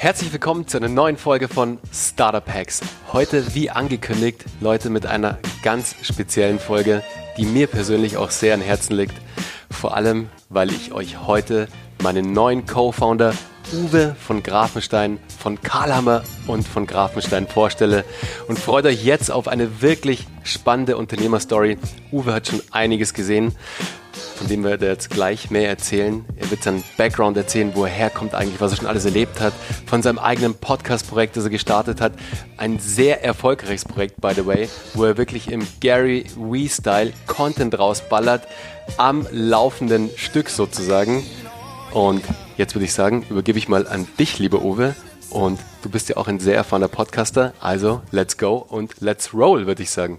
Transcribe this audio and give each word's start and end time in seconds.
Herzlich 0.00 0.32
willkommen 0.32 0.66
zu 0.66 0.78
einer 0.78 0.88
neuen 0.88 1.18
Folge 1.18 1.46
von 1.46 1.76
Startup 1.92 2.48
Hacks. 2.48 2.80
Heute, 3.12 3.54
wie 3.54 3.68
angekündigt, 3.68 4.46
Leute 4.62 4.88
mit 4.88 5.04
einer 5.04 5.38
ganz 5.62 5.94
speziellen 6.00 6.58
Folge, 6.58 7.02
die 7.36 7.44
mir 7.44 7.66
persönlich 7.66 8.16
auch 8.16 8.30
sehr 8.30 8.54
am 8.54 8.62
Herzen 8.62 8.96
liegt. 8.96 9.12
Vor 9.70 9.94
allem, 9.94 10.30
weil 10.48 10.70
ich 10.70 10.94
euch 10.94 11.26
heute 11.26 11.68
meinen 12.02 12.32
neuen 12.32 12.64
Co-Founder 12.64 13.34
Uwe 13.74 14.16
von 14.18 14.42
Grafenstein, 14.42 15.18
von 15.38 15.60
Karlhammer 15.60 16.24
und 16.46 16.66
von 16.66 16.86
Grafenstein 16.86 17.46
vorstelle 17.46 18.06
und 18.48 18.58
freut 18.58 18.86
euch 18.86 19.04
jetzt 19.04 19.30
auf 19.30 19.48
eine 19.48 19.82
wirklich 19.82 20.26
spannende 20.44 20.96
Unternehmerstory. 20.96 21.76
Uwe 22.10 22.32
hat 22.32 22.48
schon 22.48 22.62
einiges 22.70 23.12
gesehen 23.12 23.54
von 24.40 24.48
dem 24.48 24.62
wird 24.62 24.80
er 24.80 24.88
jetzt 24.88 25.10
gleich 25.10 25.50
mehr 25.50 25.68
erzählen. 25.68 26.24
Er 26.36 26.50
wird 26.50 26.62
seinen 26.62 26.82
Background 26.96 27.36
erzählen, 27.36 27.72
wo 27.74 27.84
er 27.84 27.90
herkommt 27.90 28.34
eigentlich, 28.34 28.58
was 28.58 28.72
er 28.72 28.78
schon 28.78 28.86
alles 28.86 29.04
erlebt 29.04 29.38
hat, 29.38 29.52
von 29.84 30.02
seinem 30.02 30.18
eigenen 30.18 30.54
Podcast-Projekt, 30.54 31.36
das 31.36 31.44
er 31.44 31.50
gestartet 31.50 32.00
hat. 32.00 32.14
Ein 32.56 32.78
sehr 32.78 33.22
erfolgreiches 33.22 33.84
Projekt, 33.84 34.18
by 34.22 34.32
the 34.34 34.46
way, 34.46 34.70
wo 34.94 35.04
er 35.04 35.18
wirklich 35.18 35.52
im 35.52 35.66
Gary 35.80 36.24
Wee-Style 36.36 37.12
Content 37.26 37.78
rausballert, 37.78 38.48
am 38.96 39.26
laufenden 39.30 40.08
Stück 40.16 40.48
sozusagen. 40.48 41.22
Und 41.92 42.24
jetzt 42.56 42.74
würde 42.74 42.86
ich 42.86 42.94
sagen, 42.94 43.26
übergebe 43.28 43.58
ich 43.58 43.68
mal 43.68 43.86
an 43.86 44.08
dich, 44.18 44.38
lieber 44.38 44.62
Uwe. 44.62 44.94
Und 45.28 45.60
du 45.82 45.90
bist 45.90 46.08
ja 46.08 46.16
auch 46.16 46.28
ein 46.28 46.40
sehr 46.40 46.54
erfahrener 46.54 46.88
Podcaster. 46.88 47.52
Also, 47.60 48.00
let's 48.10 48.38
go 48.38 48.54
und 48.56 49.02
let's 49.02 49.34
roll, 49.34 49.66
würde 49.66 49.82
ich 49.82 49.90
sagen. 49.90 50.18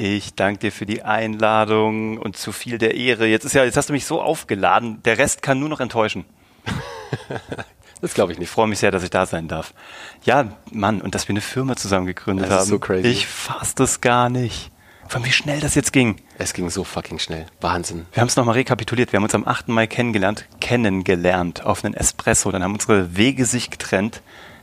Ich 0.00 0.34
danke 0.34 0.60
dir 0.60 0.70
für 0.70 0.86
die 0.86 1.02
Einladung 1.02 2.18
und 2.18 2.36
zu 2.36 2.52
viel 2.52 2.78
der 2.78 2.94
Ehre. 2.94 3.26
Jetzt 3.26 3.44
ist 3.44 3.54
ja, 3.54 3.64
jetzt 3.64 3.76
hast 3.76 3.88
du 3.88 3.92
mich 3.92 4.06
so 4.06 4.22
aufgeladen. 4.22 5.02
Der 5.02 5.18
Rest 5.18 5.42
kann 5.42 5.58
nur 5.58 5.68
noch 5.68 5.80
enttäuschen. 5.80 6.24
das 8.00 8.14
glaube 8.14 8.30
ich 8.30 8.38
nicht. 8.38 8.46
Ich 8.46 8.52
freue 8.52 8.68
mich 8.68 8.78
sehr, 8.78 8.92
dass 8.92 9.02
ich 9.02 9.10
da 9.10 9.26
sein 9.26 9.48
darf. 9.48 9.74
Ja, 10.22 10.52
Mann, 10.70 11.00
und 11.00 11.16
dass 11.16 11.26
wir 11.26 11.32
eine 11.32 11.40
Firma 11.40 11.74
zusammen 11.74 12.06
gegründet 12.06 12.46
das 12.46 12.52
haben. 12.52 12.62
Ist 12.62 12.68
so 12.68 12.78
crazy. 12.78 13.08
Ich 13.08 13.26
fasse 13.26 13.74
das 13.74 14.00
gar 14.00 14.28
nicht. 14.28 14.70
Von 15.08 15.24
wie 15.24 15.32
schnell 15.32 15.58
das 15.58 15.74
jetzt 15.74 15.92
ging. 15.92 16.14
Es 16.38 16.52
ging 16.52 16.70
so 16.70 16.84
fucking 16.84 17.18
schnell. 17.18 17.46
Wahnsinn. 17.60 18.06
Wir 18.12 18.20
haben 18.20 18.28
es 18.28 18.36
nochmal 18.36 18.54
rekapituliert. 18.54 19.10
Wir 19.12 19.16
haben 19.16 19.24
uns 19.24 19.34
am 19.34 19.48
8. 19.48 19.66
Mai 19.66 19.88
kennengelernt, 19.88 20.46
kennengelernt 20.60 21.64
auf 21.64 21.84
einen 21.84 21.94
Espresso. 21.94 22.52
Dann 22.52 22.62
haben 22.62 22.74
unsere 22.74 23.16
Wege 23.16 23.46
sich 23.46 23.68
getrennt, 23.68 24.22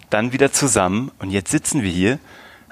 dann 0.10 0.32
wieder 0.32 0.54
zusammen 0.54 1.12
und 1.20 1.30
jetzt 1.30 1.52
sitzen 1.52 1.84
wir 1.84 1.92
hier 1.92 2.20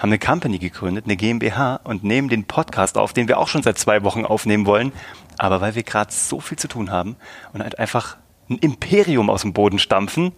haben 0.04 0.10
eine 0.10 0.20
Company 0.20 0.60
gegründet, 0.60 1.06
eine 1.06 1.16
GmbH 1.16 1.78
und 1.86 2.04
nehmen 2.04 2.28
den 2.28 2.44
Podcast 2.44 2.98
auf, 2.98 3.14
den 3.14 3.30
wir 3.30 3.40
auch 3.40 3.48
schon 3.48 3.64
seit 3.64 3.80
zwei 3.80 4.04
Wochen 4.04 4.26
aufnehmen 4.26 4.66
wollen. 4.66 4.92
Aber 5.38 5.62
weil 5.62 5.76
wir 5.76 5.84
gerade 5.84 6.12
so 6.12 6.42
viel 6.42 6.58
zu 6.58 6.68
tun 6.68 6.92
haben 6.92 7.16
und 7.54 7.64
halt 7.64 7.80
einfach 7.80 8.18
ein 8.50 8.58
Imperium 8.58 9.30
aus 9.30 9.44
dem 9.44 9.54
Boden 9.54 9.80
stampfen, 9.80 10.34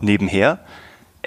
nebenher. 0.00 0.60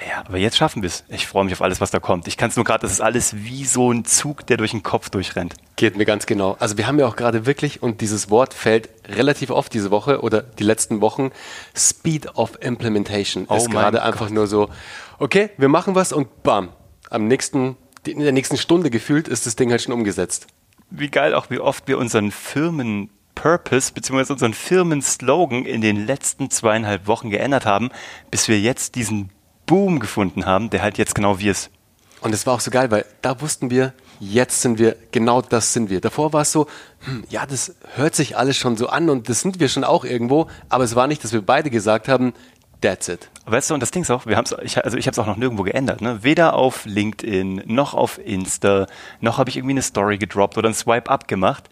Ja, 0.00 0.24
aber 0.26 0.38
jetzt 0.38 0.56
schaffen 0.56 0.80
wir 0.80 0.86
es. 0.86 1.04
Ich 1.08 1.26
freue 1.26 1.44
mich 1.44 1.52
auf 1.52 1.60
alles, 1.60 1.82
was 1.82 1.90
da 1.90 2.00
kommt. 2.00 2.26
Ich 2.28 2.38
kann 2.38 2.48
es 2.48 2.56
nur 2.56 2.64
gerade, 2.64 2.80
das 2.80 2.92
ist 2.92 3.02
alles 3.02 3.36
wie 3.36 3.66
so 3.66 3.92
ein 3.92 4.06
Zug, 4.06 4.46
der 4.46 4.56
durch 4.56 4.70
den 4.70 4.82
Kopf 4.82 5.10
durchrennt. 5.10 5.52
Geht 5.76 5.98
mir 5.98 6.06
ganz 6.06 6.24
genau. 6.24 6.56
Also 6.60 6.78
wir 6.78 6.86
haben 6.86 6.98
ja 6.98 7.06
auch 7.06 7.14
gerade 7.14 7.44
wirklich, 7.44 7.82
und 7.82 8.00
dieses 8.00 8.30
Wort 8.30 8.54
fällt 8.54 8.88
relativ 9.06 9.50
oft 9.50 9.74
diese 9.74 9.90
Woche 9.90 10.22
oder 10.22 10.40
die 10.40 10.64
letzten 10.64 11.02
Wochen, 11.02 11.30
Speed 11.76 12.36
of 12.36 12.52
Implementation 12.62 13.44
oh 13.50 13.56
ist 13.56 13.70
gerade 13.70 14.02
einfach 14.02 14.30
nur 14.30 14.46
so, 14.46 14.70
okay, 15.18 15.50
wir 15.58 15.68
machen 15.68 15.94
was 15.94 16.14
und 16.14 16.42
bam, 16.42 16.70
am 17.10 17.28
nächsten 17.28 17.76
in 18.06 18.20
der 18.20 18.32
nächsten 18.32 18.56
Stunde 18.56 18.90
gefühlt 18.90 19.28
ist 19.28 19.46
das 19.46 19.56
Ding 19.56 19.70
halt 19.70 19.82
schon 19.82 19.94
umgesetzt. 19.94 20.46
Wie 20.90 21.08
geil 21.08 21.34
auch, 21.34 21.50
wie 21.50 21.58
oft 21.58 21.88
wir 21.88 21.98
unseren 21.98 22.30
Firmen 22.30 23.10
Purpose 23.34 23.92
bzw. 23.92 24.32
unseren 24.32 24.54
Firmenslogan 24.54 25.64
in 25.64 25.80
den 25.80 26.06
letzten 26.06 26.50
zweieinhalb 26.50 27.06
Wochen 27.06 27.30
geändert 27.30 27.66
haben, 27.66 27.90
bis 28.30 28.48
wir 28.48 28.60
jetzt 28.60 28.94
diesen 28.94 29.30
Boom 29.66 30.00
gefunden 30.00 30.44
haben, 30.44 30.70
der 30.70 30.82
halt 30.82 30.98
jetzt 30.98 31.14
genau 31.14 31.38
wie 31.38 31.48
ist. 31.48 31.70
Und 32.20 32.32
es 32.32 32.46
war 32.46 32.54
auch 32.54 32.60
so 32.60 32.70
geil, 32.70 32.90
weil 32.90 33.04
da 33.20 33.40
wussten 33.40 33.70
wir, 33.70 33.94
jetzt 34.20 34.62
sind 34.62 34.78
wir, 34.78 34.96
genau 35.10 35.42
das 35.42 35.72
sind 35.72 35.90
wir. 35.90 36.00
Davor 36.00 36.32
war 36.32 36.42
es 36.42 36.52
so, 36.52 36.68
hm, 37.00 37.24
ja, 37.28 37.46
das 37.46 37.74
hört 37.96 38.14
sich 38.14 38.36
alles 38.36 38.56
schon 38.56 38.76
so 38.76 38.88
an 38.88 39.10
und 39.10 39.28
das 39.28 39.40
sind 39.40 39.58
wir 39.58 39.68
schon 39.68 39.82
auch 39.82 40.04
irgendwo, 40.04 40.46
aber 40.68 40.84
es 40.84 40.94
war 40.94 41.08
nicht, 41.08 41.24
dass 41.24 41.32
wir 41.32 41.42
beide 41.42 41.68
gesagt 41.68 42.06
haben, 42.06 42.32
That's 42.82 43.08
it. 43.08 43.30
Weißt 43.46 43.70
du, 43.70 43.74
und 43.74 43.80
das 43.80 43.92
Ding 43.92 44.02
ist 44.02 44.10
auch, 44.10 44.26
wir 44.26 44.36
haben's, 44.36 44.54
ich, 44.62 44.84
also 44.84 44.96
ich 44.96 45.06
habe 45.06 45.12
es 45.12 45.18
auch 45.18 45.26
noch 45.26 45.36
nirgendwo 45.36 45.62
geändert. 45.62 46.00
Ne? 46.00 46.22
Weder 46.22 46.54
auf 46.54 46.84
LinkedIn, 46.84 47.62
noch 47.66 47.94
auf 47.94 48.18
Insta, 48.18 48.86
noch 49.20 49.38
habe 49.38 49.50
ich 49.50 49.56
irgendwie 49.56 49.74
eine 49.74 49.82
Story 49.82 50.18
gedroppt 50.18 50.58
oder 50.58 50.68
ein 50.68 50.74
Swipe-Up 50.74 51.28
gemacht, 51.28 51.70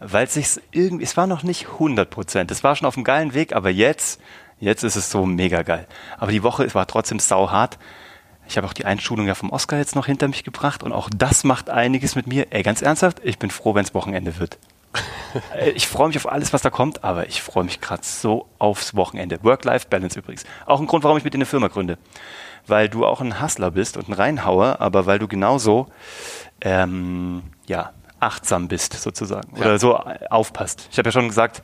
weil 0.00 0.26
es 0.26 0.34
sich 0.34 0.60
irgendwie, 0.70 1.04
es 1.04 1.16
war 1.16 1.26
noch 1.26 1.42
nicht 1.42 1.66
100 1.72 2.10
Prozent. 2.10 2.50
Es 2.50 2.62
war 2.62 2.76
schon 2.76 2.86
auf 2.86 2.96
einem 2.96 3.04
geilen 3.04 3.32
Weg, 3.32 3.54
aber 3.54 3.70
jetzt, 3.70 4.20
jetzt 4.58 4.82
ist 4.82 4.96
es 4.96 5.10
so 5.10 5.24
mega 5.24 5.62
geil. 5.62 5.86
Aber 6.18 6.30
die 6.30 6.42
Woche 6.42 6.72
war 6.74 6.86
trotzdem 6.86 7.18
sauhart. 7.18 7.78
Ich 8.46 8.58
habe 8.58 8.66
auch 8.66 8.74
die 8.74 8.84
Einschulung 8.84 9.26
ja 9.26 9.34
vom 9.34 9.50
Oscar 9.50 9.78
jetzt 9.78 9.96
noch 9.96 10.06
hinter 10.06 10.28
mich 10.28 10.44
gebracht 10.44 10.82
und 10.82 10.92
auch 10.92 11.08
das 11.14 11.42
macht 11.42 11.70
einiges 11.70 12.16
mit 12.16 12.26
mir. 12.26 12.48
Ey, 12.50 12.62
ganz 12.62 12.82
ernsthaft, 12.82 13.20
ich 13.24 13.38
bin 13.38 13.50
froh, 13.50 13.74
wenn 13.74 13.84
es 13.84 13.94
Wochenende 13.94 14.38
wird. 14.38 14.58
Äh, 15.54 15.70
ich 15.70 15.86
freue 15.86 16.08
mich 16.08 16.16
auf 16.16 16.30
alles, 16.30 16.52
was 16.52 16.62
da 16.62 16.70
kommt, 16.70 17.04
aber 17.04 17.26
ich 17.28 17.42
freue 17.42 17.64
mich 17.64 17.80
gerade 17.80 18.02
so 18.04 18.46
aufs 18.58 18.94
Wochenende. 18.94 19.42
Work-Life-Balance 19.42 20.18
übrigens. 20.18 20.44
Auch 20.66 20.80
ein 20.80 20.86
Grund, 20.86 21.04
warum 21.04 21.18
ich 21.18 21.24
mit 21.24 21.34
dir 21.34 21.38
eine 21.38 21.46
Firma 21.46 21.68
gründe. 21.68 21.98
Weil 22.66 22.88
du 22.88 23.06
auch 23.06 23.20
ein 23.20 23.40
Hustler 23.40 23.70
bist 23.70 23.96
und 23.96 24.08
ein 24.08 24.12
Reinhauer, 24.12 24.80
aber 24.80 25.06
weil 25.06 25.18
du 25.18 25.28
genauso 25.28 25.88
ähm, 26.60 27.42
ja, 27.66 27.92
achtsam 28.20 28.68
bist, 28.68 28.94
sozusagen. 28.94 29.56
Oder 29.58 29.72
ja. 29.72 29.78
so 29.78 29.96
aufpasst. 29.96 30.88
Ich 30.90 30.98
habe 30.98 31.08
ja 31.08 31.12
schon 31.12 31.28
gesagt, 31.28 31.62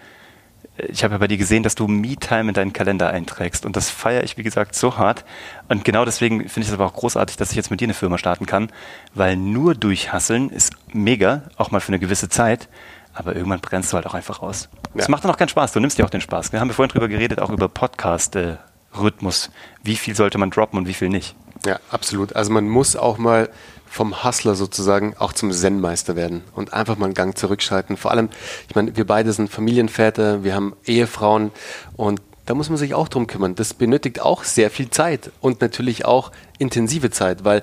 ich 0.78 1.04
habe 1.04 1.14
ja 1.14 1.18
bei 1.18 1.28
dir 1.28 1.36
gesehen, 1.36 1.62
dass 1.62 1.74
du 1.74 1.86
Me-Time 1.86 2.48
in 2.48 2.54
deinen 2.54 2.72
Kalender 2.72 3.08
einträgst. 3.08 3.64
Und 3.64 3.76
das 3.76 3.90
feiere 3.90 4.24
ich, 4.24 4.36
wie 4.36 4.42
gesagt, 4.42 4.74
so 4.74 4.98
hart. 4.98 5.24
Und 5.68 5.84
genau 5.84 6.04
deswegen 6.04 6.40
finde 6.48 6.60
ich 6.60 6.68
es 6.68 6.74
aber 6.74 6.86
auch 6.86 6.94
großartig, 6.94 7.36
dass 7.36 7.50
ich 7.50 7.56
jetzt 7.56 7.70
mit 7.70 7.80
dir 7.80 7.86
eine 7.86 7.94
Firma 7.94 8.18
starten 8.18 8.46
kann, 8.46 8.70
weil 9.14 9.36
nur 9.36 9.74
durchhasseln 9.74 10.50
ist 10.50 10.72
mega, 10.92 11.42
auch 11.56 11.70
mal 11.70 11.80
für 11.80 11.88
eine 11.88 11.98
gewisse 11.98 12.28
Zeit. 12.28 12.68
Aber 13.16 13.34
irgendwann 13.34 13.60
brennst 13.60 13.92
du 13.92 13.96
halt 13.96 14.06
auch 14.06 14.14
einfach 14.14 14.40
aus. 14.42 14.68
Es 14.94 15.06
ja. 15.06 15.10
macht 15.10 15.24
dann 15.24 15.30
auch 15.30 15.38
keinen 15.38 15.48
Spaß. 15.48 15.72
Du 15.72 15.80
nimmst 15.80 15.98
dir 15.98 16.04
auch 16.04 16.10
den 16.10 16.20
Spaß. 16.20 16.52
Wir 16.52 16.60
haben 16.60 16.70
vorhin 16.70 16.92
drüber 16.92 17.08
geredet, 17.08 17.40
auch 17.40 17.50
über 17.50 17.68
Podcast-Rhythmus. 17.68 19.50
Wie 19.82 19.96
viel 19.96 20.14
sollte 20.14 20.36
man 20.36 20.50
droppen 20.50 20.78
und 20.78 20.86
wie 20.86 20.94
viel 20.94 21.08
nicht? 21.08 21.34
Ja, 21.64 21.80
absolut. 21.90 22.36
Also 22.36 22.52
man 22.52 22.68
muss 22.68 22.94
auch 22.94 23.16
mal 23.16 23.48
vom 23.86 24.22
Hustler 24.22 24.54
sozusagen 24.54 25.16
auch 25.16 25.32
zum 25.32 25.50
Zen-Meister 25.50 26.14
werden 26.14 26.42
und 26.54 26.74
einfach 26.74 26.98
mal 26.98 27.06
einen 27.06 27.14
Gang 27.14 27.36
zurückschalten. 27.38 27.96
Vor 27.96 28.10
allem, 28.10 28.28
ich 28.68 28.74
meine, 28.74 28.94
wir 28.96 29.06
beide 29.06 29.32
sind 29.32 29.50
Familienväter, 29.50 30.44
wir 30.44 30.54
haben 30.54 30.76
Ehefrauen 30.84 31.52
und 31.96 32.20
da 32.44 32.54
muss 32.54 32.68
man 32.68 32.76
sich 32.76 32.92
auch 32.92 33.08
drum 33.08 33.26
kümmern. 33.26 33.54
Das 33.54 33.72
benötigt 33.72 34.20
auch 34.20 34.44
sehr 34.44 34.70
viel 34.70 34.90
Zeit 34.90 35.30
und 35.40 35.62
natürlich 35.62 36.04
auch 36.04 36.30
intensive 36.58 37.10
Zeit, 37.10 37.44
weil 37.44 37.62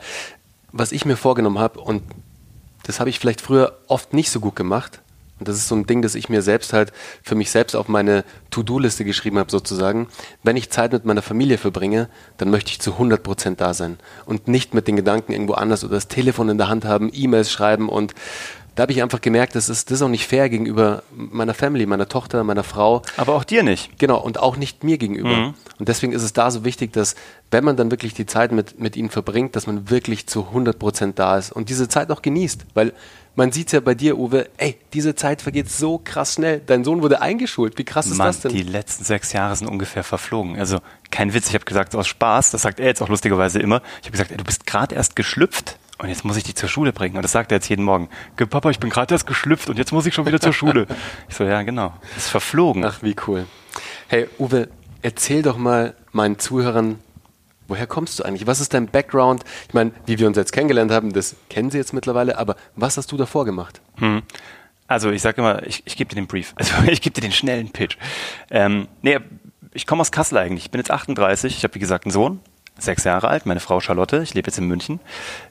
was 0.71 0.91
ich 0.91 1.05
mir 1.05 1.17
vorgenommen 1.17 1.59
habe 1.59 1.79
und 1.79 2.01
das 2.81 2.99
habe 2.99 3.11
ich 3.11 3.19
vielleicht 3.19 3.41
früher 3.41 3.77
oft 3.87 4.13
nicht 4.13 4.31
so 4.31 4.39
gut 4.39 4.55
gemacht, 4.55 5.02
und 5.43 5.49
das 5.49 5.57
ist 5.57 5.67
so 5.67 5.75
ein 5.75 5.85
Ding, 5.85 6.01
das 6.01 6.15
ich 6.15 6.29
mir 6.29 6.41
selbst 6.41 6.71
halt 6.71 6.93
für 7.21 7.35
mich 7.35 7.51
selbst 7.51 7.75
auf 7.75 7.89
meine 7.89 8.23
To-Do-Liste 8.49 9.03
geschrieben 9.03 9.39
habe, 9.39 9.51
sozusagen. 9.51 10.07
Wenn 10.41 10.55
ich 10.55 10.69
Zeit 10.69 10.93
mit 10.93 11.03
meiner 11.03 11.21
Familie 11.21 11.57
verbringe, 11.57 12.07
dann 12.37 12.49
möchte 12.49 12.71
ich 12.71 12.79
zu 12.79 12.93
100 12.93 13.21
Prozent 13.21 13.59
da 13.59 13.73
sein 13.73 13.97
und 14.25 14.47
nicht 14.47 14.73
mit 14.73 14.87
den 14.87 14.95
Gedanken 14.95 15.33
irgendwo 15.33 15.55
anders 15.55 15.83
oder 15.83 15.95
das 15.95 16.07
Telefon 16.07 16.47
in 16.47 16.57
der 16.57 16.69
Hand 16.69 16.85
haben, 16.85 17.11
E-Mails 17.13 17.51
schreiben 17.51 17.89
und 17.89 18.13
da 18.75 18.83
habe 18.83 18.91
ich 18.91 19.01
einfach 19.03 19.21
gemerkt, 19.21 19.55
das 19.55 19.69
ist, 19.69 19.91
das 19.91 19.99
ist 19.99 20.01
auch 20.01 20.09
nicht 20.09 20.27
fair 20.27 20.49
gegenüber 20.49 21.03
meiner 21.15 21.53
Family, 21.53 21.85
meiner 21.85 22.07
Tochter, 22.07 22.43
meiner 22.43 22.63
Frau. 22.63 23.03
Aber 23.17 23.35
auch 23.35 23.43
dir 23.43 23.61
nicht. 23.61 23.99
Genau, 23.99 24.19
und 24.19 24.39
auch 24.39 24.57
nicht 24.57 24.83
mir 24.83 24.97
gegenüber. 24.97 25.29
Mhm. 25.29 25.53
Und 25.77 25.89
deswegen 25.89 26.13
ist 26.13 26.23
es 26.23 26.33
da 26.33 26.49
so 26.49 26.65
wichtig, 26.65 26.91
dass, 26.91 27.15
wenn 27.51 27.63
man 27.63 27.77
dann 27.77 27.91
wirklich 27.91 28.13
die 28.13 28.25
Zeit 28.25 28.51
mit, 28.51 28.79
mit 28.79 28.95
ihnen 28.95 29.09
verbringt, 29.09 29.55
dass 29.55 29.67
man 29.67 29.89
wirklich 29.89 30.27
zu 30.27 30.47
100 30.47 30.79
Prozent 30.79 31.19
da 31.19 31.37
ist 31.37 31.51
und 31.51 31.69
diese 31.69 31.87
Zeit 31.87 32.09
auch 32.09 32.23
genießt. 32.23 32.65
Weil 32.73 32.93
man 33.35 33.51
sieht 33.51 33.67
es 33.67 33.73
ja 33.73 33.79
bei 33.79 33.93
dir, 33.93 34.17
Uwe, 34.17 34.49
ey, 34.57 34.77
diese 34.93 35.13
Zeit 35.13 35.41
vergeht 35.41 35.69
so 35.69 35.99
krass 36.03 36.35
schnell. 36.35 36.61
Dein 36.65 36.83
Sohn 36.83 37.03
wurde 37.03 37.21
eingeschult. 37.21 37.77
Wie 37.77 37.83
krass 37.83 38.07
ist 38.07 38.17
Mann, 38.17 38.27
das 38.27 38.41
denn? 38.41 38.51
Die 38.51 38.63
letzten 38.63 39.03
sechs 39.03 39.33
Jahre 39.33 39.55
sind 39.55 39.67
ungefähr 39.67 40.03
verflogen. 40.03 40.57
Also 40.57 40.79
kein 41.11 41.33
Witz, 41.33 41.49
ich 41.49 41.53
habe 41.53 41.65
gesagt, 41.65 41.95
aus 41.95 42.07
Spaß, 42.07 42.51
das 42.51 42.63
sagt 42.63 42.79
er 42.79 42.87
jetzt 42.87 43.01
auch 43.01 43.09
lustigerweise 43.09 43.59
immer. 43.59 43.81
Ich 44.01 44.07
habe 44.07 44.11
gesagt, 44.11 44.31
ey, 44.31 44.37
du 44.37 44.43
bist 44.43 44.65
gerade 44.65 44.95
erst 44.95 45.15
geschlüpft 45.15 45.77
und 45.99 46.09
jetzt 46.09 46.25
muss 46.25 46.37
ich 46.37 46.43
dich 46.43 46.55
zur 46.55 46.69
Schule 46.69 46.91
bringen. 46.91 47.15
Und 47.15 47.21
das 47.21 47.31
sagt 47.31 47.51
er 47.51 47.57
jetzt 47.57 47.69
jeden 47.69 47.85
Morgen. 47.85 48.09
Papa, 48.35 48.69
ich 48.69 48.79
bin 48.79 48.89
gerade 48.89 49.13
erst 49.13 49.27
geschlüpft 49.27 49.69
und 49.69 49.77
jetzt 49.77 49.91
muss 49.91 50.05
ich 50.05 50.13
schon 50.13 50.25
wieder 50.25 50.39
zur 50.39 50.53
Schule. 50.53 50.87
Ich 51.29 51.35
so, 51.35 51.43
ja, 51.43 51.61
genau. 51.63 51.93
Das 52.15 52.25
ist 52.25 52.29
verflogen. 52.29 52.83
Ach, 52.85 53.01
wie 53.01 53.15
cool. 53.27 53.45
Hey, 54.07 54.27
Uwe, 54.39 54.69
erzähl 55.01 55.41
doch 55.41 55.57
mal 55.57 55.95
meinen 56.11 56.39
Zuhörern, 56.39 56.99
Woher 57.67 57.87
kommst 57.87 58.19
du 58.19 58.23
eigentlich? 58.23 58.45
Was 58.45 58.59
ist 58.59 58.73
dein 58.73 58.87
Background? 58.87 59.43
Ich 59.67 59.73
meine, 59.73 59.91
wie 60.05 60.19
wir 60.19 60.27
uns 60.27 60.37
jetzt 60.37 60.51
kennengelernt 60.51 60.91
haben, 60.91 61.13
das 61.13 61.35
kennen 61.49 61.71
sie 61.71 61.77
jetzt 61.77 61.93
mittlerweile, 61.93 62.37
aber 62.37 62.55
was 62.75 62.97
hast 62.97 63.11
du 63.11 63.17
davor 63.17 63.45
gemacht? 63.45 63.81
Hm. 63.97 64.21
Also 64.87 65.11
ich 65.11 65.21
sage 65.21 65.41
immer, 65.41 65.65
ich, 65.65 65.81
ich 65.85 65.95
gebe 65.95 66.09
dir 66.09 66.15
den 66.15 66.27
Brief, 66.27 66.53
also 66.57 66.73
ich 66.87 67.01
gebe 67.01 67.13
dir 67.13 67.21
den 67.21 67.31
schnellen 67.31 67.71
Pitch. 67.71 67.97
Ähm, 68.51 68.87
nee, 69.01 69.17
ich 69.73 69.87
komme 69.87 70.01
aus 70.01 70.11
Kassel 70.11 70.37
eigentlich. 70.37 70.65
Ich 70.65 70.71
bin 70.71 70.79
jetzt 70.79 70.91
38, 70.91 71.57
ich 71.57 71.63
habe 71.63 71.73
wie 71.75 71.79
gesagt 71.79 72.05
einen 72.05 72.11
Sohn, 72.11 72.41
sechs 72.77 73.03
Jahre 73.03 73.27
alt, 73.27 73.45
meine 73.45 73.59
Frau 73.59 73.79
Charlotte, 73.79 74.21
ich 74.23 74.33
lebe 74.33 74.47
jetzt 74.47 74.57
in 74.57 74.67
München. 74.67 74.99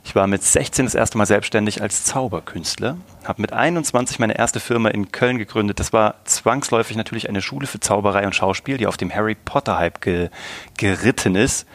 Ich 0.04 0.14
war 0.14 0.26
mit 0.26 0.42
16 0.42 0.86
das 0.86 0.94
erste 0.94 1.18
Mal 1.18 1.26
selbstständig 1.26 1.80
als 1.80 2.04
Zauberkünstler, 2.04 2.96
habe 3.24 3.40
mit 3.42 3.52
21 3.52 4.18
meine 4.18 4.36
erste 4.36 4.60
Firma 4.60 4.88
in 4.88 5.12
Köln 5.12 5.38
gegründet. 5.38 5.80
Das 5.80 5.92
war 5.92 6.16
zwangsläufig 6.24 6.96
natürlich 6.96 7.28
eine 7.28 7.42
Schule 7.42 7.66
für 7.66 7.80
Zauberei 7.80 8.26
und 8.26 8.34
Schauspiel, 8.34 8.76
die 8.76 8.86
auf 8.86 8.96
dem 8.96 9.14
Harry 9.14 9.34
Potter-Hype 9.34 10.00
ge 10.00 10.30
geritten 10.76 11.36
ist. 11.36 11.66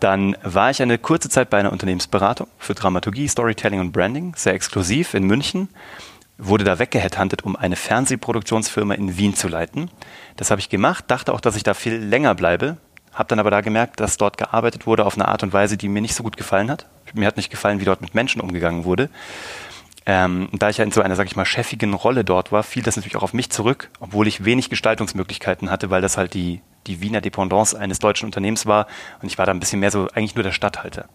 Dann 0.00 0.36
war 0.42 0.70
ich 0.70 0.80
eine 0.80 0.98
kurze 0.98 1.28
Zeit 1.28 1.50
bei 1.50 1.58
einer 1.58 1.72
Unternehmensberatung 1.72 2.46
für 2.58 2.74
Dramaturgie, 2.74 3.26
Storytelling 3.26 3.80
und 3.80 3.92
Branding, 3.92 4.34
sehr 4.36 4.54
exklusiv 4.54 5.14
in 5.14 5.24
München. 5.24 5.68
Wurde 6.40 6.62
da 6.62 6.78
weggeheadhuntet, 6.78 7.42
um 7.42 7.56
eine 7.56 7.74
Fernsehproduktionsfirma 7.74 8.94
in 8.94 9.16
Wien 9.16 9.34
zu 9.34 9.48
leiten. 9.48 9.90
Das 10.36 10.52
habe 10.52 10.60
ich 10.60 10.68
gemacht, 10.68 11.06
dachte 11.08 11.32
auch, 11.34 11.40
dass 11.40 11.56
ich 11.56 11.64
da 11.64 11.74
viel 11.74 11.96
länger 11.96 12.36
bleibe. 12.36 12.76
Habe 13.12 13.28
dann 13.28 13.38
aber 13.38 13.50
da 13.50 13.60
gemerkt, 13.60 14.00
dass 14.00 14.16
dort 14.16 14.36
gearbeitet 14.36 14.86
wurde 14.86 15.04
auf 15.04 15.14
eine 15.14 15.28
Art 15.28 15.42
und 15.42 15.52
Weise, 15.52 15.76
die 15.76 15.88
mir 15.88 16.02
nicht 16.02 16.14
so 16.14 16.22
gut 16.22 16.36
gefallen 16.36 16.70
hat. 16.70 16.86
Mir 17.14 17.26
hat 17.26 17.36
nicht 17.36 17.50
gefallen, 17.50 17.80
wie 17.80 17.84
dort 17.84 18.00
mit 18.00 18.14
Menschen 18.14 18.40
umgegangen 18.40 18.84
wurde. 18.84 19.08
Ähm, 20.06 20.48
da 20.52 20.70
ich 20.70 20.78
ja 20.78 20.84
in 20.84 20.92
so 20.92 21.02
einer, 21.02 21.16
sag 21.16 21.26
ich 21.26 21.36
mal, 21.36 21.44
chefigen 21.44 21.92
Rolle 21.92 22.24
dort 22.24 22.50
war, 22.52 22.62
fiel 22.62 22.82
das 22.82 22.96
natürlich 22.96 23.16
auch 23.16 23.22
auf 23.22 23.34
mich 23.34 23.50
zurück, 23.50 23.90
obwohl 24.00 24.26
ich 24.26 24.44
wenig 24.44 24.70
Gestaltungsmöglichkeiten 24.70 25.70
hatte, 25.70 25.90
weil 25.90 26.00
das 26.00 26.16
halt 26.16 26.32
die 26.34 26.62
die 26.88 27.00
Wiener 27.00 27.20
Dependance 27.20 27.78
eines 27.78 27.98
deutschen 27.98 28.26
Unternehmens 28.26 28.66
war 28.66 28.86
und 29.22 29.28
ich 29.28 29.38
war 29.38 29.46
da 29.46 29.52
ein 29.52 29.60
bisschen 29.60 29.80
mehr 29.80 29.90
so 29.90 30.08
eigentlich 30.14 30.34
nur 30.34 30.42
der 30.42 30.52
Stadthalter. 30.52 31.06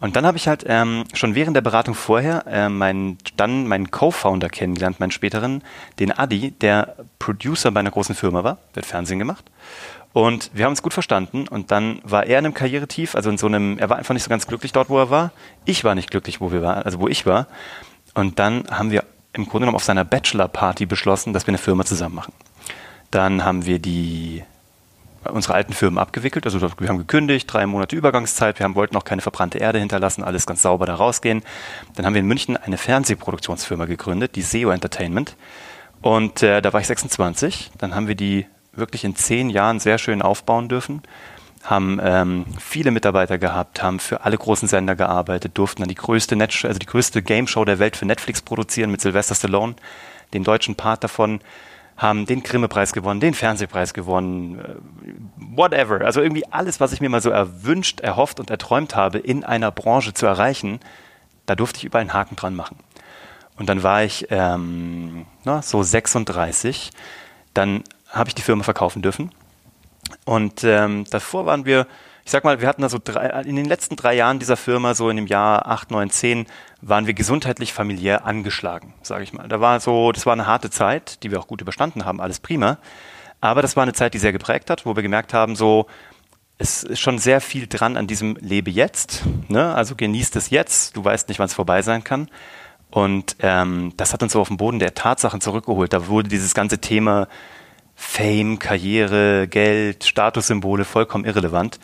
Und 0.00 0.16
dann 0.16 0.26
habe 0.26 0.36
ich 0.36 0.48
halt 0.48 0.64
ähm, 0.66 1.04
schon 1.14 1.36
während 1.36 1.54
der 1.54 1.60
Beratung 1.60 1.94
vorher 1.94 2.44
äh, 2.48 2.68
meinen, 2.68 3.18
dann 3.36 3.68
meinen 3.68 3.92
Co-Founder 3.92 4.48
kennengelernt, 4.48 4.98
meinen 4.98 5.12
späteren, 5.12 5.62
den 6.00 6.10
Adi, 6.10 6.50
der 6.50 6.96
Producer 7.20 7.70
bei 7.70 7.78
einer 7.78 7.92
großen 7.92 8.16
Firma 8.16 8.42
war, 8.42 8.58
der 8.74 8.82
hat 8.82 8.88
Fernsehen 8.88 9.20
gemacht. 9.20 9.44
Und 10.12 10.50
wir 10.52 10.64
haben 10.64 10.72
uns 10.72 10.82
gut 10.82 10.92
verstanden 10.92 11.48
und 11.48 11.70
dann 11.70 12.00
war 12.04 12.26
er 12.26 12.38
in 12.38 12.44
einem 12.44 12.54
Karrieretief, 12.54 13.14
also 13.14 13.30
in 13.30 13.38
so 13.38 13.46
einem, 13.46 13.78
er 13.78 13.88
war 13.88 13.96
einfach 13.96 14.12
nicht 14.12 14.24
so 14.24 14.30
ganz 14.30 14.46
glücklich 14.46 14.72
dort, 14.72 14.90
wo 14.90 14.98
er 14.98 15.08
war. 15.08 15.32
Ich 15.64 15.84
war 15.84 15.94
nicht 15.94 16.10
glücklich, 16.10 16.40
wo 16.40 16.52
wir 16.52 16.62
waren, 16.62 16.82
also 16.82 17.00
wo 17.00 17.08
ich 17.08 17.24
war. 17.24 17.46
Und 18.14 18.38
dann 18.38 18.64
haben 18.70 18.90
wir 18.90 19.04
im 19.32 19.44
Grunde 19.44 19.60
genommen 19.60 19.76
auf 19.76 19.84
seiner 19.84 20.04
Bachelor-Party 20.04 20.84
beschlossen, 20.84 21.32
dass 21.32 21.46
wir 21.46 21.52
eine 21.52 21.58
Firma 21.58 21.84
zusammen 21.84 22.16
machen. 22.16 22.34
Dann 23.10 23.44
haben 23.44 23.64
wir 23.64 23.78
die 23.78 24.42
unsere 25.30 25.54
alten 25.54 25.72
Firmen 25.72 25.98
abgewickelt. 25.98 26.44
Also 26.44 26.60
wir 26.60 26.88
haben 26.88 26.98
gekündigt, 26.98 27.52
drei 27.52 27.66
Monate 27.66 27.94
Übergangszeit, 27.94 28.58
wir 28.58 28.64
haben, 28.64 28.74
wollten 28.74 28.96
auch 28.96 29.04
keine 29.04 29.22
verbrannte 29.22 29.58
Erde 29.58 29.78
hinterlassen, 29.78 30.24
alles 30.24 30.46
ganz 30.46 30.62
sauber 30.62 30.86
da 30.86 30.94
rausgehen. 30.94 31.42
Dann 31.94 32.06
haben 32.06 32.14
wir 32.14 32.20
in 32.20 32.26
München 32.26 32.56
eine 32.56 32.76
Fernsehproduktionsfirma 32.76 33.84
gegründet, 33.84 34.36
die 34.36 34.42
SEO 34.42 34.70
Entertainment. 34.70 35.36
Und 36.00 36.42
äh, 36.42 36.60
da 36.60 36.72
war 36.72 36.80
ich 36.80 36.88
26. 36.88 37.70
Dann 37.78 37.94
haben 37.94 38.08
wir 38.08 38.16
die 38.16 38.46
wirklich 38.72 39.04
in 39.04 39.16
zehn 39.16 39.50
Jahren 39.50 39.80
sehr 39.80 39.98
schön 39.98 40.22
aufbauen 40.22 40.68
dürfen, 40.68 41.02
haben 41.62 42.00
ähm, 42.02 42.46
viele 42.58 42.90
Mitarbeiter 42.90 43.38
gehabt, 43.38 43.82
haben 43.82 44.00
für 44.00 44.24
alle 44.24 44.36
großen 44.36 44.68
Sender 44.68 44.96
gearbeitet, 44.96 45.52
durften 45.56 45.82
dann 45.82 45.88
die 45.88 45.94
größte, 45.94 46.34
Net 46.34 46.64
also 46.64 46.78
die 46.78 46.86
größte 46.86 47.22
Game 47.22 47.46
Show 47.46 47.64
der 47.64 47.78
Welt 47.78 47.96
für 47.96 48.06
Netflix 48.06 48.42
produzieren 48.42 48.90
mit 48.90 49.00
Sylvester 49.00 49.34
Stallone, 49.34 49.76
den 50.34 50.44
deutschen 50.44 50.74
Part 50.74 51.04
davon 51.04 51.40
haben 51.96 52.26
den 52.26 52.42
Grimme-Preis 52.42 52.92
gewonnen, 52.92 53.20
den 53.20 53.34
Fernsehpreis 53.34 53.94
gewonnen, 53.94 54.58
äh, 54.58 54.74
whatever. 55.36 56.00
Also 56.00 56.20
irgendwie 56.20 56.44
alles, 56.50 56.80
was 56.80 56.92
ich 56.92 57.00
mir 57.00 57.08
mal 57.08 57.20
so 57.20 57.30
erwünscht, 57.30 58.00
erhofft 58.00 58.40
und 58.40 58.50
erträumt 58.50 58.96
habe, 58.96 59.18
in 59.18 59.44
einer 59.44 59.70
Branche 59.70 60.14
zu 60.14 60.26
erreichen, 60.26 60.80
da 61.46 61.54
durfte 61.54 61.78
ich 61.78 61.84
überall 61.84 62.02
einen 62.02 62.12
Haken 62.12 62.36
dran 62.36 62.54
machen. 62.54 62.76
Und 63.56 63.68
dann 63.68 63.82
war 63.82 64.02
ich 64.02 64.26
ähm, 64.30 65.26
na, 65.44 65.62
so 65.62 65.82
36. 65.82 66.90
Dann 67.54 67.84
habe 68.12 68.28
ich 68.28 68.34
die 68.34 68.42
Firma 68.42 68.62
verkaufen 68.62 69.02
dürfen. 69.02 69.32
Und 70.24 70.62
ähm, 70.64 71.04
davor 71.10 71.46
waren 71.46 71.64
wir 71.64 71.86
ich 72.24 72.30
sag 72.30 72.44
mal, 72.44 72.60
wir 72.60 72.68
hatten 72.68 72.82
da 72.82 72.88
so 72.88 72.98
drei, 73.02 73.42
in 73.42 73.56
den 73.56 73.64
letzten 73.64 73.96
drei 73.96 74.14
Jahren 74.14 74.38
dieser 74.38 74.56
Firma, 74.56 74.94
so 74.94 75.10
in 75.10 75.16
dem 75.16 75.26
Jahr 75.26 75.66
8, 75.66 75.90
9, 75.90 76.10
10, 76.10 76.46
waren 76.80 77.06
wir 77.06 77.14
gesundheitlich 77.14 77.72
familiär 77.72 78.24
angeschlagen, 78.24 78.94
sage 79.02 79.24
ich 79.24 79.32
mal. 79.32 79.48
Da 79.48 79.60
war 79.60 79.80
so, 79.80 80.12
das 80.12 80.24
war 80.24 80.32
eine 80.32 80.46
harte 80.46 80.70
Zeit, 80.70 81.22
die 81.22 81.30
wir 81.30 81.40
auch 81.40 81.48
gut 81.48 81.60
überstanden 81.60 82.04
haben, 82.04 82.20
alles 82.20 82.38
prima. 82.38 82.78
Aber 83.40 83.60
das 83.60 83.74
war 83.74 83.82
eine 83.82 83.92
Zeit, 83.92 84.14
die 84.14 84.18
sehr 84.18 84.32
geprägt 84.32 84.70
hat, 84.70 84.86
wo 84.86 84.94
wir 84.94 85.02
gemerkt 85.02 85.34
haben, 85.34 85.56
so, 85.56 85.86
es 86.58 86.84
ist 86.84 87.00
schon 87.00 87.18
sehr 87.18 87.40
viel 87.40 87.66
dran 87.66 87.96
an 87.96 88.06
diesem 88.06 88.36
Lebe 88.40 88.70
jetzt. 88.70 89.24
Ne? 89.48 89.74
Also 89.74 89.96
genießt 89.96 90.36
es 90.36 90.50
jetzt, 90.50 90.96
du 90.96 91.04
weißt 91.04 91.28
nicht, 91.28 91.40
wann 91.40 91.46
es 91.46 91.54
vorbei 91.54 91.82
sein 91.82 92.04
kann. 92.04 92.28
Und 92.90 93.36
ähm, 93.40 93.94
das 93.96 94.12
hat 94.12 94.22
uns 94.22 94.32
so 94.32 94.40
auf 94.40 94.48
den 94.48 94.58
Boden 94.58 94.78
der 94.78 94.94
Tatsachen 94.94 95.40
zurückgeholt. 95.40 95.92
Da 95.92 96.06
wurde 96.06 96.28
dieses 96.28 96.54
ganze 96.54 96.78
Thema 96.78 97.26
Fame, 97.94 98.58
Karriere, 98.58 99.48
Geld, 99.48 100.04
Statussymbole 100.04 100.84
vollkommen 100.84 101.24
irrelevant. 101.24 101.78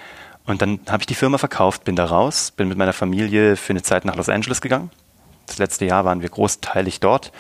Und 0.45 0.63
dann 0.63 0.81
habe 0.89 1.03
ich 1.03 1.07
die 1.07 1.15
Firma 1.15 1.39
verkauft, 1.39 1.85
bin 1.85 1.97
da 1.97 2.07
raus, 2.07 2.51
bin 2.51 2.69
mit 2.69 2.79
meiner 2.79 2.93
Familie 2.93 3.57
für 3.57 3.73
eine 3.73 3.83
Zeit 3.83 4.05
nach 4.05 4.17
Los 4.17 4.29
Angeles 4.29 4.61
gegangen. 4.61 4.91
Das 5.47 5.59
letzte 5.59 5.85
Jahr 5.85 6.05
waren 6.05 6.23
wir 6.23 6.29
großteilig 6.29 7.01
dort. 7.01 7.33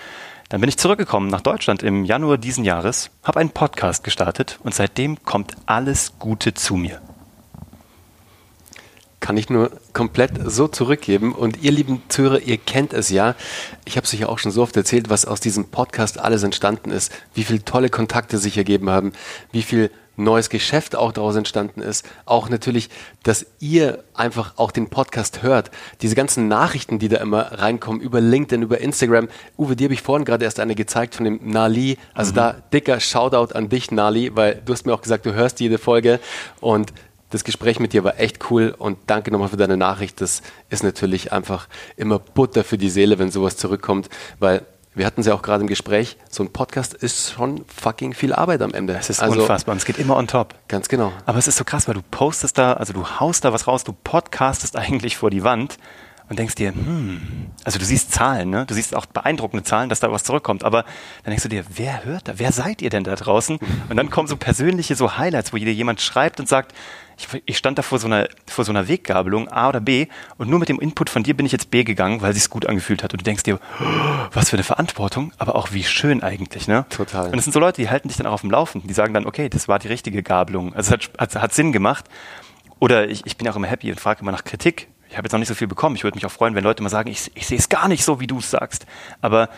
Dann 0.48 0.60
bin 0.60 0.68
ich 0.68 0.78
zurückgekommen 0.78 1.28
nach 1.28 1.42
Deutschland 1.42 1.82
im 1.82 2.04
Januar 2.04 2.38
diesen 2.38 2.64
Jahres, 2.64 3.10
habe 3.22 3.40
einen 3.40 3.50
Podcast 3.50 4.02
gestartet 4.04 4.58
und 4.62 4.74
seitdem 4.74 5.22
kommt 5.24 5.54
alles 5.66 6.18
Gute 6.18 6.54
zu 6.54 6.74
mir. 6.76 7.02
Kann 9.20 9.36
ich 9.36 9.50
nur 9.50 9.70
komplett 9.92 10.32
so 10.46 10.68
zurückgeben. 10.68 11.34
Und 11.34 11.62
ihr 11.62 11.72
lieben 11.72 12.02
Zuhörer, 12.08 12.40
ihr 12.40 12.56
kennt 12.56 12.92
es 12.92 13.10
ja. 13.10 13.34
Ich 13.84 13.96
habe 13.96 14.06
es 14.06 14.14
euch 14.14 14.20
ja 14.20 14.28
auch 14.28 14.38
schon 14.38 14.52
so 14.52 14.62
oft 14.62 14.76
erzählt, 14.76 15.10
was 15.10 15.24
aus 15.24 15.40
diesem 15.40 15.66
Podcast 15.66 16.18
alles 16.18 16.42
entstanden 16.42 16.90
ist, 16.90 17.12
wie 17.34 17.44
viele 17.44 17.64
tolle 17.64 17.90
Kontakte 17.90 18.38
sich 18.38 18.56
ergeben 18.56 18.90
haben, 18.90 19.12
wie 19.50 19.62
viel 19.62 19.90
neues 20.18 20.50
Geschäft 20.50 20.96
auch 20.96 21.12
daraus 21.12 21.36
entstanden 21.36 21.80
ist. 21.80 22.06
Auch 22.26 22.48
natürlich, 22.48 22.90
dass 23.22 23.46
ihr 23.60 24.04
einfach 24.14 24.54
auch 24.56 24.72
den 24.72 24.88
Podcast 24.88 25.42
hört. 25.42 25.70
Diese 26.02 26.14
ganzen 26.14 26.48
Nachrichten, 26.48 26.98
die 26.98 27.08
da 27.08 27.18
immer 27.18 27.52
reinkommen 27.52 28.00
über 28.00 28.20
LinkedIn, 28.20 28.62
über 28.62 28.80
Instagram. 28.80 29.28
Uwe, 29.56 29.76
dir 29.76 29.84
habe 29.84 29.94
ich 29.94 30.02
vorhin 30.02 30.24
gerade 30.24 30.44
erst 30.44 30.60
eine 30.60 30.74
gezeigt 30.74 31.14
von 31.14 31.24
dem 31.24 31.40
Nali. 31.44 31.98
Also 32.14 32.32
mhm. 32.32 32.36
da 32.36 32.52
dicker 32.72 33.00
Shoutout 33.00 33.54
an 33.54 33.68
dich, 33.68 33.90
Nali, 33.90 34.34
weil 34.34 34.60
du 34.64 34.72
hast 34.72 34.86
mir 34.86 34.94
auch 34.94 35.02
gesagt, 35.02 35.24
du 35.24 35.32
hörst 35.32 35.60
jede 35.60 35.78
Folge 35.78 36.20
und 36.60 36.92
das 37.30 37.44
Gespräch 37.44 37.78
mit 37.78 37.92
dir 37.92 38.04
war 38.04 38.18
echt 38.18 38.50
cool 38.50 38.74
und 38.76 38.98
danke 39.06 39.30
nochmal 39.30 39.48
für 39.48 39.56
deine 39.56 39.76
Nachricht. 39.76 40.20
Das 40.20 40.42
ist 40.70 40.82
natürlich 40.82 41.32
einfach 41.32 41.68
immer 41.96 42.18
Butter 42.18 42.64
für 42.64 42.78
die 42.78 42.90
Seele, 42.90 43.18
wenn 43.18 43.30
sowas 43.30 43.56
zurückkommt, 43.56 44.08
weil 44.38 44.64
wir 44.94 45.06
hatten 45.06 45.20
es 45.20 45.28
ja 45.28 45.34
auch 45.34 45.42
gerade 45.42 45.60
im 45.60 45.68
Gespräch, 45.68 46.16
so 46.28 46.42
ein 46.42 46.52
Podcast 46.52 46.92
ist 46.92 47.30
schon 47.30 47.64
fucking 47.68 48.14
viel 48.14 48.32
Arbeit 48.32 48.62
am 48.62 48.74
Ende. 48.74 48.94
Es 48.94 49.10
ist 49.10 49.20
also, 49.20 49.42
unfassbar 49.42 49.72
und 49.72 49.78
es 49.78 49.84
geht 49.84 49.98
immer 49.98 50.16
on 50.16 50.26
top. 50.26 50.54
Ganz 50.66 50.88
genau. 50.88 51.12
Aber 51.24 51.38
es 51.38 51.46
ist 51.46 51.56
so 51.56 51.64
krass, 51.64 51.86
weil 51.86 51.94
du 51.94 52.02
postest 52.02 52.58
da, 52.58 52.72
also 52.72 52.92
du 52.92 53.06
haust 53.20 53.44
da 53.44 53.52
was 53.52 53.68
raus, 53.68 53.84
du 53.84 53.92
podcastest 53.92 54.76
eigentlich 54.76 55.16
vor 55.16 55.30
die 55.30 55.44
Wand 55.44 55.78
und 56.28 56.38
denkst 56.38 56.56
dir, 56.56 56.72
hm, 56.72 57.50
also 57.64 57.78
du 57.78 57.84
siehst 57.84 58.12
Zahlen, 58.12 58.50
ne? 58.50 58.66
Du 58.66 58.74
siehst 58.74 58.94
auch 58.94 59.06
beeindruckende 59.06 59.62
Zahlen, 59.62 59.88
dass 59.88 60.00
da 60.00 60.10
was 60.10 60.24
zurückkommt, 60.24 60.64
aber 60.64 60.82
dann 61.22 61.30
denkst 61.30 61.44
du 61.44 61.48
dir, 61.48 61.64
wer 61.74 62.04
hört 62.04 62.28
da? 62.28 62.32
Wer 62.36 62.52
seid 62.52 62.82
ihr 62.82 62.90
denn 62.90 63.04
da 63.04 63.14
draußen? 63.14 63.58
Und 63.88 63.96
dann 63.96 64.10
kommen 64.10 64.28
so 64.28 64.36
persönliche 64.36 64.94
so 64.94 65.16
Highlights, 65.16 65.52
wo 65.52 65.56
dir 65.56 65.72
jemand 65.72 66.00
schreibt 66.00 66.40
und 66.40 66.48
sagt, 66.48 66.74
ich, 67.18 67.42
ich, 67.44 67.58
stand 67.58 67.78
da 67.78 67.82
vor 67.82 67.98
so, 67.98 68.06
einer, 68.06 68.28
vor 68.46 68.64
so 68.64 68.70
einer 68.70 68.86
Weggabelung, 68.86 69.48
A 69.48 69.68
oder 69.68 69.80
B, 69.80 70.06
und 70.36 70.48
nur 70.48 70.58
mit 70.58 70.68
dem 70.68 70.78
Input 70.78 71.10
von 71.10 71.24
dir 71.24 71.36
bin 71.36 71.44
ich 71.46 71.52
jetzt 71.52 71.70
B 71.70 71.82
gegangen, 71.82 72.22
weil 72.22 72.32
sich's 72.32 72.48
gut 72.48 72.66
angefühlt 72.66 73.02
hat. 73.02 73.12
Und 73.12 73.20
du 73.20 73.24
denkst 73.24 73.42
dir, 73.42 73.58
oh, 73.80 73.84
was 74.32 74.50
für 74.50 74.56
eine 74.56 74.62
Verantwortung, 74.62 75.32
aber 75.38 75.56
auch 75.56 75.72
wie 75.72 75.82
schön 75.82 76.22
eigentlich, 76.22 76.68
ne? 76.68 76.86
Total. 76.90 77.30
Und 77.30 77.38
es 77.38 77.44
sind 77.44 77.52
so 77.52 77.60
Leute, 77.60 77.82
die 77.82 77.90
halten 77.90 78.08
dich 78.08 78.16
dann 78.16 78.26
auch 78.26 78.32
auf 78.32 78.40
dem 78.42 78.50
Laufen. 78.50 78.86
Die 78.86 78.94
sagen 78.94 79.14
dann, 79.14 79.26
okay, 79.26 79.48
das 79.48 79.66
war 79.68 79.78
die 79.78 79.88
richtige 79.88 80.22
Gabelung. 80.22 80.74
Also 80.74 80.94
es 80.94 81.08
hat, 81.08 81.34
hat, 81.34 81.42
hat 81.42 81.54
Sinn 81.54 81.72
gemacht. 81.72 82.04
Oder 82.78 83.08
ich, 83.08 83.26
ich 83.26 83.36
bin 83.36 83.48
auch 83.48 83.56
immer 83.56 83.66
happy 83.66 83.90
und 83.90 84.00
frage 84.00 84.20
immer 84.20 84.32
nach 84.32 84.44
Kritik. 84.44 84.88
Ich 85.10 85.16
habe 85.16 85.26
jetzt 85.26 85.32
noch 85.32 85.38
nicht 85.38 85.48
so 85.48 85.54
viel 85.54 85.66
bekommen. 85.66 85.96
Ich 85.96 86.04
würde 86.04 86.16
mich 86.16 86.26
auch 86.26 86.30
freuen, 86.30 86.54
wenn 86.54 86.62
Leute 86.62 86.82
mal 86.82 86.90
sagen, 86.90 87.10
ich, 87.10 87.30
ich 87.34 87.46
sehe 87.46 87.58
es 87.58 87.68
gar 87.68 87.88
nicht 87.88 88.04
so, 88.04 88.20
wie 88.20 88.26
du 88.26 88.38
es 88.38 88.50
sagst. 88.50 88.86
Aber 89.20 89.48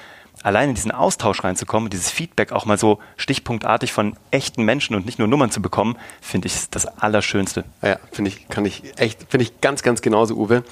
allein 0.42 0.70
in 0.70 0.75
diesen 0.75 0.90
Austausch 0.90 1.44
reinzukommen, 1.44 1.90
dieses 1.90 2.11
Feedback 2.11 2.52
auch 2.52 2.64
mal 2.64 2.78
so 2.78 2.99
stichpunktartig 3.16 3.92
von 3.92 4.16
echten 4.30 4.64
Menschen 4.64 4.97
und 4.97 5.06
nicht 5.06 5.18
nur 5.18 5.28
Nummern 5.28 5.50
zu 5.50 5.61
bekommen, 5.61 5.97
finde 6.20 6.47
ich 6.49 6.70
das 6.70 6.87
Allerschönste. 6.87 7.64
Ja, 7.82 7.99
finde 8.12 8.30
ich, 8.30 8.49
kann 8.49 8.64
ich 8.64 8.82
echt, 8.97 9.26
finde 9.28 9.44
ich 9.44 9.61
ganz, 9.61 9.82
ganz 9.82 10.02
genauso, 10.02 10.37
Uwe. 10.37 10.64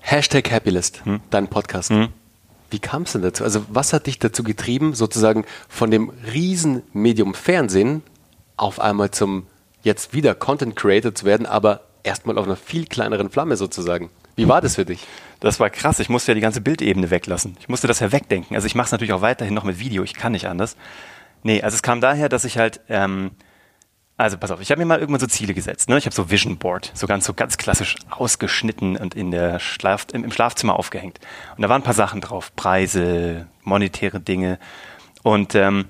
Hashtag 0.00 0.50
Happylist, 0.50 1.04
hm? 1.04 1.20
dein 1.30 1.48
Podcast. 1.48 1.90
Hm? 1.90 2.08
Wie 2.70 2.78
kam 2.78 3.02
es 3.02 3.12
denn 3.12 3.22
dazu? 3.22 3.44
Also 3.44 3.64
was 3.68 3.92
hat 3.92 4.06
dich 4.06 4.18
dazu 4.18 4.42
getrieben, 4.42 4.94
sozusagen 4.94 5.44
von 5.68 5.90
dem 5.90 6.10
Riesenmedium 6.32 7.34
Fernsehen 7.34 8.02
auf 8.56 8.80
einmal 8.80 9.10
zum 9.10 9.46
jetzt 9.82 10.12
wieder 10.12 10.34
Content 10.34 10.76
Creator 10.76 11.14
zu 11.14 11.24
werden, 11.24 11.46
aber 11.46 11.80
erstmal 12.02 12.38
auf 12.38 12.46
einer 12.46 12.56
viel 12.56 12.86
kleineren 12.86 13.30
Flamme 13.30 13.56
sozusagen? 13.56 14.10
Wie 14.40 14.48
war 14.48 14.62
das 14.62 14.76
für 14.76 14.86
dich? 14.86 15.06
Das 15.40 15.60
war 15.60 15.68
krass. 15.68 15.98
Ich 15.98 16.08
musste 16.08 16.32
ja 16.32 16.34
die 16.34 16.40
ganze 16.40 16.62
Bildebene 16.62 17.10
weglassen. 17.10 17.58
Ich 17.60 17.68
musste 17.68 17.86
das 17.86 18.00
ja 18.00 18.10
wegdenken. 18.10 18.54
Also 18.54 18.66
ich 18.66 18.74
mache 18.74 18.86
es 18.86 18.92
natürlich 18.92 19.12
auch 19.12 19.20
weiterhin 19.20 19.52
noch 19.52 19.64
mit 19.64 19.78
Video. 19.78 20.02
Ich 20.02 20.14
kann 20.14 20.32
nicht 20.32 20.48
anders. 20.48 20.76
Nee, 21.42 21.60
also 21.62 21.74
es 21.74 21.82
kam 21.82 22.00
daher, 22.00 22.30
dass 22.30 22.44
ich 22.44 22.56
halt, 22.56 22.80
ähm, 22.88 23.32
also 24.16 24.38
pass 24.38 24.50
auf, 24.50 24.62
ich 24.62 24.70
habe 24.70 24.78
mir 24.78 24.86
mal 24.86 24.98
irgendwann 24.98 25.20
so 25.20 25.26
Ziele 25.26 25.52
gesetzt. 25.52 25.90
Ne? 25.90 25.98
Ich 25.98 26.06
habe 26.06 26.14
so 26.14 26.30
Vision 26.30 26.56
Board, 26.56 26.90
so 26.94 27.06
ganz 27.06 27.26
so 27.26 27.34
ganz 27.34 27.58
klassisch 27.58 27.96
ausgeschnitten 28.08 28.96
und 28.96 29.14
in 29.14 29.30
der 29.30 29.60
Schlaf, 29.60 30.06
im, 30.12 30.24
im 30.24 30.32
Schlafzimmer 30.32 30.78
aufgehängt. 30.78 31.20
Und 31.56 31.62
da 31.62 31.68
waren 31.68 31.82
ein 31.82 31.84
paar 31.84 31.92
Sachen 31.92 32.22
drauf, 32.22 32.56
Preise, 32.56 33.46
monetäre 33.62 34.20
Dinge. 34.20 34.58
Und 35.22 35.54
ähm, 35.54 35.84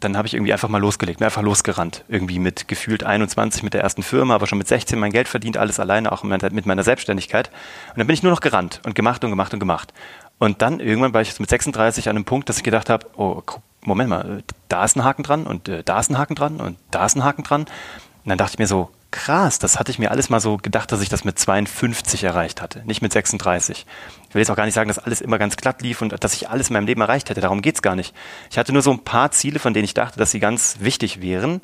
dann 0.00 0.16
habe 0.16 0.28
ich 0.28 0.34
irgendwie 0.34 0.52
einfach 0.52 0.68
mal 0.68 0.78
losgelegt, 0.78 1.20
mir 1.20 1.26
einfach 1.26 1.42
losgerannt. 1.42 2.04
Irgendwie 2.08 2.38
mit 2.38 2.68
gefühlt 2.68 3.02
21 3.02 3.62
mit 3.62 3.74
der 3.74 3.82
ersten 3.82 4.02
Firma, 4.02 4.34
aber 4.34 4.46
schon 4.46 4.58
mit 4.58 4.68
16 4.68 4.98
mein 4.98 5.12
Geld 5.12 5.28
verdient, 5.28 5.56
alles 5.56 5.80
alleine, 5.80 6.12
auch 6.12 6.22
mit 6.22 6.66
meiner 6.66 6.84
Selbstständigkeit. 6.84 7.48
Und 7.90 7.98
dann 7.98 8.06
bin 8.06 8.14
ich 8.14 8.22
nur 8.22 8.32
noch 8.32 8.40
gerannt 8.40 8.80
und 8.84 8.94
gemacht 8.94 9.24
und 9.24 9.30
gemacht 9.30 9.52
und 9.52 9.60
gemacht. 9.60 9.92
Und 10.38 10.62
dann 10.62 10.78
irgendwann 10.78 11.14
war 11.14 11.20
ich 11.20 11.38
mit 11.40 11.50
36 11.50 12.08
an 12.08 12.16
einem 12.16 12.24
Punkt, 12.24 12.48
dass 12.48 12.58
ich 12.58 12.62
gedacht 12.62 12.90
habe, 12.90 13.06
oh, 13.16 13.42
Moment 13.82 14.10
mal, 14.10 14.42
da 14.68 14.84
ist 14.84 14.96
ein 14.96 15.04
Haken 15.04 15.22
dran 15.22 15.46
und 15.46 15.68
äh, 15.68 15.82
da 15.82 15.98
ist 15.98 16.10
ein 16.10 16.18
Haken 16.18 16.34
dran 16.34 16.60
und 16.60 16.78
da 16.90 17.06
ist 17.06 17.16
ein 17.16 17.24
Haken 17.24 17.42
dran. 17.42 17.62
Und 17.62 17.68
dann 18.26 18.38
dachte 18.38 18.54
ich 18.54 18.58
mir 18.58 18.66
so, 18.66 18.90
krass, 19.10 19.58
das 19.58 19.78
hatte 19.78 19.90
ich 19.90 19.98
mir 19.98 20.10
alles 20.10 20.28
mal 20.28 20.40
so 20.40 20.56
gedacht, 20.58 20.92
dass 20.92 21.00
ich 21.00 21.08
das 21.08 21.24
mit 21.24 21.38
52 21.38 22.24
erreicht 22.24 22.60
hatte, 22.60 22.82
nicht 22.86 23.02
mit 23.02 23.12
36. 23.12 23.86
Ich 24.28 24.34
will 24.34 24.40
jetzt 24.40 24.50
auch 24.50 24.56
gar 24.56 24.66
nicht 24.66 24.74
sagen, 24.74 24.88
dass 24.88 24.98
alles 24.98 25.20
immer 25.20 25.38
ganz 25.38 25.56
glatt 25.56 25.82
lief 25.82 26.02
und 26.02 26.22
dass 26.22 26.34
ich 26.34 26.50
alles 26.50 26.68
in 26.68 26.74
meinem 26.74 26.86
Leben 26.86 27.00
erreicht 27.00 27.30
hätte. 27.30 27.40
Darum 27.40 27.62
geht's 27.62 27.82
gar 27.82 27.96
nicht. 27.96 28.14
Ich 28.50 28.58
hatte 28.58 28.72
nur 28.72 28.82
so 28.82 28.90
ein 28.90 29.04
paar 29.04 29.30
Ziele, 29.30 29.58
von 29.58 29.72
denen 29.72 29.84
ich 29.84 29.94
dachte, 29.94 30.18
dass 30.18 30.30
sie 30.30 30.40
ganz 30.40 30.76
wichtig 30.80 31.22
wären. 31.22 31.62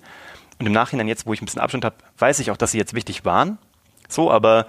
Und 0.59 0.67
im 0.67 0.73
Nachhinein 0.73 1.09
jetzt, 1.09 1.27
wo 1.27 1.33
ich 1.33 1.43
ein 1.43 1.45
bisschen 1.45 1.61
Abstand 1.61 1.85
habe, 1.85 1.97
weiß 2.19 2.39
ich 2.39 2.51
auch, 2.51 2.57
dass 2.57 2.73
sie 2.73 2.79
jetzt 2.79 2.95
wichtig 2.95 3.25
waren. 3.25 3.59
So, 4.09 4.31
aber 4.31 4.67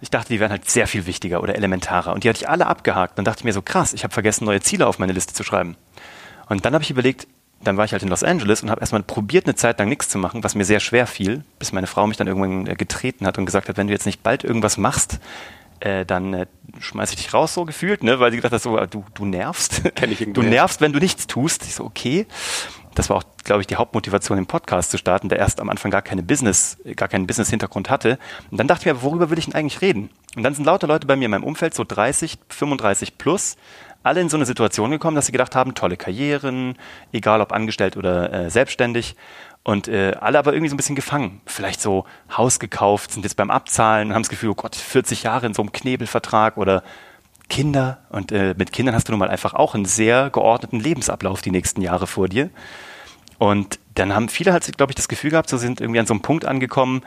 ich 0.00 0.10
dachte, 0.10 0.28
die 0.28 0.40
wären 0.40 0.50
halt 0.50 0.68
sehr 0.70 0.86
viel 0.86 1.06
wichtiger 1.06 1.42
oder 1.42 1.56
elementarer. 1.56 2.12
Und 2.12 2.24
die 2.24 2.28
hatte 2.28 2.38
ich 2.38 2.48
alle 2.48 2.66
abgehakt. 2.66 3.18
Dann 3.18 3.24
dachte 3.24 3.40
ich 3.40 3.44
mir 3.44 3.52
so, 3.52 3.62
krass, 3.62 3.92
ich 3.92 4.04
habe 4.04 4.14
vergessen, 4.14 4.44
neue 4.44 4.60
Ziele 4.60 4.86
auf 4.86 4.98
meine 4.98 5.12
Liste 5.12 5.34
zu 5.34 5.42
schreiben. 5.42 5.76
Und 6.48 6.64
dann 6.64 6.74
habe 6.74 6.84
ich 6.84 6.90
überlegt, 6.90 7.26
dann 7.62 7.76
war 7.76 7.84
ich 7.84 7.92
halt 7.92 8.02
in 8.02 8.08
Los 8.08 8.22
Angeles 8.22 8.62
und 8.62 8.70
habe 8.70 8.80
erstmal 8.80 9.02
probiert, 9.02 9.46
eine 9.46 9.54
Zeit 9.54 9.78
lang 9.78 9.88
nichts 9.88 10.08
zu 10.08 10.18
machen, 10.18 10.44
was 10.44 10.54
mir 10.54 10.64
sehr 10.64 10.80
schwer 10.80 11.06
fiel, 11.06 11.44
bis 11.58 11.72
meine 11.72 11.86
Frau 11.86 12.06
mich 12.06 12.16
dann 12.16 12.26
irgendwann 12.26 12.66
äh, 12.66 12.74
getreten 12.74 13.26
hat 13.26 13.38
und 13.38 13.46
gesagt 13.46 13.68
hat, 13.68 13.76
wenn 13.76 13.86
du 13.86 13.92
jetzt 13.92 14.06
nicht 14.06 14.22
bald 14.22 14.44
irgendwas 14.44 14.76
machst, 14.76 15.20
äh, 15.80 16.06
dann 16.06 16.32
äh, 16.34 16.46
schmeiß 16.78 17.10
ich 17.10 17.16
dich 17.16 17.34
raus, 17.34 17.54
so 17.54 17.64
gefühlt, 17.64 18.02
ne? 18.02 18.20
weil 18.20 18.30
sie 18.30 18.36
gesagt 18.36 18.54
hat, 18.54 18.62
so, 18.62 18.78
du, 18.86 19.04
du 19.14 19.24
nervst. 19.24 19.82
Kenn 19.94 20.12
ich 20.12 20.26
du 20.32 20.42
nervst, 20.42 20.80
wenn 20.80 20.92
du 20.92 20.98
nichts 20.98 21.26
tust. 21.26 21.64
Ich 21.64 21.74
so, 21.74 21.84
okay. 21.84 22.26
Das 22.94 23.10
war 23.10 23.18
auch, 23.18 23.24
glaube 23.44 23.60
ich, 23.60 23.66
die 23.66 23.76
Hauptmotivation, 23.76 24.38
den 24.38 24.46
Podcast 24.46 24.90
zu 24.90 24.96
starten, 24.96 25.28
der 25.28 25.38
erst 25.38 25.60
am 25.60 25.68
Anfang 25.68 25.90
gar 25.90 26.00
keine 26.00 26.22
Business, 26.22 26.78
gar 26.96 27.08
keinen 27.08 27.26
Business-Hintergrund 27.26 27.90
hatte. 27.90 28.18
Und 28.50 28.58
dann 28.58 28.68
dachte 28.68 28.88
ich 28.88 28.94
mir, 28.94 29.02
worüber 29.02 29.28
will 29.28 29.38
ich 29.38 29.44
denn 29.44 29.54
eigentlich 29.54 29.82
reden? 29.82 30.08
Und 30.36 30.42
dann 30.42 30.54
sind 30.54 30.66
lauter 30.66 30.86
Leute 30.86 31.06
bei 31.06 31.16
mir 31.16 31.24
in 31.24 31.30
meinem 31.30 31.44
Umfeld, 31.44 31.74
so 31.74 31.82
30, 31.82 32.38
35 32.50 33.18
plus, 33.18 33.56
alle 34.02 34.20
in 34.20 34.28
so 34.28 34.36
eine 34.36 34.46
Situation 34.46 34.90
gekommen, 34.90 35.16
dass 35.16 35.26
sie 35.26 35.32
gedacht 35.32 35.56
haben, 35.56 35.74
tolle 35.74 35.96
Karrieren, 35.96 36.76
egal 37.10 37.40
ob 37.40 37.52
angestellt 37.52 37.96
oder 37.96 38.32
äh, 38.32 38.50
selbstständig. 38.50 39.16
Und 39.64 39.88
äh, 39.88 40.12
alle 40.20 40.38
aber 40.38 40.52
irgendwie 40.52 40.68
so 40.68 40.74
ein 40.74 40.76
bisschen 40.76 40.94
gefangen. 40.94 41.40
Vielleicht 41.46 41.80
so 41.80 42.04
Haus 42.36 42.60
gekauft, 42.60 43.10
sind 43.10 43.24
jetzt 43.24 43.36
beim 43.36 43.50
Abzahlen, 43.50 44.14
haben 44.14 44.22
das 44.22 44.28
Gefühl, 44.28 44.50
oh 44.50 44.54
Gott, 44.54 44.76
40 44.76 45.24
Jahre 45.24 45.46
in 45.46 45.54
so 45.54 45.62
einem 45.62 45.72
Knebelvertrag 45.72 46.56
oder 46.56 46.84
Kinder. 47.48 47.98
Und 48.10 48.30
äh, 48.30 48.54
mit 48.56 48.72
Kindern 48.72 48.94
hast 48.94 49.08
du 49.08 49.12
nun 49.12 49.18
mal 49.18 49.30
einfach 49.30 49.54
auch 49.54 49.74
einen 49.74 49.86
sehr 49.86 50.30
geordneten 50.30 50.78
Lebensablauf 50.78 51.42
die 51.42 51.50
nächsten 51.50 51.80
Jahre 51.80 52.06
vor 52.06 52.28
dir. 52.28 52.50
Und 53.38 53.80
dann 53.94 54.14
haben 54.14 54.28
viele 54.28 54.52
halt, 54.52 54.76
glaube 54.76 54.92
ich, 54.92 54.96
das 54.96 55.08
Gefühl 55.08 55.30
gehabt, 55.30 55.48
so 55.48 55.56
sind 55.56 55.80
irgendwie 55.80 55.98
an 55.98 56.06
so 56.06 56.14
einem 56.14 56.22
Punkt 56.22 56.44
angekommen, 56.44 57.02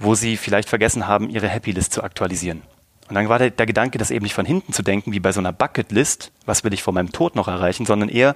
wo 0.00 0.14
sie 0.14 0.36
vielleicht 0.36 0.68
vergessen 0.68 1.06
haben, 1.06 1.30
ihre 1.30 1.48
Happy 1.48 1.70
List 1.70 1.92
zu 1.92 2.02
aktualisieren. 2.02 2.62
Und 3.08 3.14
dann 3.14 3.28
war 3.28 3.38
der, 3.38 3.50
der, 3.50 3.66
Gedanke, 3.66 3.98
das 3.98 4.10
eben 4.10 4.22
nicht 4.22 4.34
von 4.34 4.46
hinten 4.46 4.72
zu 4.72 4.82
denken, 4.82 5.12
wie 5.12 5.20
bei 5.20 5.32
so 5.32 5.40
einer 5.40 5.52
Bucketlist, 5.52 6.32
was 6.46 6.64
will 6.64 6.72
ich 6.72 6.82
vor 6.82 6.94
meinem 6.94 7.12
Tod 7.12 7.34
noch 7.36 7.48
erreichen, 7.48 7.84
sondern 7.84 8.08
eher, 8.08 8.34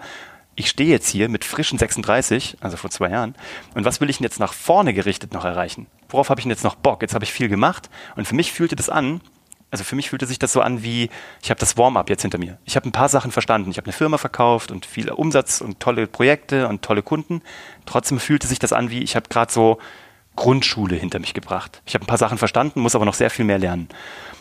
ich 0.56 0.68
stehe 0.68 0.90
jetzt 0.90 1.08
hier 1.08 1.28
mit 1.28 1.44
frischen 1.44 1.78
36, 1.78 2.58
also 2.60 2.76
vor 2.76 2.90
zwei 2.90 3.10
Jahren, 3.10 3.34
und 3.74 3.84
was 3.84 4.00
will 4.00 4.10
ich 4.10 4.18
denn 4.18 4.24
jetzt 4.24 4.40
nach 4.40 4.52
vorne 4.52 4.92
gerichtet 4.92 5.32
noch 5.32 5.44
erreichen? 5.44 5.86
Worauf 6.08 6.28
habe 6.28 6.40
ich 6.40 6.44
denn 6.44 6.50
jetzt 6.50 6.64
noch 6.64 6.74
Bock? 6.74 7.02
Jetzt 7.02 7.14
habe 7.14 7.24
ich 7.24 7.32
viel 7.32 7.48
gemacht 7.48 7.88
und 8.16 8.26
für 8.26 8.34
mich 8.34 8.52
fühlte 8.52 8.76
das 8.76 8.88
an, 8.88 9.20
also 9.70 9.82
für 9.82 9.96
mich 9.96 10.10
fühlte 10.10 10.26
sich 10.26 10.38
das 10.38 10.52
so 10.52 10.60
an 10.60 10.84
wie, 10.84 11.10
ich 11.42 11.50
habe 11.50 11.58
das 11.58 11.76
Warm-up 11.76 12.08
jetzt 12.08 12.22
hinter 12.22 12.38
mir. 12.38 12.58
Ich 12.64 12.76
habe 12.76 12.88
ein 12.88 12.92
paar 12.92 13.08
Sachen 13.08 13.32
verstanden. 13.32 13.72
Ich 13.72 13.76
habe 13.76 13.86
eine 13.86 13.92
Firma 13.92 14.18
verkauft 14.18 14.70
und 14.70 14.86
viel 14.86 15.10
Umsatz 15.10 15.60
und 15.60 15.80
tolle 15.80 16.06
Projekte 16.06 16.68
und 16.68 16.82
tolle 16.82 17.02
Kunden. 17.02 17.42
Trotzdem 17.84 18.20
fühlte 18.20 18.46
sich 18.46 18.60
das 18.60 18.72
an 18.72 18.90
wie, 18.90 19.02
ich 19.02 19.16
habe 19.16 19.28
gerade 19.28 19.52
so 19.52 19.78
Grundschule 20.36 20.96
hinter 20.96 21.18
mich 21.18 21.34
gebracht. 21.34 21.82
Ich 21.86 21.94
habe 21.94 22.04
ein 22.04 22.08
paar 22.08 22.18
Sachen 22.18 22.38
verstanden, 22.38 22.80
muss 22.80 22.94
aber 22.94 23.04
noch 23.04 23.14
sehr 23.14 23.30
viel 23.30 23.44
mehr 23.44 23.58
lernen. 23.58 23.88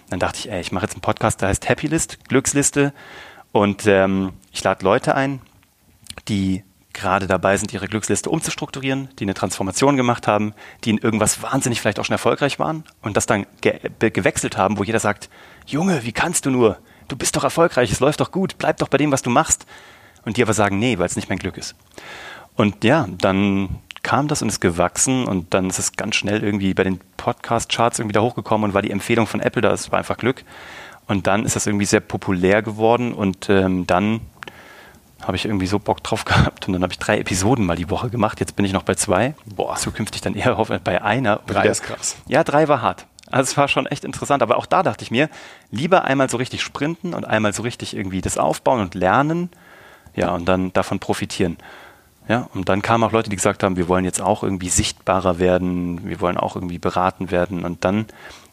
Dann 0.10 0.20
dachte 0.20 0.40
ich, 0.40 0.52
ey, 0.52 0.62
ich 0.62 0.72
mache 0.72 0.86
jetzt 0.86 0.94
einen 0.94 1.02
Podcast, 1.02 1.42
der 1.42 1.50
heißt 1.50 1.70
Happy 1.70 1.88
List, 1.88 2.28
Glücksliste. 2.28 2.94
Und 3.52 3.86
ähm, 3.86 4.34
ich 4.52 4.64
lade 4.64 4.84
Leute 4.84 5.16
ein, 5.16 5.42
die 6.28 6.64
gerade 6.94 7.28
dabei 7.28 7.58
sind, 7.58 7.74
ihre 7.74 7.88
Glücksliste 7.88 8.30
umzustrukturieren, 8.30 9.10
die 9.18 9.24
eine 9.24 9.34
Transformation 9.34 9.98
gemacht 9.98 10.28
haben, 10.28 10.54
die 10.84 10.92
in 10.92 10.98
irgendwas 11.00 11.42
wahnsinnig 11.42 11.82
vielleicht 11.82 12.00
auch 12.00 12.06
schon 12.06 12.14
erfolgreich 12.14 12.60
waren 12.60 12.84
und 13.02 13.18
das 13.18 13.26
dann 13.26 13.46
ge 13.62 13.80
gewechselt 13.98 14.58
haben, 14.58 14.78
wo 14.78 14.84
jeder 14.84 15.00
sagt, 15.00 15.30
Junge, 15.66 16.04
wie 16.04 16.12
kannst 16.12 16.46
du 16.46 16.52
nur? 16.52 16.78
Du 17.08 17.16
bist 17.16 17.36
doch 17.36 17.44
erfolgreich, 17.44 17.92
es 17.92 18.00
läuft 18.00 18.22
doch 18.22 18.32
gut, 18.32 18.58
bleib 18.58 18.78
doch 18.78 18.88
bei 18.88 18.98
dem, 18.98 19.12
was 19.12 19.24
du 19.24 19.30
machst. 19.30 19.66
Und 20.26 20.38
die 20.38 20.44
aber 20.44 20.54
sagen, 20.54 20.80
nee, 20.80 20.98
weil 21.00 21.08
es 21.08 21.18
nicht 21.18 21.28
mein 21.28 21.40
Glück 21.40 21.58
ist. 21.58 21.76
Und 22.56 22.84
ja, 22.84 23.08
dann 23.18 23.80
kam 24.04 24.28
das 24.28 24.42
und 24.42 24.50
ist 24.50 24.60
gewachsen 24.60 25.26
und 25.26 25.54
dann 25.54 25.70
ist 25.70 25.80
es 25.80 25.94
ganz 25.94 26.16
schnell 26.16 26.44
irgendwie 26.44 26.74
bei 26.74 26.84
den 26.84 27.00
Podcast-Charts 27.18 28.00
irgendwie 28.00 28.14
da 28.14 28.22
hochgekommen 28.22 28.70
und 28.70 28.74
war 28.74 28.82
die 28.82 28.92
Empfehlung 28.92 29.28
von 29.28 29.40
Apple 29.40 29.62
da, 29.62 29.72
es 29.72 29.92
war 29.92 30.00
einfach 30.00 30.18
Glück. 30.18 30.44
Und 31.08 31.28
dann 31.28 31.46
ist 31.46 31.56
das 31.56 31.68
irgendwie 31.68 31.86
sehr 31.86 32.00
populär 32.00 32.62
geworden 32.62 33.14
und 33.14 33.50
ähm, 33.50 33.88
dann 33.88 34.22
habe 35.22 35.38
ich 35.38 35.46
irgendwie 35.46 35.68
so 35.68 35.80
Bock 35.80 36.04
drauf 36.04 36.26
gehabt 36.26 36.68
und 36.68 36.74
dann 36.74 36.84
habe 36.84 36.94
ich 36.94 37.00
drei 37.00 37.18
Episoden 37.18 37.66
mal 37.66 37.76
die 37.76 37.90
Woche 37.90 38.10
gemacht. 38.10 38.40
Jetzt 38.40 38.56
bin 38.56 38.66
ich 38.66 38.74
noch 38.74 38.84
bei 38.84 38.96
zwei. 38.96 39.36
Boah, 39.46 39.76
zukünftig 39.76 40.22
dann 40.22 40.36
eher 40.36 40.58
auf, 40.58 40.68
bei 40.68 41.02
einer. 41.02 41.38
Drei 41.48 41.68
ist 41.68 41.84
krass. 41.84 42.18
Ja, 42.28 42.44
drei 42.44 42.68
war 42.68 42.82
hart. 42.82 43.06
Also 43.32 43.52
es 43.52 43.58
war 43.58 43.68
schon 43.68 43.86
echt 43.86 44.06
interessant. 44.06 44.44
Aber 44.44 44.58
auch 44.58 44.66
da 44.66 44.84
dachte 44.84 45.04
ich 45.04 45.12
mir, 45.12 45.30
lieber 45.72 46.04
einmal 46.04 46.30
so 46.30 46.38
richtig 46.38 46.62
sprinten 46.62 47.14
und 47.14 47.26
einmal 47.26 47.54
so 47.54 47.64
richtig 47.64 47.96
irgendwie 47.96 48.22
das 48.22 48.38
aufbauen 48.38 48.82
und 48.82 48.96
lernen. 48.96 49.50
Ja, 50.16 50.30
und 50.36 50.46
dann 50.46 50.72
davon 50.74 51.00
profitieren. 51.00 51.58
Ja, 52.28 52.48
und 52.54 52.70
dann 52.70 52.82
kamen 52.82 53.04
auch 53.04 53.12
Leute, 53.12 53.30
die 53.30 53.36
gesagt 53.36 53.64
haben, 53.64 53.76
wir 53.76 53.90
wollen 53.90 54.06
jetzt 54.06 54.22
auch 54.22 54.44
irgendwie 54.44 54.70
sichtbarer 54.70 55.40
werden, 55.40 56.08
wir 56.08 56.22
wollen 56.22 56.38
auch 56.38 56.56
irgendwie 56.56 56.80
beraten 56.80 57.32
werden. 57.32 57.66
Und 57.66 57.84
dann 57.84 58.06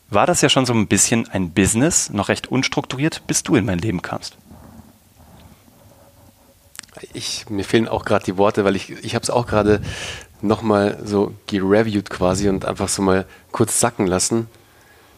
war 0.09 0.27
das 0.27 0.41
ja 0.41 0.49
schon 0.49 0.67
so 0.67 0.73
ein 0.73 0.89
bisschen 0.89 1.29
ein 1.29 1.53
Business, 1.53 2.11
noch 2.11 2.29
recht 2.29 2.49
unstrukturiert, 2.49 3.23
bis 3.29 3.45
du 3.45 3.55
in 3.55 3.65
mein 3.65 3.79
Leben 3.79 4.03
kamst. 4.03 4.37
Ich, 7.13 7.49
mir 7.49 7.65
fehlen 7.65 7.89
auch 7.89 8.05
gerade 8.05 8.25
die 8.25 8.37
Worte, 8.37 8.65
weil 8.65 8.75
ich, 8.75 8.91
ich 8.91 9.15
habe 9.15 9.23
es 9.23 9.31
auch 9.31 9.47
gerade 9.47 9.81
nochmal 10.43 10.99
so 11.05 11.33
gereviewt 11.47 12.11
quasi 12.11 12.49
und 12.49 12.65
einfach 12.65 12.89
so 12.89 13.03
mal 13.03 13.25
kurz 13.53 13.79
sacken 13.79 14.07
lassen. 14.07 14.49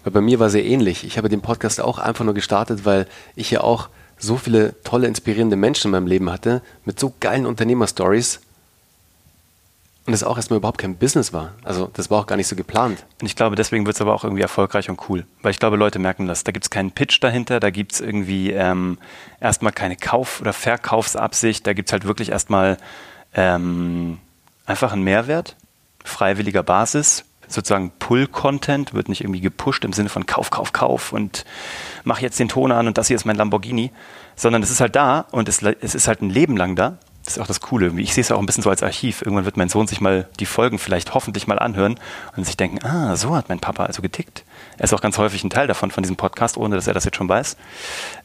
Weil 0.05 0.13
bei 0.13 0.21
mir 0.21 0.39
war 0.41 0.51
sehr 0.51 0.65
ähnlich. 0.65 1.05
Ich 1.05 1.17
habe 1.17 1.29
den 1.29 1.41
Podcast 1.41 1.81
auch 1.81 1.99
einfach 1.99 2.25
nur 2.25 2.35
gestartet, 2.35 2.85
weil 2.85 3.07
ich 3.35 3.51
ja 3.51 3.63
auch 3.63 3.89
so 4.23 4.37
viele 4.37 4.81
tolle, 4.85 5.09
inspirierende 5.09 5.57
Menschen 5.57 5.89
in 5.89 5.93
meinem 5.93 6.07
Leben 6.07 6.31
hatte, 6.31 6.63
mit 6.85 6.99
so 6.99 7.13
geilen 7.21 7.45
Unternehmerstories 7.45 8.41
und 10.07 10.13
es 10.13 10.25
auch 10.25 10.37
erstmal 10.37 10.59
überhaupt 10.59 10.79
kein 10.79 10.97
Business 10.97 11.33
war. 11.33 11.53
Also 11.63 11.91
das 11.93 12.11
war 12.11 12.21
auch 12.21 12.27
gar 12.27 12.37
nicht 12.37 12.49
so 12.49 12.57
geplant. 12.57 13.05
Und 13.21 13.27
ich 13.27 13.37
glaube, 13.37 13.55
deswegen 13.55 13.87
wird 13.87 13.95
es 13.95 14.01
aber 14.01 14.15
auch 14.15 14.25
irgendwie 14.25 14.43
erfolgreich 14.43 14.89
und 14.91 15.09
cool. 15.09 15.25
Weil 15.43 15.53
ich 15.53 15.59
glaube, 15.59 15.77
Leute 15.77 15.99
merken 15.99 16.27
das. 16.27 16.43
Da 16.45 16.51
gibt 16.53 16.65
es 16.65 16.71
keinen 16.71 16.91
Pitch 16.91 17.23
dahinter, 17.23 17.61
da 17.61 17.71
gibt 17.71 17.93
es 17.93 18.01
irgendwie 18.01 18.51
ähm, 18.51 18.99
erstmal 19.41 19.73
keine 19.73 19.97
Kauf- 19.97 20.41
oder 20.41 20.53
Verkaufsabsicht, 20.53 21.67
da 21.67 21.73
gibt 21.73 21.89
es 21.89 21.93
halt 21.93 22.05
wirklich 22.05 22.31
erstmal 22.31 22.79
ähm, 23.35 24.19
einfach 24.67 24.93
einen 24.93 25.03
Mehrwert, 25.03 25.57
freiwilliger 26.05 26.63
Basis, 26.65 27.25
sozusagen 27.53 27.93
Pull-Content, 27.99 28.95
wird 28.95 29.09
nicht 29.09 29.23
irgendwie 29.23 29.41
gepusht 29.41 29.85
im 29.85 29.93
Sinne 29.93 30.09
von 30.09 30.27
Kauf, 30.27 30.51
Kauf, 30.51 30.73
Kauf 30.73 31.13
und 31.13 31.45
mach 32.05 32.21
jetzt 32.21 32.39
den 32.39 32.49
Ton 32.49 32.73
an 32.73 32.87
und 32.87 32.99
das 32.99 33.09
hier 33.09 33.17
ist 33.17 33.25
mein 33.25 33.37
Lamborghini, 33.37 33.91
sondern 34.37 34.63
es 34.63 34.71
ist 34.71 34.81
halt 34.81 34.97
da 34.97 35.27
und 35.31 35.49
es, 35.49 35.63
es 35.63 35.95
ist 35.95 36.09
halt 36.09 36.23
ein 36.23 36.31
Leben 36.31 36.57
lang 36.57 36.77
da. 36.77 36.99
Das 37.25 37.37
ist 37.37 37.43
auch 37.43 37.47
das 37.47 37.61
Coole. 37.61 37.93
Ich 37.99 38.15
sehe 38.15 38.23
es 38.23 38.33
auch 38.33 38.41
ein 38.41 38.47
bisschen 38.47 38.65
so 38.65 38.71
als 38.71 38.83
Archiv. 38.83 39.23
Irgendwann 39.23 39.45
wird 39.45 39.57
mein 39.57 39.69
Sohn 39.69 39.87
sich 39.87 40.01
mal 40.01 40.29
die 40.41 40.47
Folgen 40.47 40.81
vielleicht 40.81 41.15
hoffentlich 41.15 41.47
mal 41.47 41.59
anhören 41.59 42.01
und 42.37 42.45
sich 42.45 42.57
denken, 42.57 42.85
ah, 42.85 43.15
so 43.15 43.37
hat 43.37 43.49
mein 43.49 43.61
Papa 43.61 43.85
also 43.85 44.03
getickt. 44.03 44.45
Er 44.77 44.85
ist 44.85 44.93
auch 44.93 45.01
ganz 45.01 45.19
häufig 45.19 45.45
ein 45.45 45.51
Teil 45.51 45.69
davon, 45.69 45.93
von 45.93 46.03
diesem 46.03 46.17
Podcast, 46.17 46.57
ohne 46.57 46.75
dass 46.75 46.89
er 46.89 46.95
das 46.95 47.05
jetzt 47.05 47.17
schon 47.17 47.29
weiß. 47.29 47.57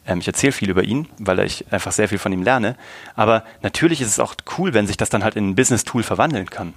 Ähm, 0.04 0.18
ich 0.18 0.26
erzähle 0.26 0.50
viel 0.50 0.68
über 0.68 0.82
ihn, 0.82 1.06
weil 1.18 1.38
ich 1.40 1.72
einfach 1.72 1.92
sehr 1.92 2.08
viel 2.08 2.18
von 2.18 2.32
ihm 2.32 2.42
lerne. 2.42 2.76
Aber 3.14 3.44
natürlich 3.62 4.00
ist 4.00 4.08
es 4.08 4.18
auch 4.18 4.34
cool, 4.58 4.74
wenn 4.74 4.88
sich 4.88 4.96
das 4.96 5.10
dann 5.10 5.22
halt 5.22 5.36
in 5.36 5.50
ein 5.50 5.54
Business-Tool 5.54 6.02
verwandeln 6.02 6.50
kann. 6.50 6.74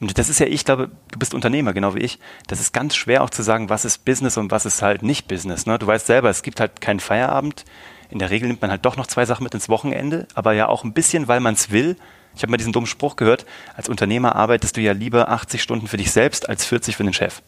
Und 0.00 0.18
das 0.18 0.28
ist 0.28 0.40
ja, 0.40 0.46
ich 0.46 0.64
glaube, 0.64 0.90
du 1.10 1.18
bist 1.18 1.32
Unternehmer, 1.32 1.72
genau 1.72 1.94
wie 1.94 2.00
ich. 2.00 2.18
Das 2.48 2.60
ist 2.60 2.72
ganz 2.72 2.94
schwer 2.94 3.22
auch 3.22 3.30
zu 3.30 3.42
sagen, 3.42 3.70
was 3.70 3.84
ist 3.84 4.04
Business 4.04 4.36
und 4.36 4.50
was 4.50 4.66
ist 4.66 4.82
halt 4.82 5.02
nicht 5.02 5.26
Business. 5.26 5.64
Ne? 5.64 5.78
Du 5.78 5.86
weißt 5.86 6.06
selber, 6.06 6.28
es 6.28 6.42
gibt 6.42 6.60
halt 6.60 6.80
keinen 6.80 7.00
Feierabend. 7.00 7.64
In 8.10 8.18
der 8.18 8.30
Regel 8.30 8.48
nimmt 8.48 8.60
man 8.60 8.70
halt 8.70 8.84
doch 8.84 8.96
noch 8.96 9.06
zwei 9.06 9.24
Sachen 9.24 9.44
mit 9.44 9.54
ins 9.54 9.68
Wochenende, 9.68 10.28
aber 10.34 10.52
ja 10.52 10.68
auch 10.68 10.84
ein 10.84 10.92
bisschen, 10.92 11.28
weil 11.28 11.40
man 11.40 11.54
es 11.54 11.70
will. 11.70 11.96
Ich 12.34 12.42
habe 12.42 12.50
mal 12.50 12.58
diesen 12.58 12.72
dummen 12.72 12.86
Spruch 12.86 13.16
gehört, 13.16 13.46
als 13.74 13.88
Unternehmer 13.88 14.36
arbeitest 14.36 14.76
du 14.76 14.82
ja 14.82 14.92
lieber 14.92 15.30
80 15.30 15.62
Stunden 15.62 15.86
für 15.86 15.96
dich 15.96 16.10
selbst 16.12 16.48
als 16.48 16.66
40 16.66 16.96
für 16.96 17.02
den 17.02 17.14
Chef. 17.14 17.40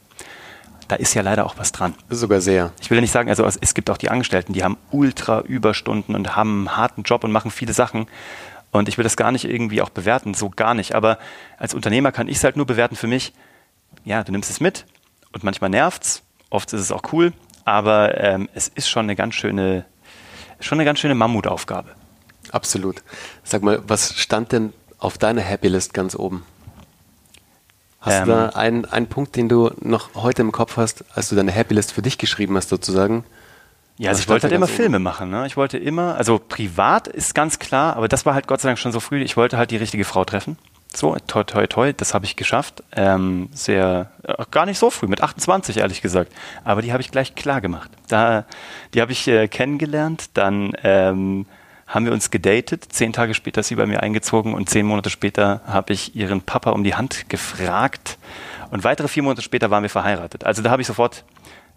Da 0.89 0.97
ist 0.97 1.13
ja 1.13 1.21
leider 1.21 1.45
auch 1.45 1.59
was 1.59 1.73
dran. 1.73 1.95
Sogar 2.09 2.41
sehr. 2.41 2.73
Ich 2.81 2.89
will 2.89 2.97
ja 2.97 3.03
nicht 3.03 3.13
sagen, 3.13 3.29
also 3.29 3.45
es 3.45 3.75
gibt 3.75 3.91
auch 3.91 3.99
die 3.99 4.09
Angestellten, 4.09 4.55
die 4.55 4.65
haben 4.65 4.79
ultra 4.91 5.41
Überstunden 5.43 6.15
und 6.15 6.35
haben 6.35 6.67
einen 6.67 6.77
harten 6.79 7.03
Job 7.03 7.25
und 7.25 7.33
machen 7.33 7.51
viele 7.51 7.75
Sachen. 7.75 8.07
Und 8.71 8.89
ich 8.89 8.99
will 8.99 9.03
das 9.03 9.17
gar 9.17 9.33
nicht 9.33 9.45
irgendwie 9.45 9.81
auch 9.81 9.89
bewerten, 9.89 10.35
so 10.35 10.51
gar 10.51 10.75
nicht. 10.75 10.95
Aber 10.95 11.19
als 11.57 11.75
Unternehmer 11.75 12.13
kann 12.13 12.29
ich 12.29 12.37
es 12.37 12.45
halt 12.45 12.57
nur 12.57 12.67
bewerten 12.67 12.97
für 12.97 13.07
mich. 13.07 13.33
Ja, 14.05 14.23
du 14.23 14.33
nimmst 14.33 14.51
es 14.51 14.61
mit 14.61 14.85
und 15.33 15.45
manchmal 15.45 15.71
nervt's. 15.71 16.23
Oft 16.51 16.73
ist 16.73 16.81
es 16.81 16.93
auch 16.93 17.03
cool, 17.13 17.33
aber 17.65 18.19
ähm, 18.19 18.49
es 18.55 18.69
ist 18.69 18.89
schon 18.89 19.05
eine 19.05 19.17
ganz 19.17 19.35
schöne, 19.35 19.85
schon 20.61 20.79
eine 20.79 20.85
ganz 20.85 20.99
schöne 20.99 21.15
Mammutaufgabe. 21.15 21.95
Absolut. 22.51 23.03
Sag 23.45 23.63
mal, 23.63 23.83
was 23.87 24.15
stand 24.19 24.53
denn 24.53 24.73
auf 24.99 25.19
deiner 25.19 25.43
Happy 25.43 25.69
List 25.69 25.95
ganz 25.95 26.15
oben? 26.15 26.45
Hast 28.01 28.21
ähm, 28.21 28.25
du 28.27 28.31
da 28.31 28.49
einen, 28.51 28.85
einen 28.85 29.07
Punkt, 29.07 29.37
den 29.37 29.49
du 29.49 29.71
noch 29.81 30.15
heute 30.15 30.43
im 30.43 30.53
Kopf 30.53 30.77
hast, 30.77 31.05
als 31.15 31.29
du 31.29 31.37
deine 31.37 31.53
Happy 31.53 31.75
List 31.75 31.93
für 31.93 32.03
dich 32.03 32.19
geschrieben 32.19 32.57
hast, 32.57 32.69
sozusagen? 32.69 33.25
Ja, 33.99 34.11
also 34.11 34.21
ich 34.21 34.29
wollte 34.29 34.45
halt 34.45 34.55
immer 34.55 34.69
Filme 34.69 35.01
machen. 35.01 35.31
Ne? 35.31 35.47
Ich 35.47 35.57
wollte 35.57 35.77
immer, 35.77 36.15
also 36.15 36.39
privat 36.39 37.09
ist 37.09 37.35
ganz 37.35 37.59
klar, 37.59 37.97
aber 37.97 38.07
das 38.07 38.25
war 38.25 38.35
halt 38.35 38.47
Gott 38.47 38.61
sei 38.61 38.69
Dank 38.69 38.79
schon 38.79 38.93
so 38.93 39.01
früh. 39.01 39.21
Ich 39.23 39.37
wollte 39.37 39.59
halt 39.59 39.73
die 39.73 39.77
richtige 39.77 40.05
Frau 40.05 40.25
treffen. 40.25 40.57
So, 40.95 41.17
toi, 41.27 41.45
toi, 41.45 41.67
toi, 41.67 41.93
das 41.93 42.15
habe 42.15 42.25
ich 42.25 42.37
geschafft. 42.37 42.83
Ähm, 42.93 43.49
sehr, 43.53 44.11
äh, 44.23 44.45
gar 44.51 44.67
nicht 44.67 44.79
so 44.79 44.89
früh, 44.91 45.07
mit 45.07 45.21
28 45.21 45.79
ehrlich 45.79 46.01
gesagt. 46.01 46.33
Aber 46.65 46.81
die 46.81 46.93
habe 46.93 47.03
ich 47.03 47.11
gleich 47.11 47.35
klar 47.35 47.61
gemacht. 47.61 47.91
Da, 48.09 48.47
die 48.95 49.01
habe 49.01 49.13
ich 49.13 49.27
äh, 49.29 49.49
kennengelernt, 49.49 50.31
dann 50.35 50.73
ähm, 50.85 51.47
haben 51.89 52.05
wir 52.05 52.13
uns 52.13 52.31
gedatet. 52.31 52.87
Zehn 52.91 53.13
Tage 53.13 53.35
später 53.35 53.61
ist 53.61 53.69
sie 53.69 53.75
bei 53.75 53.87
mir 53.87 54.03
eingezogen 54.03 54.55
und 54.55 54.71
zehn 54.71 54.87
Monate 54.87 55.11
später 55.11 55.61
habe 55.67 55.93
ich 55.93 56.15
ihren 56.15 56.41
Papa 56.43 56.71
um 56.71 56.85
die 56.85 56.95
Hand 56.95 57.29
gefragt. 57.29 58.19
Und 58.71 58.85
weitere 58.85 59.09
vier 59.09 59.23
Monate 59.23 59.43
später 59.43 59.71
waren 59.71 59.83
wir 59.83 59.91
verheiratet. 59.91 60.45
Also 60.45 60.63
da 60.63 60.71
habe 60.71 60.83
ich 60.83 60.89
sofort, 60.89 61.25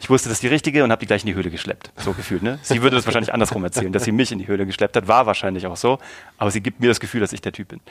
ich 0.02 0.10
wusste, 0.10 0.30
das 0.30 0.38
ist 0.38 0.44
die 0.44 0.48
richtige 0.48 0.84
und 0.84 0.92
habe 0.92 1.00
die 1.00 1.06
gleich 1.06 1.22
in 1.22 1.28
die 1.28 1.36
Höhle 1.36 1.52
geschleppt. 1.52 1.92
So 1.96 2.14
gefühlt, 2.14 2.42
ne? 2.42 2.58
Sie 2.64 2.82
würde 2.82 2.96
das 2.96 3.06
wahrscheinlich 3.06 3.34
andersrum 3.34 3.64
erzählen, 3.64 3.94
dass 3.94 4.04
sie 4.04 4.12
mich 4.12 4.32
in 4.32 4.40
die 4.40 4.48
Höhle 4.48 4.66
geschleppt 4.66 4.98
hat. 4.98 5.08
War 5.08 5.28
wahrscheinlich 5.28 5.68
auch 5.68 5.78
so. 5.78 6.00
Aber 6.40 6.50
sie 6.50 6.60
gibt 6.60 6.80
mir 6.80 6.88
das 6.88 7.00
Gefühl, 7.00 7.22
dass 7.22 7.34
ich 7.34 7.42
der 7.42 7.52
Typ 7.52 7.68
bin. 7.68 7.82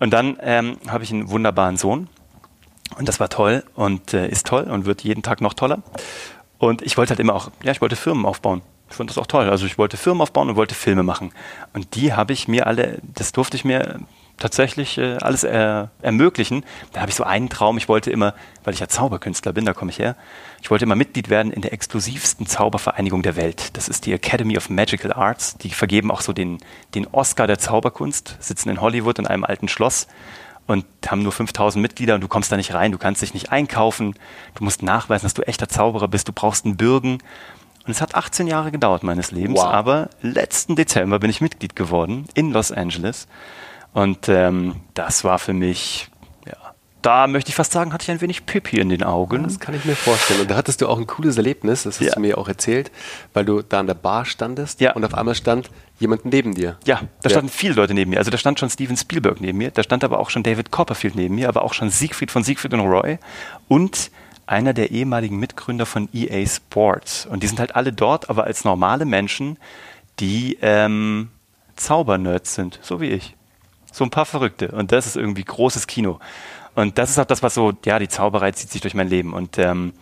Und 0.00 0.10
dann 0.10 0.36
ähm, 0.40 0.78
habe 0.88 1.04
ich 1.04 1.12
einen 1.12 1.30
wunderbaren 1.30 1.76
Sohn. 1.76 2.08
Und 2.98 3.08
das 3.08 3.20
war 3.20 3.28
toll 3.28 3.62
und 3.76 4.12
äh, 4.14 4.28
ist 4.28 4.48
toll 4.48 4.64
und 4.64 4.84
wird 4.84 5.02
jeden 5.02 5.22
Tag 5.22 5.40
noch 5.40 5.54
toller. 5.54 5.84
Und 6.58 6.82
ich 6.82 6.96
wollte 6.96 7.10
halt 7.10 7.20
immer 7.20 7.34
auch, 7.34 7.52
ja, 7.62 7.70
ich 7.70 7.80
wollte 7.80 7.94
Firmen 7.94 8.26
aufbauen. 8.26 8.62
Ich 8.90 8.96
fand 8.96 9.08
das 9.08 9.16
auch 9.16 9.28
toll. 9.28 9.48
Also 9.48 9.64
ich 9.64 9.78
wollte 9.78 9.96
Firmen 9.96 10.22
aufbauen 10.22 10.50
und 10.50 10.56
wollte 10.56 10.74
Filme 10.74 11.04
machen. 11.04 11.32
Und 11.72 11.94
die 11.94 12.12
habe 12.12 12.32
ich 12.32 12.48
mir 12.48 12.66
alle, 12.66 12.98
das 13.14 13.30
durfte 13.30 13.56
ich 13.56 13.64
mir 13.64 14.00
tatsächlich 14.42 14.98
äh, 14.98 15.16
alles 15.18 15.44
äh, 15.44 15.86
ermöglichen. 16.02 16.64
Da 16.92 17.00
habe 17.00 17.10
ich 17.10 17.16
so 17.16 17.24
einen 17.24 17.48
Traum, 17.48 17.78
ich 17.78 17.88
wollte 17.88 18.10
immer, 18.10 18.34
weil 18.64 18.74
ich 18.74 18.80
ja 18.80 18.88
Zauberkünstler 18.88 19.52
bin, 19.52 19.64
da 19.64 19.72
komme 19.72 19.90
ich 19.92 19.98
her, 19.98 20.16
ich 20.60 20.70
wollte 20.70 20.84
immer 20.84 20.96
Mitglied 20.96 21.30
werden 21.30 21.52
in 21.52 21.62
der 21.62 21.72
exklusivsten 21.72 22.46
Zaubervereinigung 22.46 23.22
der 23.22 23.36
Welt. 23.36 23.76
Das 23.76 23.88
ist 23.88 24.04
die 24.04 24.12
Academy 24.12 24.56
of 24.56 24.68
Magical 24.68 25.12
Arts. 25.12 25.56
Die 25.58 25.70
vergeben 25.70 26.10
auch 26.10 26.20
so 26.20 26.32
den, 26.32 26.58
den 26.94 27.06
Oscar 27.06 27.46
der 27.46 27.58
Zauberkunst, 27.58 28.36
sitzen 28.40 28.68
in 28.68 28.80
Hollywood 28.80 29.20
in 29.20 29.28
einem 29.28 29.44
alten 29.44 29.68
Schloss 29.68 30.08
und 30.66 30.84
haben 31.06 31.22
nur 31.22 31.32
5000 31.32 31.80
Mitglieder 31.80 32.16
und 32.16 32.20
du 32.20 32.28
kommst 32.28 32.50
da 32.50 32.56
nicht 32.56 32.74
rein, 32.74 32.92
du 32.92 32.98
kannst 32.98 33.22
dich 33.22 33.34
nicht 33.34 33.52
einkaufen, 33.52 34.14
du 34.54 34.64
musst 34.64 34.82
nachweisen, 34.82 35.24
dass 35.24 35.34
du 35.34 35.42
echter 35.42 35.68
Zauberer 35.68 36.08
bist, 36.08 36.28
du 36.28 36.32
brauchst 36.32 36.64
einen 36.64 36.76
Bürgen. 36.76 37.18
Und 37.84 37.90
es 37.90 38.00
hat 38.00 38.14
18 38.14 38.46
Jahre 38.46 38.70
gedauert 38.70 39.02
meines 39.02 39.32
Lebens, 39.32 39.58
wow. 39.58 39.66
aber 39.66 40.10
letzten 40.20 40.76
Dezember 40.76 41.18
bin 41.18 41.30
ich 41.30 41.40
Mitglied 41.40 41.74
geworden 41.74 42.26
in 42.34 42.52
Los 42.52 42.70
Angeles. 42.70 43.26
Und 43.92 44.28
ähm, 44.28 44.76
das 44.94 45.24
war 45.24 45.38
für 45.38 45.52
mich, 45.52 46.08
ja, 46.46 46.56
da 47.02 47.26
möchte 47.26 47.50
ich 47.50 47.54
fast 47.54 47.72
sagen, 47.72 47.92
hatte 47.92 48.04
ich 48.04 48.10
ein 48.10 48.20
wenig 48.20 48.46
Pipi 48.46 48.80
in 48.80 48.88
den 48.88 49.02
Augen. 49.02 49.42
Das 49.42 49.60
kann 49.60 49.74
ich 49.74 49.84
mir 49.84 49.96
vorstellen. 49.96 50.40
Und 50.40 50.50
da 50.50 50.56
hattest 50.56 50.80
du 50.80 50.88
auch 50.88 50.98
ein 50.98 51.06
cooles 51.06 51.36
Erlebnis, 51.36 51.82
das 51.82 52.00
hast 52.00 52.06
ja. 52.06 52.14
du 52.14 52.20
mir 52.20 52.38
auch 52.38 52.48
erzählt, 52.48 52.90
weil 53.34 53.44
du 53.44 53.62
da 53.62 53.80
an 53.80 53.86
der 53.86 53.94
Bar 53.94 54.24
standest 54.24 54.80
ja. 54.80 54.92
und 54.92 55.04
auf 55.04 55.14
einmal 55.14 55.34
stand 55.34 55.70
jemand 55.98 56.24
neben 56.24 56.54
dir. 56.54 56.78
Ja, 56.86 57.02
da 57.22 57.30
standen 57.30 57.50
viele 57.50 57.74
Leute 57.74 57.94
neben 57.94 58.10
mir. 58.10 58.18
Also 58.18 58.30
da 58.30 58.38
stand 58.38 58.58
schon 58.58 58.70
Steven 58.70 58.96
Spielberg 58.96 59.40
neben 59.40 59.58
mir, 59.58 59.70
da 59.70 59.82
stand 59.82 60.04
aber 60.04 60.18
auch 60.18 60.30
schon 60.30 60.42
David 60.42 60.70
Copperfield 60.70 61.14
neben 61.14 61.34
mir, 61.34 61.48
aber 61.48 61.62
auch 61.62 61.74
schon 61.74 61.90
Siegfried 61.90 62.30
von 62.30 62.42
Siegfried 62.42 62.72
und 62.72 62.80
Roy 62.80 63.18
und 63.68 64.10
einer 64.46 64.72
der 64.72 64.90
ehemaligen 64.90 65.38
Mitgründer 65.38 65.86
von 65.86 66.08
EA 66.12 66.46
Sports. 66.46 67.26
Und 67.26 67.42
die 67.42 67.46
sind 67.46 67.60
halt 67.60 67.76
alle 67.76 67.92
dort, 67.92 68.28
aber 68.28 68.44
als 68.44 68.64
normale 68.64 69.04
Menschen, 69.04 69.56
die 70.18 70.58
ähm, 70.60 71.30
Zaubernerds 71.76 72.54
sind, 72.54 72.78
so 72.82 73.00
wie 73.00 73.08
ich. 73.08 73.34
So 73.92 74.04
ein 74.04 74.10
paar 74.10 74.26
Verrückte. 74.26 74.68
Und 74.68 74.90
das 74.90 75.06
ist 75.06 75.16
irgendwie 75.16 75.44
großes 75.44 75.86
Kino. 75.86 76.18
Und 76.74 76.98
das 76.98 77.10
ist 77.10 77.18
auch 77.18 77.24
das, 77.24 77.42
was 77.42 77.54
so, 77.54 77.72
ja, 77.84 77.98
die 77.98 78.08
Zauberei 78.08 78.50
zieht 78.52 78.70
sich 78.70 78.80
durch 78.80 78.94
mein 78.94 79.08
Leben. 79.08 79.34
Und 79.34 79.58
ähm, 79.58 79.92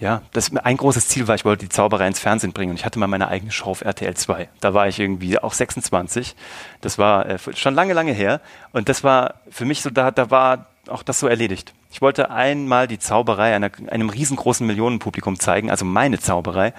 ja, 0.00 0.22
das 0.32 0.54
ein 0.54 0.76
großes 0.76 1.08
Ziel 1.08 1.26
war, 1.26 1.34
ich 1.34 1.44
wollte 1.44 1.64
die 1.64 1.70
Zauberei 1.70 2.06
ins 2.06 2.20
Fernsehen 2.20 2.52
bringen. 2.52 2.70
Und 2.70 2.76
ich 2.78 2.84
hatte 2.84 2.98
mal 2.98 3.06
meine 3.06 3.28
eigene 3.28 3.50
Show 3.50 3.70
auf 3.70 3.80
RTL 3.80 4.14
2. 4.14 4.48
Da 4.60 4.74
war 4.74 4.88
ich 4.88 4.98
irgendwie 4.98 5.38
auch 5.38 5.52
26. 5.52 6.36
Das 6.80 6.98
war 6.98 7.26
äh, 7.26 7.38
schon 7.54 7.74
lange, 7.74 7.94
lange 7.94 8.12
her. 8.12 8.40
Und 8.72 8.88
das 8.88 9.02
war 9.02 9.34
für 9.50 9.64
mich 9.64 9.82
so, 9.82 9.90
da, 9.90 10.10
da 10.10 10.30
war 10.30 10.66
auch 10.88 11.02
das 11.02 11.20
so 11.20 11.26
erledigt. 11.26 11.74
Ich 11.90 12.00
wollte 12.00 12.30
einmal 12.30 12.86
die 12.86 12.98
Zauberei 12.98 13.54
einer, 13.54 13.70
einem 13.88 14.10
riesengroßen 14.10 14.66
Millionenpublikum 14.66 15.38
zeigen, 15.38 15.70
also 15.70 15.84
meine 15.84 16.18
Zauberei. 16.18 16.74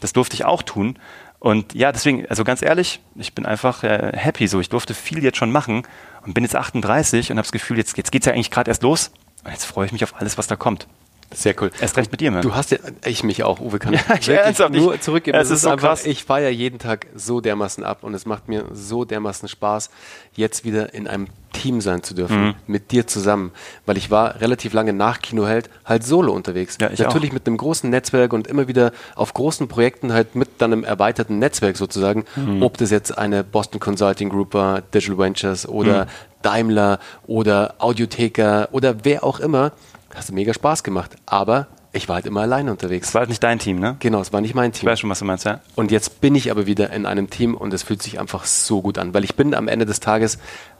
Das 0.00 0.12
durfte 0.12 0.34
ich 0.34 0.44
auch 0.44 0.62
tun. 0.62 0.98
Und 1.44 1.74
ja, 1.74 1.92
deswegen, 1.92 2.24
also 2.30 2.42
ganz 2.42 2.62
ehrlich, 2.62 3.00
ich 3.16 3.34
bin 3.34 3.44
einfach 3.44 3.84
äh, 3.84 4.12
happy 4.16 4.48
so. 4.48 4.60
Ich 4.60 4.70
durfte 4.70 4.94
viel 4.94 5.22
jetzt 5.22 5.36
schon 5.36 5.52
machen 5.52 5.82
und 6.24 6.32
bin 6.32 6.42
jetzt 6.42 6.56
38 6.56 7.30
und 7.30 7.36
habe 7.36 7.44
das 7.44 7.52
Gefühl, 7.52 7.76
jetzt, 7.76 7.98
jetzt 7.98 8.10
geht's 8.10 8.24
ja 8.24 8.32
eigentlich 8.32 8.50
gerade 8.50 8.70
erst 8.70 8.82
los. 8.82 9.10
Und 9.44 9.50
jetzt 9.50 9.66
freue 9.66 9.84
ich 9.84 9.92
mich 9.92 10.02
auf 10.04 10.14
alles, 10.18 10.38
was 10.38 10.46
da 10.46 10.56
kommt. 10.56 10.86
Sehr 11.34 11.54
cool. 11.60 11.70
Erst 11.80 11.96
recht 11.96 12.10
mit 12.10 12.20
dir, 12.20 12.30
man. 12.30 12.42
Du 12.42 12.54
hast 12.54 12.70
ja, 12.70 12.78
ich 13.04 13.24
mich 13.24 13.42
auch, 13.42 13.60
Uwe, 13.60 13.78
kann 13.78 13.92
ja, 13.92 14.00
ich 14.20 14.28
ernsthaft 14.28 14.72
nur 14.72 15.00
zurückgeben. 15.00 15.36
Es 15.36 15.48
ist, 15.48 15.56
ist 15.56 15.62
so 15.62 15.70
einfach, 15.70 15.88
krass. 15.88 16.06
Ich 16.06 16.24
feiere 16.24 16.50
jeden 16.50 16.78
Tag 16.78 17.06
so 17.14 17.40
dermaßen 17.40 17.84
ab 17.84 17.98
und 18.02 18.14
es 18.14 18.26
macht 18.26 18.48
mir 18.48 18.64
so 18.72 19.04
dermaßen 19.04 19.48
Spaß, 19.48 19.90
jetzt 20.34 20.64
wieder 20.64 20.94
in 20.94 21.06
einem 21.06 21.28
Team 21.52 21.80
sein 21.80 22.02
zu 22.02 22.14
dürfen, 22.14 22.46
mhm. 22.46 22.54
mit 22.66 22.90
dir 22.90 23.06
zusammen. 23.06 23.52
Weil 23.86 23.96
ich 23.96 24.10
war 24.10 24.40
relativ 24.40 24.72
lange 24.72 24.92
nach 24.92 25.20
Kinoheld 25.20 25.70
halt 25.84 26.04
solo 26.04 26.32
unterwegs. 26.32 26.76
Ja, 26.80 26.90
Natürlich 26.90 27.30
auch. 27.30 27.34
mit 27.34 27.46
einem 27.46 27.56
großen 27.56 27.88
Netzwerk 27.88 28.32
und 28.32 28.46
immer 28.46 28.68
wieder 28.68 28.92
auf 29.14 29.32
großen 29.32 29.68
Projekten 29.68 30.12
halt 30.12 30.34
mit 30.34 30.48
dann 30.58 30.72
einem 30.72 30.84
erweiterten 30.84 31.38
Netzwerk 31.38 31.76
sozusagen. 31.76 32.24
Mhm. 32.36 32.62
Ob 32.62 32.76
das 32.76 32.90
jetzt 32.90 33.16
eine 33.16 33.44
Boston 33.44 33.80
Consulting 33.80 34.28
Group 34.28 34.54
war, 34.54 34.82
Digital 34.82 35.18
Ventures 35.18 35.66
oder 35.68 36.04
mhm. 36.04 36.08
Daimler 36.42 36.98
oder 37.26 37.74
Audiotheker 37.78 38.68
oder 38.72 39.04
wer 39.04 39.24
auch 39.24 39.40
immer 39.40 39.72
Hast 40.14 40.28
du 40.28 40.32
mega 40.32 40.54
Spaß 40.54 40.82
gemacht. 40.82 41.16
Aber 41.26 41.66
ich 41.92 42.08
war 42.08 42.16
halt 42.16 42.26
immer 42.26 42.40
alleine 42.40 42.70
unterwegs. 42.70 43.08
Es 43.08 43.14
war 43.14 43.20
halt 43.20 43.28
nicht 43.28 43.42
dein 43.42 43.58
Team, 43.58 43.78
ne? 43.78 43.96
Genau, 44.00 44.20
es 44.20 44.32
war 44.32 44.40
nicht 44.40 44.54
mein 44.54 44.72
Team. 44.72 44.88
Ich 44.88 44.92
weiß 44.92 45.00
schon, 45.00 45.10
was 45.10 45.20
du 45.20 45.24
meinst, 45.24 45.44
ja. 45.44 45.60
Und 45.74 45.90
jetzt 45.90 46.20
bin 46.20 46.34
ich 46.34 46.50
aber 46.50 46.66
wieder 46.66 46.90
in 46.90 47.06
einem 47.06 47.30
Team 47.30 47.54
und 47.54 47.72
es 47.72 47.82
fühlt 47.82 48.02
sich 48.02 48.18
einfach 48.18 48.44
so 48.44 48.82
gut 48.82 48.98
an, 48.98 49.14
weil 49.14 49.24
ich 49.24 49.36
bin 49.36 49.54
am 49.54 49.68
Ende 49.68 49.86
des 49.86 50.00
Tages 50.00 50.38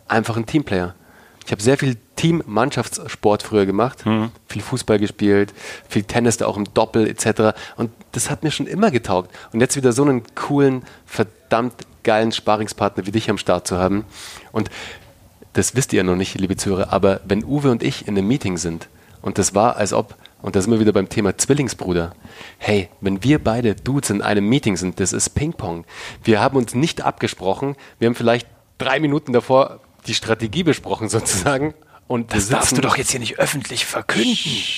einfach 0.08 0.36
ein 0.36 0.46
Teamplayer. 0.46 0.94
Ich 1.46 1.52
habe 1.52 1.62
sehr 1.62 1.76
viel 1.76 1.96
Team-Mannschaftssport 2.16 3.42
früher 3.42 3.66
gemacht, 3.66 4.06
mhm. 4.06 4.30
viel 4.48 4.62
Fußball 4.62 4.98
gespielt, 4.98 5.52
viel 5.88 6.02
Tennis, 6.02 6.38
da 6.38 6.46
auch 6.46 6.56
im 6.56 6.64
Doppel 6.72 7.06
etc. 7.06 7.56
Und 7.76 7.90
das 8.12 8.30
hat 8.30 8.42
mir 8.42 8.50
schon 8.50 8.66
immer 8.66 8.90
getaugt. 8.90 9.30
Und 9.52 9.60
jetzt 9.60 9.76
wieder 9.76 9.92
so 9.92 10.02
einen 10.02 10.22
coolen, 10.34 10.82
verdammt 11.04 11.74
geilen 12.02 12.32
Sparingspartner 12.32 13.06
wie 13.06 13.12
dich 13.12 13.28
am 13.28 13.38
Start 13.38 13.66
zu 13.66 13.78
haben. 13.78 14.04
Und 14.52 14.70
das 15.52 15.76
wisst 15.76 15.92
ihr 15.92 15.98
ja 15.98 16.02
noch 16.02 16.16
nicht, 16.16 16.38
liebe 16.38 16.56
Zuhörer, 16.56 16.92
aber 16.92 17.20
wenn 17.24 17.44
Uwe 17.44 17.70
und 17.70 17.82
ich 17.82 18.08
in 18.08 18.16
einem 18.16 18.26
Meeting 18.26 18.56
sind, 18.56 18.88
und 19.24 19.38
das 19.38 19.54
war, 19.54 19.76
als 19.76 19.94
ob, 19.94 20.16
und 20.42 20.54
da 20.54 20.60
sind 20.60 20.70
wir 20.70 20.80
wieder 20.80 20.92
beim 20.92 21.08
Thema 21.08 21.34
Zwillingsbruder. 21.38 22.14
Hey, 22.58 22.90
wenn 23.00 23.24
wir 23.24 23.42
beide 23.42 23.74
Dudes 23.74 24.10
in 24.10 24.20
einem 24.20 24.46
Meeting 24.46 24.76
sind, 24.76 25.00
das 25.00 25.14
ist 25.14 25.30
Ping-Pong. 25.30 25.86
Wir 26.22 26.42
haben 26.42 26.58
uns 26.58 26.74
nicht 26.74 27.00
abgesprochen. 27.00 27.74
Wir 27.98 28.08
haben 28.08 28.14
vielleicht 28.14 28.46
drei 28.76 29.00
Minuten 29.00 29.32
davor 29.32 29.80
die 30.06 30.12
Strategie 30.12 30.62
besprochen, 30.62 31.08
sozusagen. 31.08 31.72
Und 32.06 32.34
das 32.34 32.50
darfst 32.50 32.76
du 32.76 32.82
doch 32.82 32.98
jetzt 32.98 33.12
hier 33.12 33.20
nicht 33.20 33.38
öffentlich 33.38 33.86
verkünden. 33.86 34.34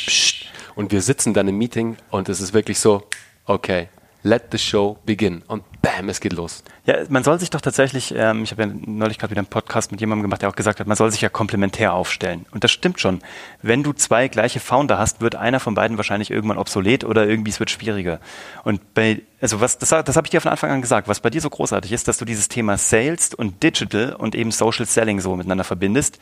Psst. 0.07 0.45
Und 0.77 0.93
wir 0.93 1.03
sitzen 1.03 1.35
dann 1.35 1.49
im 1.49 1.59
Meeting 1.59 1.97
und 2.11 2.29
es 2.29 2.41
ist 2.41 2.55
wirklich 2.55 2.79
so, 2.79 3.03
okay, 3.47 3.89
let 4.23 4.45
the 4.51 4.59
show 4.59 4.99
begin. 5.07 5.43
Und 5.47 5.63
bam, 5.83 6.09
es 6.09 6.21
geht 6.21 6.33
los. 6.33 6.65
Ja, 6.85 6.97
man 7.09 7.23
soll 7.23 7.39
sich 7.39 7.51
doch 7.51 7.61
tatsächlich, 7.61 8.13
ähm, 8.17 8.43
ich 8.43 8.51
habe 8.51 8.65
ja 8.65 8.71
neulich 8.87 9.19
gerade 9.19 9.31
wieder 9.31 9.41
einen 9.41 9.47
Podcast 9.47 9.93
mit 9.93 10.01
jemandem 10.01 10.23
gemacht, 10.23 10.43
der 10.43 10.49
auch 10.49 10.57
gesagt 10.57 10.81
hat, 10.81 10.87
man 10.87 10.97
soll 10.97 11.11
sich 11.11 11.21
ja 11.21 11.29
komplementär 11.29 11.93
aufstellen. 11.95 12.47
Und 12.51 12.65
das 12.65 12.73
stimmt 12.73 13.01
schon. 13.01 13.21
Wenn 13.63 13.83
du 13.83 13.93
zwei 13.93 14.29
gleiche 14.29 14.61
Founder 14.61 14.99
hast, 14.99 15.21
wird 15.21 15.37
einer 15.37 15.61
von 15.61 15.75
beiden 15.75 15.97
wahrscheinlich 15.97 16.31
irgendwann 16.31 16.59
obsolet 16.59 17.05
oder 17.05 17.27
irgendwie 17.27 17.51
es 17.51 17.61
wird 17.61 17.71
schwieriger. 17.71 18.21
Und 18.65 18.95
bei, 18.95 19.23
also 19.41 19.61
was, 19.61 19.79
das, 19.79 19.91
das 19.91 20.17
habe 20.17 20.27
ich 20.27 20.31
dir 20.31 20.41
von 20.41 20.51
Anfang 20.51 20.71
an 20.71 20.83
gesagt, 20.83 21.09
was 21.09 21.21
bei 21.21 21.31
dir 21.31 21.41
so 21.41 21.51
großartig 21.51 21.93
ist, 21.93 22.09
dass 22.09 22.19
du 22.19 22.25
dieses 22.25 22.49
Thema 22.49 22.77
Sales 22.79 23.35
und 23.35 23.63
Digital 23.63 24.15
und 24.15 24.35
eben 24.35 24.51
Social 24.51 24.87
Selling 24.87 25.21
so 25.21 25.37
miteinander 25.37 25.65
verbindest 25.65 26.19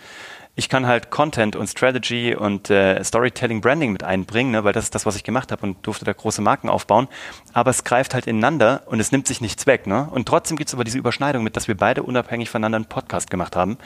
ich 0.57 0.69
kann 0.69 0.87
halt 0.87 1.11
Content 1.11 1.57
und 1.57 1.67
Strategy 1.67 2.35
und 2.35 2.71
äh, 2.71 3.03
Storytelling, 3.03 3.61
Branding 3.61 3.93
mit 3.93 4.05
einbringen, 4.05 4.53
ne, 4.53 4.63
weil 4.63 4.73
das 4.73 4.85
ist 4.85 4.95
das, 4.95 5.05
was 5.05 5.17
ich 5.17 5.25
gemacht 5.25 5.51
habe 5.51 5.63
und 5.67 5.85
durfte 5.85 6.05
da 6.05 6.13
große 6.13 6.43
Marken 6.43 6.69
aufbauen. 6.69 7.09
Aber 7.53 7.71
es 7.71 7.83
greift 7.83 8.15
halt 8.15 8.29
ineinander 8.29 8.83
und 8.87 9.01
es 9.01 9.11
nimmt 9.11 9.27
sich 9.27 9.41
nichts 9.41 9.67
weg. 9.67 9.87
Ne? 9.89 10.09
Und 10.11 10.27
trotzdem 10.29 10.57
gibt 10.57 10.69
es 10.69 10.75
aber 10.75 10.85
diese 10.85 10.99
Überschneidung 10.99 11.43
mit, 11.43 11.57
dass 11.57 11.67
wir 11.67 11.77
beide 11.77 12.05
unabhängig 12.05 12.51
voneinander 12.51 12.77
einen 12.77 12.85
Podcast 12.85 13.31
gemacht 13.31 13.57
haben, 13.57 13.79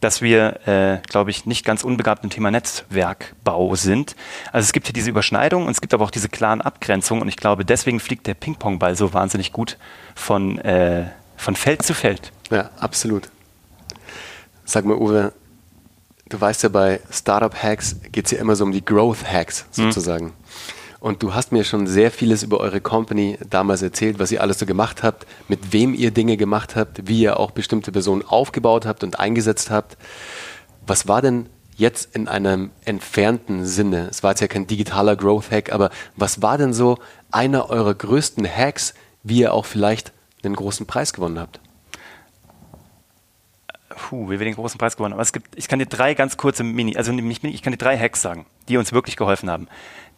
dass 0.00 0.20
wir, 0.20 0.66
äh, 0.66 0.98
glaube 1.08 1.30
ich, 1.30 1.46
nicht 1.46 1.64
ganz 1.64 1.82
unbegabt 1.82 2.24
im 2.24 2.30
Thema 2.30 2.50
Netzwerkbau 2.50 3.74
sind. 3.74 4.14
Also 4.52 4.66
es 4.66 4.72
gibt 4.72 4.88
hier 4.88 4.94
diese 4.94 5.08
Überschneidung 5.08 5.64
und 5.64 5.70
es 5.70 5.80
gibt 5.80 5.94
aber 5.94 6.04
auch 6.04 6.10
diese 6.10 6.28
klaren 6.28 6.60
Abgrenzungen 6.60 7.22
und 7.22 7.28
ich 7.28 7.36
glaube, 7.36 7.64
deswegen 7.64 8.00
fliegt 8.00 8.26
der 8.26 8.34
Ping-Pong-Ball 8.34 8.96
so 8.96 9.14
wahnsinnig 9.14 9.52
gut 9.52 9.78
von, 10.14 10.58
äh, 10.58 11.06
von 11.38 11.56
Feld 11.56 11.82
zu 11.82 11.94
Feld. 11.94 12.32
Ja, 12.50 12.68
absolut. 12.78 13.30
Sag 14.64 14.84
mal, 14.84 14.96
Uwe, 14.96 15.32
du 16.32 16.40
weißt 16.40 16.62
ja, 16.62 16.68
bei 16.68 17.00
Startup-Hacks 17.10 17.96
geht 18.10 18.26
es 18.26 18.30
ja 18.32 18.38
immer 18.38 18.56
so 18.56 18.64
um 18.64 18.72
die 18.72 18.84
Growth-Hacks 18.84 19.66
mhm. 19.76 19.82
sozusagen. 19.84 20.26
Mhm. 20.26 20.32
Und 21.00 21.22
du 21.22 21.34
hast 21.34 21.50
mir 21.50 21.64
schon 21.64 21.88
sehr 21.88 22.12
vieles 22.12 22.44
über 22.44 22.60
eure 22.60 22.80
Company 22.80 23.36
damals 23.50 23.82
erzählt, 23.82 24.20
was 24.20 24.30
ihr 24.30 24.40
alles 24.40 24.60
so 24.60 24.66
gemacht 24.66 25.02
habt, 25.02 25.26
mit 25.48 25.72
wem 25.72 25.94
ihr 25.94 26.12
Dinge 26.12 26.36
gemacht 26.36 26.76
habt, 26.76 27.08
wie 27.08 27.22
ihr 27.22 27.40
auch 27.40 27.50
bestimmte 27.50 27.90
Personen 27.90 28.22
aufgebaut 28.22 28.86
habt 28.86 29.02
und 29.02 29.18
eingesetzt 29.18 29.70
habt. 29.70 29.96
Was 30.86 31.08
war 31.08 31.20
denn 31.20 31.48
jetzt 31.76 32.14
in 32.14 32.28
einem 32.28 32.70
entfernten 32.84 33.66
Sinne, 33.66 34.06
es 34.10 34.22
war 34.22 34.30
jetzt 34.30 34.40
ja 34.40 34.46
kein 34.46 34.68
digitaler 34.68 35.16
Growth-Hack, 35.16 35.72
aber 35.72 35.90
was 36.16 36.40
war 36.40 36.56
denn 36.56 36.72
so 36.72 36.98
einer 37.32 37.68
eurer 37.68 37.94
größten 37.94 38.46
Hacks, 38.46 38.94
wie 39.24 39.40
ihr 39.40 39.54
auch 39.54 39.66
vielleicht 39.66 40.12
einen 40.44 40.54
großen 40.54 40.86
Preis 40.86 41.12
gewonnen 41.12 41.40
habt? 41.40 41.58
Puh, 43.94 44.28
wir 44.30 44.38
den 44.38 44.54
großen 44.54 44.78
Preis 44.78 44.96
gewonnen 44.96 45.12
haben. 45.12 45.18
Aber 45.18 45.22
es 45.22 45.32
gibt, 45.32 45.56
ich 45.56 45.68
kann 45.68 45.78
dir 45.78 45.86
drei 45.86 46.14
ganz 46.14 46.36
kurze 46.36 46.64
Mini, 46.64 46.96
also 46.96 47.12
nicht 47.12 47.42
Mini, 47.42 47.54
ich 47.54 47.62
kann 47.62 47.72
dir 47.72 47.78
drei 47.78 47.98
Hacks 47.98 48.22
sagen, 48.22 48.46
die 48.68 48.76
uns 48.76 48.92
wirklich 48.92 49.16
geholfen 49.16 49.50
haben. 49.50 49.68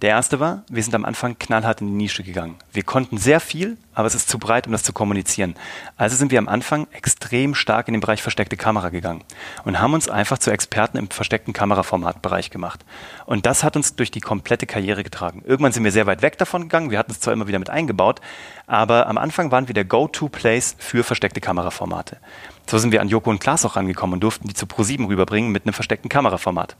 Der 0.02 0.10
erste 0.10 0.40
war, 0.40 0.64
wir 0.68 0.82
sind 0.82 0.94
am 0.94 1.04
Anfang 1.04 1.38
knallhart 1.38 1.80
in 1.80 1.86
die 1.86 1.94
Nische 1.94 2.24
gegangen. 2.24 2.56
Wir 2.72 2.82
konnten 2.82 3.16
sehr 3.16 3.40
viel, 3.40 3.78
aber 3.94 4.06
es 4.06 4.14
ist 4.14 4.28
zu 4.28 4.38
breit, 4.38 4.66
um 4.66 4.72
das 4.72 4.82
zu 4.82 4.92
kommunizieren. 4.92 5.54
Also 5.96 6.16
sind 6.16 6.30
wir 6.30 6.38
am 6.40 6.48
Anfang 6.48 6.88
extrem 6.92 7.54
stark 7.54 7.88
in 7.88 7.94
den 7.94 8.00
Bereich 8.00 8.20
versteckte 8.20 8.56
Kamera 8.56 8.88
gegangen 8.88 9.22
und 9.64 9.80
haben 9.80 9.94
uns 9.94 10.08
einfach 10.08 10.38
zu 10.38 10.50
Experten 10.50 10.98
im 10.98 11.08
versteckten 11.08 11.54
Kameraformatbereich 11.54 12.50
gemacht. 12.50 12.84
Und 13.24 13.46
das 13.46 13.62
hat 13.62 13.76
uns 13.76 13.94
durch 13.94 14.10
die 14.10 14.20
komplette 14.20 14.66
Karriere 14.66 15.04
getragen. 15.04 15.42
Irgendwann 15.46 15.72
sind 15.72 15.84
wir 15.84 15.92
sehr 15.92 16.06
weit 16.06 16.22
weg 16.22 16.38
davon 16.38 16.62
gegangen. 16.62 16.90
Wir 16.90 16.98
hatten 16.98 17.12
es 17.12 17.20
zwar 17.20 17.32
immer 17.32 17.46
wieder 17.46 17.60
mit 17.60 17.70
eingebaut, 17.70 18.20
aber 18.66 19.06
am 19.06 19.16
Anfang 19.16 19.52
waren 19.52 19.68
wir 19.68 19.74
der 19.74 19.84
Go-To-Place 19.84 20.76
für 20.78 21.04
versteckte 21.04 21.40
Kameraformate. 21.40 22.18
So 22.66 22.78
sind 22.78 22.92
wir 22.92 23.00
an 23.00 23.08
Joko 23.08 23.30
und 23.30 23.40
Klaas 23.40 23.64
auch 23.64 23.76
rangekommen 23.76 24.14
und 24.14 24.20
durften 24.20 24.48
die 24.48 24.54
zu 24.54 24.66
Pro7 24.66 25.08
rüberbringen 25.08 25.52
mit 25.52 25.64
einem 25.64 25.74
versteckten 25.74 26.08
Kameraformat. 26.08 26.76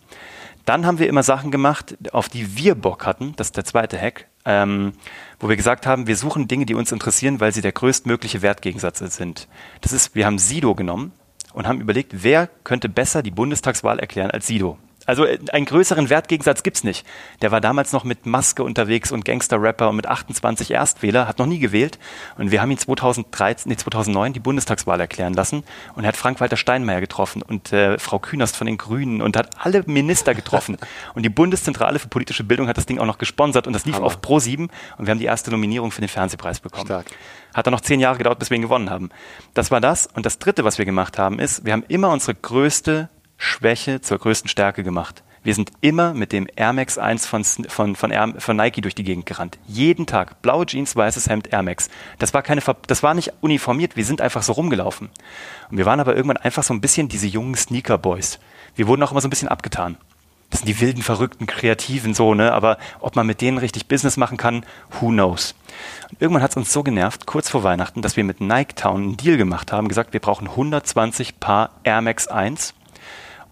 Dann 0.65 0.87
haben 0.87 0.99
wir 0.99 1.09
immer 1.09 1.23
Sachen 1.23 1.51
gemacht, 1.51 1.97
auf 2.13 2.29
die 2.29 2.57
wir 2.57 2.75
Bock 2.75 3.05
hatten. 3.05 3.35
Das 3.37 3.49
ist 3.49 3.57
der 3.57 3.65
zweite 3.65 4.01
Hack. 4.01 4.27
Ähm, 4.47 4.93
wo 5.39 5.49
wir 5.49 5.57
gesagt 5.57 5.87
haben, 5.87 6.07
wir 6.07 6.17
suchen 6.17 6.49
Dinge, 6.49 6.67
die 6.67 6.75
uns 6.75 6.93
interessieren, 6.93 7.41
weil 7.41 7.53
sie 7.53 7.63
der 7.63 7.73
größtmögliche 7.73 8.43
Wertgegensatz 8.43 8.99
sind. 8.99 9.49
Das 9.81 9.93
ist, 9.93 10.15
wir 10.15 10.27
haben 10.27 10.39
Sido 10.39 10.75
genommen 10.75 11.13
und 11.53 11.67
haben 11.67 11.81
überlegt, 11.81 12.23
wer 12.23 12.49
könnte 12.63 12.89
besser 12.89 13.23
die 13.23 13.31
Bundestagswahl 13.31 13.99
erklären 13.99 14.31
als 14.31 14.47
Sido. 14.47 14.79
Also 15.07 15.25
äh, 15.25 15.39
einen 15.53 15.67
größeren 15.67 16.11
Wertgegensatz 16.11 16.63
gibt's 16.63 16.85
nicht. 16.85 17.07
Der 17.43 17.51
war 17.51 17.61
damals 17.61 17.93
noch 17.93 18.05
mit 18.05 18.27
Maske 18.27 18.63
unterwegs 18.63 19.13
und 19.13 19.25
Gangster-Rapper 19.25 19.89
und 19.91 19.97
mit 19.97 20.07
28 20.07 20.71
Erstwähler, 20.71 21.29
hat 21.29 21.39
noch 21.39 21.47
nie 21.47 21.59
gewählt. 21.59 21.99
Und 22.39 22.51
wir 22.51 22.61
haben 22.61 22.71
ihn 22.71 22.79
2013, 22.79 23.71
nee, 23.71 23.77
2009 23.77 24.33
die 24.33 24.41
Bundestagswahl 24.41 25.01
erklären 25.01 25.35
lassen. 25.35 25.65
Und 25.95 26.05
er 26.05 26.09
hat 26.09 26.17
Frank-Walter 26.17 26.57
Steinmeier 26.57 27.01
getroffen 27.01 27.43
und 27.43 27.73
äh, 27.73 27.99
Frau 27.99 28.19
Künast 28.19 28.57
von 28.57 28.67
den 28.67 28.79
Grünen 28.79 29.23
und 29.23 29.37
hat 29.37 29.51
alle 29.59 29.83
Minister 29.87 30.35
getroffen. 30.35 30.77
und 31.15 31.23
die 31.23 31.29
Bundeszentrale 31.29 31.99
für 31.99 32.09
politische 32.09 32.45
Bildung 32.45 32.69
hat 32.69 32.77
das 32.77 32.87
Ding 32.87 32.99
auch 32.99 33.07
noch 33.07 33.19
gesponsert 33.19 33.67
und 33.67 33.73
das 33.73 33.85
lief 33.85 33.97
Hammer. 33.97 34.07
auf 34.07 34.19
Pro7 34.19 34.69
und 34.97 35.07
wir 35.07 35.11
haben 35.11 35.19
die 35.19 35.25
erste 35.25 35.51
Nominierung 35.51 35.91
für 35.91 36.01
den 36.01 36.09
Fernsehpreis 36.09 36.61
bekommen. 36.61 36.87
Stark. 36.87 37.07
Hat 37.53 37.67
dann 37.67 37.73
noch 37.73 37.81
zehn 37.81 38.01
Jahre 38.01 38.19
gedauert, 38.19 38.39
bis 38.39 38.51
wir 38.51 38.57
ihn 38.57 38.63
gewonnen 38.63 38.91
haben. 38.91 39.11
Das 39.55 39.71
war 39.71 39.81
das. 39.81 40.09
Und 40.09 40.27
das 40.27 40.39
dritte, 40.39 40.65
was 40.65 40.79
wir 40.79 40.85
gemacht 40.85 41.19
haben, 41.19 41.39
ist, 41.39 41.65
wir 41.65 41.73
haben 41.73 41.85
immer 41.87 42.11
unsere 42.11 42.35
größte 42.35 43.09
Schwäche 43.37 44.01
zur 44.01 44.19
größten 44.19 44.49
Stärke 44.49 44.83
gemacht. 44.83 45.23
Wir 45.45 45.55
sind 45.55 45.73
immer 45.83 46.15
mit 46.15 46.33
dem 46.33 46.49
Air 46.57 46.73
Max 46.73 46.97
1 46.97 47.27
von, 47.27 47.45
von, 47.45 47.97
von, 47.97 48.11
Air, 48.11 48.33
von 48.39 48.57
Nike 48.57 48.81
durch 48.81 48.95
die 48.95 49.05
Gegend 49.05 49.27
gerannt. 49.27 49.59
Jeden 49.67 50.07
Tag. 50.07 50.41
Blaue 50.41 50.65
Jeans, 50.65 50.97
weißes 50.97 51.29
Hemd, 51.29 51.53
Air 51.53 51.63
Max. 51.63 51.91
Das 52.19 52.33
war, 52.33 52.41
keine, 52.41 52.63
das 52.87 53.03
war 53.03 53.13
nicht 53.13 53.31
uniformiert. 53.43 53.95
Wir 53.95 54.07
sind 54.07 54.23
einfach 54.23 54.43
so 54.43 54.55
rumgelaufen. 54.55 55.11
Und 55.71 55.77
wir 55.77 55.85
waren 55.85 56.01
aber 56.01 56.17
irgendwann 56.17 56.39
einfach 56.39 56.63
so 56.63 56.73
ein 56.73 56.81
bisschen 56.81 57.09
diese 57.09 57.27
jungen 57.27 57.57
Sneaker 57.57 57.99
Boys. 57.99 58.39
Wir 58.75 58.89
wurden 58.89 59.03
auch 59.03 59.11
immer 59.11 59.21
so 59.21 59.29
ein 59.29 59.31
bisschen 59.31 59.49
abgetan. 59.49 59.99
Das 60.49 60.61
sind 60.61 60.69
die 60.69 60.81
wilden, 60.81 61.03
verrückten, 61.03 61.47
kreativen 61.47 62.15
so, 62.15 62.33
ne? 62.33 62.53
Aber 62.53 62.79
ob 63.01 63.15
man 63.15 63.27
mit 63.27 63.43
denen 63.43 63.59
richtig 63.59 63.87
Business 63.87 64.17
machen 64.17 64.39
kann, 64.39 64.65
who 64.99 65.09
knows. 65.09 65.55
Und 66.11 66.23
irgendwann 66.23 66.43
hat 66.43 66.53
es 66.53 66.57
uns 66.57 66.73
so 66.73 66.83
genervt, 66.83 67.27
kurz 67.27 67.51
vor 67.51 67.65
Weihnachten, 67.65 68.01
dass 68.01 68.17
wir 68.17 68.25
mit 68.25 68.41
Nike 68.41 68.77
Town 68.77 69.03
einen 69.03 69.17
Deal 69.19 69.37
gemacht 69.37 69.73
haben, 69.73 69.89
gesagt, 69.89 70.15
wir 70.15 70.21
brauchen 70.21 70.49
120 70.49 71.39
Paar 71.39 71.71
Air 71.83 72.01
Max 72.01 72.29
1 72.29 72.73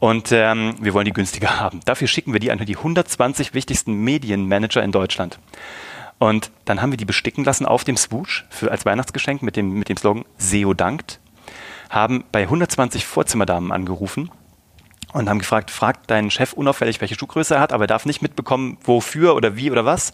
und 0.03 0.33
ähm, 0.33 0.75
wir 0.81 0.95
wollen 0.95 1.05
die 1.05 1.13
günstiger 1.13 1.61
haben. 1.61 1.79
Dafür 1.85 2.09
schicken 2.09 2.33
wir 2.33 2.41
die 2.41 2.51
an 2.51 2.59
die 2.59 2.77
120 2.77 3.55
wichtigsten 3.55 3.95
Medienmanager 4.03 4.83
in 4.83 4.91
Deutschland. 4.91 5.39
Und 6.19 6.51
dann 6.65 6.83
haben 6.83 6.91
wir 6.91 6.97
die 6.97 7.05
besticken 7.05 7.45
lassen 7.45 7.67
auf 7.67 7.85
dem 7.85 7.97
Swoosh 7.97 8.45
für, 8.51 8.73
als 8.73 8.85
Weihnachtsgeschenk 8.85 9.43
mit 9.43 9.55
dem, 9.55 9.75
mit 9.75 9.89
dem 9.89 9.97
Slogan 9.97 10.25
SEO 10.39 10.75
dankt. 10.75 11.21
Haben 11.89 12.25
bei 12.33 12.43
120 12.43 13.07
Vorzimmerdamen 13.07 13.71
angerufen 13.71 14.33
und 15.13 15.29
haben 15.29 15.39
gefragt, 15.39 15.71
fragt 15.71 16.11
deinen 16.11 16.33
Chef 16.33 16.53
unauffällig, 16.53 17.01
welche 17.01 17.15
Schuhgröße 17.15 17.55
er 17.55 17.61
hat, 17.61 17.73
aber 17.73 17.85
er 17.85 17.89
darf 17.89 18.05
nicht 18.05 18.23
mitbekommen, 18.23 18.79
wofür 18.83 19.37
oder 19.37 19.55
wie 19.55 19.71
oder 19.71 19.85
was 19.85 20.13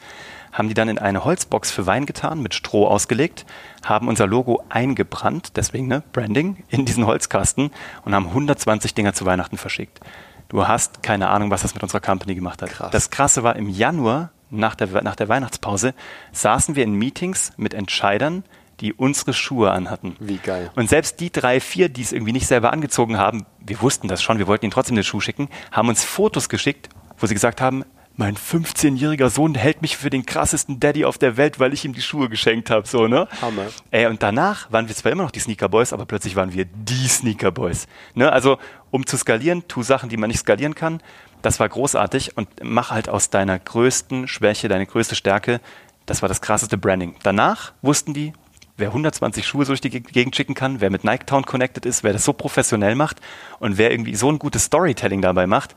haben 0.52 0.68
die 0.68 0.74
dann 0.74 0.88
in 0.88 0.98
eine 0.98 1.24
Holzbox 1.24 1.70
für 1.70 1.87
Wein 1.87 2.06
getan, 2.06 2.40
mit 2.40 2.54
Stroh 2.54 2.87
ausgelegt, 2.87 3.46
haben 3.84 4.08
unser 4.08 4.26
Logo 4.26 4.62
eingebrannt, 4.68 5.56
deswegen 5.56 5.87
ne, 5.87 6.02
Branding, 6.12 6.64
in 6.68 6.84
diesen 6.84 7.06
Holzkasten 7.06 7.70
und 8.04 8.14
haben 8.14 8.26
120 8.28 8.94
Dinger 8.94 9.14
zu 9.14 9.26
Weihnachten 9.26 9.58
verschickt. 9.58 10.00
Du 10.48 10.66
hast 10.66 11.02
keine 11.02 11.28
Ahnung, 11.28 11.50
was 11.50 11.62
das 11.62 11.74
mit 11.74 11.82
unserer 11.82 12.00
Company 12.00 12.34
gemacht 12.34 12.62
hat. 12.62 12.70
Krass. 12.70 12.90
Das 12.90 13.11
Krasse 13.11 13.42
war, 13.42 13.56
im 13.56 13.68
Januar, 13.68 14.30
nach 14.50 14.74
der, 14.74 15.02
nach 15.02 15.16
der 15.16 15.28
Weihnachtspause, 15.28 15.94
saßen 16.32 16.74
wir 16.74 16.84
in 16.84 16.94
Meetings 16.94 17.52
mit 17.56 17.74
Entscheidern, 17.74 18.44
die 18.80 18.92
unsere 18.94 19.34
Schuhe 19.34 19.72
anhatten. 19.72 20.16
Wie 20.20 20.38
geil. 20.38 20.70
Und 20.76 20.88
selbst 20.88 21.20
die 21.20 21.30
drei, 21.30 21.61
vier, 21.61 21.88
die 21.88 22.02
es 22.02 22.12
irgendwie 22.12 22.32
nicht 22.32 22.46
selber 22.46 22.72
angezogen 22.72 23.18
haben, 23.18 23.44
wir 23.58 23.82
wussten 23.82 24.08
das 24.08 24.22
schon, 24.22 24.38
wir 24.38 24.46
wollten 24.46 24.66
ihnen 24.66 24.72
trotzdem 24.72 24.96
den 24.96 25.04
Schuh 25.04 25.20
schicken, 25.20 25.48
haben 25.72 25.88
uns 25.88 26.04
Fotos 26.04 26.48
geschickt, 26.48 26.88
wo 27.18 27.26
sie 27.26 27.34
gesagt 27.34 27.61
haben, 27.61 27.84
mein 28.18 28.37
15-jähriger 28.37 29.31
Sohn 29.31 29.54
hält 29.54 29.81
mich 29.81 29.96
für 29.96 30.11
den 30.11 30.26
krassesten 30.26 30.81
Daddy 30.81 31.04
auf 31.04 31.18
der 31.18 31.37
Welt, 31.37 31.61
weil 31.61 31.72
ich 31.72 31.85
ihm 31.85 31.92
die 31.92 32.02
Schuhe 32.02 32.28
geschenkt 32.28 32.68
habe, 32.68 32.87
so, 32.87 33.07
ne? 33.07 33.28
Hammer. 33.40 33.66
Ey, 33.92 34.07
und 34.07 34.24
danach 34.24 34.70
waren 34.72 34.88
wir 34.88 34.94
zwar 34.96 35.12
immer 35.12 35.22
noch 35.22 35.31
die 35.31 35.38
Sneaker 35.38 35.68
Boys, 35.68 35.92
aber 35.92 36.04
plötzlich 36.04 36.35
waren 36.35 36.52
wir 36.52 36.64
die 36.64 37.07
Sneaker 37.07 37.52
Boys. 37.52 37.87
Ne? 38.14 38.31
Also, 38.33 38.59
um 38.90 39.07
zu 39.07 39.16
skalieren, 39.16 39.68
tu 39.68 39.85
Sachen, 39.85 40.09
die 40.09 40.16
man 40.16 40.28
nicht 40.28 40.40
skalieren 40.40 40.74
kann. 40.74 41.00
Das 41.42 41.61
war 41.61 41.68
großartig 41.68 42.37
und 42.37 42.48
mach 42.61 42.90
halt 42.90 43.09
aus 43.09 43.31
deiner 43.31 43.57
größten 43.57 44.26
Schwäche 44.26 44.66
deine 44.66 44.87
größte 44.87 45.14
Stärke. 45.14 45.61
Das 46.04 46.20
war 46.20 46.28
das 46.28 46.40
krasseste 46.40 46.76
Branding. 46.76 47.14
Danach 47.22 47.72
wussten 47.83 48.14
die, 48.14 48.33
wer 48.76 48.88
120 48.88 49.46
Schuhe 49.46 49.64
so 49.64 49.70
durch 49.70 49.81
die 49.81 49.90
Gegend 49.90 50.35
schicken 50.35 50.54
kann, 50.54 50.81
wer 50.81 50.90
mit 50.90 51.04
Nike 51.04 51.26
Town 51.26 51.44
connected 51.44 51.87
ist, 51.87 52.02
wer 52.02 52.12
das 52.12 52.24
so 52.24 52.33
professionell 52.33 52.96
macht 52.96 53.20
und 53.61 53.78
wer 53.78 53.92
irgendwie 53.92 54.16
so 54.16 54.28
ein 54.28 54.40
gutes 54.40 54.64
Storytelling 54.64 55.22
dabei 55.22 55.46
macht, 55.46 55.76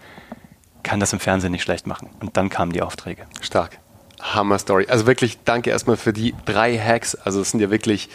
kann 0.92 1.00
das 1.00 1.14
im 1.14 1.22
Fernsehen 1.22 1.54
nicht 1.54 1.64
schlecht 1.64 1.88
machen. 1.88 2.10
Und 2.20 2.36
dann 2.36 2.50
kamen 2.50 2.74
die 2.74 2.82
Aufträge. 2.82 3.22
Stark. 3.40 3.80
Hammer 4.20 4.60
Story. 4.60 4.88
Also 4.90 5.08
wirklich 5.08 5.38
danke 5.46 5.70
erstmal 5.70 5.96
für 5.96 6.12
die 6.12 6.36
drei 6.44 6.78
Hacks. 6.78 7.16
Also 7.16 7.40
es 7.40 7.52
sind 7.52 7.62
ja 7.62 7.72
wirklich 7.72 8.10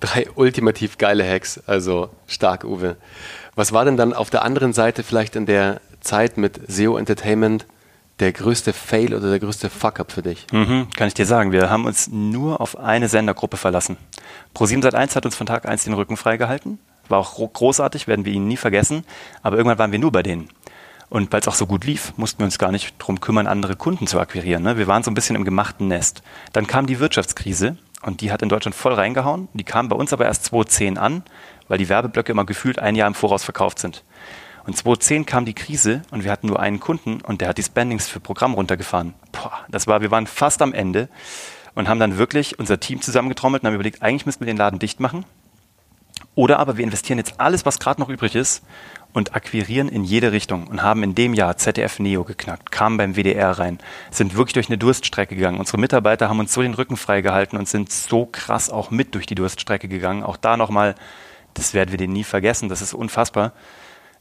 drei 0.00 0.26
ultimativ 0.34 0.96
geile 0.96 1.28
Hacks. 1.28 1.60
Also 1.66 2.08
stark, 2.26 2.64
Uwe. 2.64 2.96
Was 3.54 3.74
war 3.74 3.84
denn 3.84 3.98
dann 3.98 4.14
auf 4.14 4.30
der 4.30 4.44
anderen 4.44 4.72
Seite 4.72 5.02
vielleicht 5.02 5.36
in 5.36 5.44
der 5.44 5.82
Zeit 6.00 6.38
mit 6.38 6.58
SEO 6.68 6.96
Entertainment 6.96 7.66
der 8.18 8.32
größte 8.32 8.72
Fail 8.72 9.12
oder 9.14 9.28
der 9.28 9.38
größte 9.38 9.68
Fuck-up 9.68 10.10
für 10.10 10.22
dich? 10.22 10.46
Mhm, 10.52 10.88
kann 10.96 11.08
ich 11.08 11.14
dir 11.14 11.26
sagen. 11.26 11.52
Wir 11.52 11.68
haben 11.68 11.84
uns 11.84 12.08
nur 12.08 12.62
auf 12.62 12.78
eine 12.78 13.10
Sendergruppe 13.10 13.58
verlassen. 13.58 13.98
Pro7 14.56 14.82
Sat1 14.82 15.16
hat 15.16 15.26
uns 15.26 15.36
von 15.36 15.46
Tag 15.46 15.68
1 15.68 15.84
den 15.84 15.92
Rücken 15.92 16.16
freigehalten. 16.16 16.78
War 17.10 17.18
auch 17.18 17.52
großartig, 17.52 18.08
werden 18.08 18.24
wir 18.24 18.32
ihn 18.32 18.48
nie 18.48 18.56
vergessen. 18.56 19.04
Aber 19.42 19.58
irgendwann 19.58 19.78
waren 19.78 19.92
wir 19.92 19.98
nur 19.98 20.12
bei 20.12 20.22
denen. 20.22 20.48
Und 21.12 21.30
weil 21.30 21.40
es 21.40 21.48
auch 21.48 21.54
so 21.54 21.66
gut 21.66 21.84
lief, 21.84 22.14
mussten 22.16 22.38
wir 22.38 22.46
uns 22.46 22.58
gar 22.58 22.72
nicht 22.72 22.94
darum 22.98 23.20
kümmern, 23.20 23.46
andere 23.46 23.76
Kunden 23.76 24.06
zu 24.06 24.18
akquirieren. 24.18 24.62
Ne? 24.62 24.78
Wir 24.78 24.86
waren 24.86 25.02
so 25.02 25.10
ein 25.10 25.14
bisschen 25.14 25.36
im 25.36 25.44
gemachten 25.44 25.86
Nest. 25.86 26.22
Dann 26.54 26.66
kam 26.66 26.86
die 26.86 27.00
Wirtschaftskrise 27.00 27.76
und 28.00 28.22
die 28.22 28.32
hat 28.32 28.40
in 28.40 28.48
Deutschland 28.48 28.74
voll 28.74 28.94
reingehauen. 28.94 29.48
Die 29.52 29.62
kam 29.62 29.90
bei 29.90 29.96
uns 29.96 30.14
aber 30.14 30.24
erst 30.24 30.46
2010 30.46 30.96
an, 30.96 31.22
weil 31.68 31.76
die 31.76 31.90
Werbeblöcke 31.90 32.32
immer 32.32 32.46
gefühlt 32.46 32.78
ein 32.78 32.94
Jahr 32.96 33.08
im 33.08 33.14
Voraus 33.14 33.44
verkauft 33.44 33.78
sind. 33.78 34.04
Und 34.64 34.74
2010 34.74 35.26
kam 35.26 35.44
die 35.44 35.52
Krise 35.52 36.00
und 36.12 36.24
wir 36.24 36.32
hatten 36.32 36.46
nur 36.46 36.60
einen 36.60 36.80
Kunden 36.80 37.20
und 37.20 37.42
der 37.42 37.48
hat 37.48 37.58
die 37.58 37.62
Spendings 37.62 38.08
für 38.08 38.18
Programm 38.18 38.54
runtergefahren. 38.54 39.12
Boah, 39.32 39.52
das 39.68 39.86
war, 39.86 40.00
wir 40.00 40.10
waren 40.10 40.26
fast 40.26 40.62
am 40.62 40.72
Ende 40.72 41.10
und 41.74 41.90
haben 41.90 42.00
dann 42.00 42.16
wirklich 42.16 42.58
unser 42.58 42.80
Team 42.80 43.02
zusammengetrommelt 43.02 43.62
und 43.62 43.66
haben 43.66 43.74
überlegt, 43.74 44.00
eigentlich 44.00 44.24
müssten 44.24 44.46
wir 44.46 44.50
den 44.50 44.56
Laden 44.56 44.78
dicht 44.78 44.98
machen. 44.98 45.26
Oder 46.34 46.58
aber 46.58 46.78
wir 46.78 46.84
investieren 46.84 47.18
jetzt 47.18 47.38
alles, 47.38 47.66
was 47.66 47.78
gerade 47.78 48.00
noch 48.00 48.08
übrig 48.08 48.34
ist 48.34 48.62
und 49.12 49.34
akquirieren 49.34 49.88
in 49.88 50.04
jede 50.04 50.32
Richtung 50.32 50.66
und 50.66 50.82
haben 50.82 51.02
in 51.02 51.14
dem 51.14 51.34
Jahr 51.34 51.56
ZDF 51.56 51.98
Neo 51.98 52.24
geknackt, 52.24 52.70
kamen 52.70 52.96
beim 52.96 53.14
WDR 53.14 53.50
rein, 53.58 53.78
sind 54.10 54.36
wirklich 54.36 54.54
durch 54.54 54.68
eine 54.68 54.78
Durststrecke 54.78 55.36
gegangen. 55.36 55.58
Unsere 55.58 55.78
Mitarbeiter 55.78 56.28
haben 56.28 56.40
uns 56.40 56.52
so 56.52 56.62
den 56.62 56.74
Rücken 56.74 56.96
freigehalten 56.96 57.58
und 57.58 57.68
sind 57.68 57.90
so 57.90 58.26
krass 58.26 58.70
auch 58.70 58.90
mit 58.90 59.14
durch 59.14 59.26
die 59.26 59.34
Durststrecke 59.34 59.88
gegangen. 59.88 60.22
Auch 60.22 60.36
da 60.36 60.56
nochmal, 60.56 60.94
das 61.54 61.74
werden 61.74 61.90
wir 61.90 61.98
denen 61.98 62.14
nie 62.14 62.24
vergessen, 62.24 62.68
das 62.68 62.82
ist 62.82 62.94
unfassbar. 62.94 63.52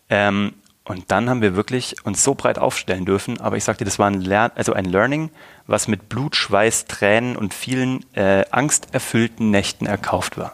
Ähm, 0.09 0.53
und 0.83 1.11
dann 1.11 1.29
haben 1.29 1.41
wir 1.41 1.55
wirklich 1.55 1.95
uns 2.05 2.23
so 2.23 2.33
breit 2.33 2.57
aufstellen 2.57 3.05
dürfen. 3.05 3.39
Aber 3.39 3.55
ich 3.55 3.63
sagte, 3.63 3.85
das 3.85 3.99
war 3.99 4.07
ein, 4.07 4.19
Lern 4.19 4.51
also 4.55 4.73
ein 4.73 4.85
Learning, 4.85 5.29
was 5.67 5.87
mit 5.87 6.09
Blut, 6.09 6.35
Schweiß, 6.35 6.85
Tränen 6.85 7.37
und 7.37 7.53
vielen 7.53 8.03
äh, 8.13 8.45
angsterfüllten 8.49 9.51
Nächten 9.51 9.85
erkauft 9.85 10.37
war. 10.37 10.53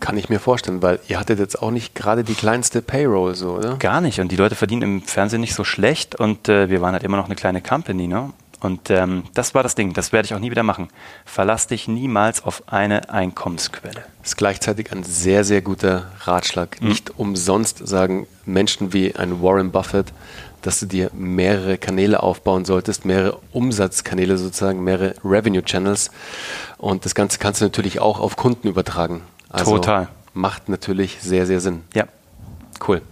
Kann 0.00 0.16
ich 0.16 0.28
mir 0.28 0.40
vorstellen, 0.40 0.82
weil 0.82 0.98
ihr 1.08 1.20
hattet 1.20 1.38
jetzt 1.38 1.62
auch 1.62 1.70
nicht 1.70 1.94
gerade 1.94 2.24
die 2.24 2.34
kleinste 2.34 2.82
Payroll, 2.82 3.34
so, 3.34 3.52
oder? 3.52 3.76
Gar 3.76 4.00
nicht. 4.00 4.18
Und 4.18 4.32
die 4.32 4.36
Leute 4.36 4.54
verdienen 4.54 4.82
im 4.82 5.02
Fernsehen 5.02 5.40
nicht 5.40 5.54
so 5.54 5.62
schlecht 5.62 6.16
und 6.16 6.48
äh, 6.48 6.70
wir 6.70 6.80
waren 6.80 6.92
halt 6.92 7.02
immer 7.02 7.18
noch 7.18 7.26
eine 7.26 7.36
kleine 7.36 7.60
Company, 7.60 8.06
ne? 8.06 8.32
Und 8.60 8.90
ähm, 8.90 9.24
das 9.34 9.54
war 9.54 9.62
das 9.62 9.74
Ding, 9.74 9.94
das 9.94 10.12
werde 10.12 10.26
ich 10.26 10.34
auch 10.34 10.38
nie 10.38 10.50
wieder 10.50 10.62
machen. 10.62 10.88
Verlass 11.24 11.66
dich 11.66 11.88
niemals 11.88 12.44
auf 12.44 12.62
eine 12.66 13.08
Einkommensquelle. 13.10 14.04
Das 14.20 14.32
ist 14.32 14.36
gleichzeitig 14.36 14.92
ein 14.92 15.02
sehr, 15.02 15.44
sehr 15.44 15.62
guter 15.62 16.10
Ratschlag. 16.20 16.80
Mhm. 16.80 16.88
Nicht 16.88 17.18
umsonst 17.18 17.86
sagen 17.88 18.26
Menschen 18.44 18.92
wie 18.92 19.16
ein 19.16 19.42
Warren 19.42 19.70
Buffett, 19.70 20.12
dass 20.60 20.78
du 20.78 20.86
dir 20.86 21.10
mehrere 21.14 21.78
Kanäle 21.78 22.22
aufbauen 22.22 22.66
solltest, 22.66 23.06
mehrere 23.06 23.38
Umsatzkanäle 23.52 24.36
sozusagen, 24.36 24.84
mehrere 24.84 25.14
Revenue 25.24 25.64
Channels. 25.64 26.10
Und 26.76 27.06
das 27.06 27.14
Ganze 27.14 27.38
kannst 27.38 27.62
du 27.62 27.64
natürlich 27.64 28.00
auch 28.00 28.20
auf 28.20 28.36
Kunden 28.36 28.68
übertragen. 28.68 29.22
Also 29.50 29.76
Total. 29.76 30.08
Macht 30.32 30.68
natürlich 30.68 31.18
sehr, 31.20 31.46
sehr 31.46 31.60
Sinn. 31.60 31.82
Ja. 31.94 32.06
Cool. 32.86 33.02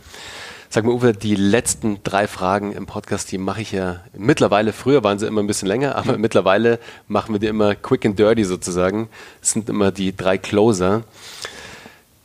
Sag 0.71 0.85
mal, 0.85 0.93
Uwe, 0.93 1.13
die 1.13 1.35
letzten 1.35 2.03
drei 2.03 2.27
Fragen 2.27 2.73
im 2.73 2.87
Podcast, 2.87 3.33
die 3.33 3.39
mache 3.39 3.63
ich 3.63 3.73
ja 3.73 4.01
mittlerweile, 4.17 4.73
früher 4.73 5.03
waren 5.03 5.19
sie 5.19 5.27
immer 5.27 5.43
ein 5.43 5.47
bisschen 5.47 5.67
länger, 5.67 5.97
aber 5.97 6.15
mhm. 6.15 6.21
mittlerweile 6.21 6.79
machen 7.07 7.35
wir 7.35 7.39
die 7.39 7.47
immer 7.47 7.75
quick 7.75 8.05
and 8.05 8.19
dirty 8.19 8.45
sozusagen. 8.45 9.09
Das 9.41 9.53
sind 9.53 9.69
immer 9.69 9.91
die 9.91 10.15
drei 10.15 10.37
Closer. 10.37 11.05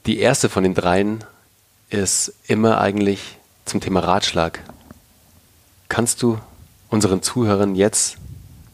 Die 0.06 0.19
erste 0.19 0.49
von 0.49 0.63
den 0.63 0.73
dreien 0.73 1.23
ist 1.89 2.34
immer 2.47 2.82
eigentlich 2.82 3.38
zum 3.65 3.80
Thema 3.80 4.02
Ratschlag. 4.02 4.60
Kannst 5.88 6.21
du 6.21 6.38
unseren 6.89 7.21
Zuhörern 7.21 7.76
jetzt 7.76 8.17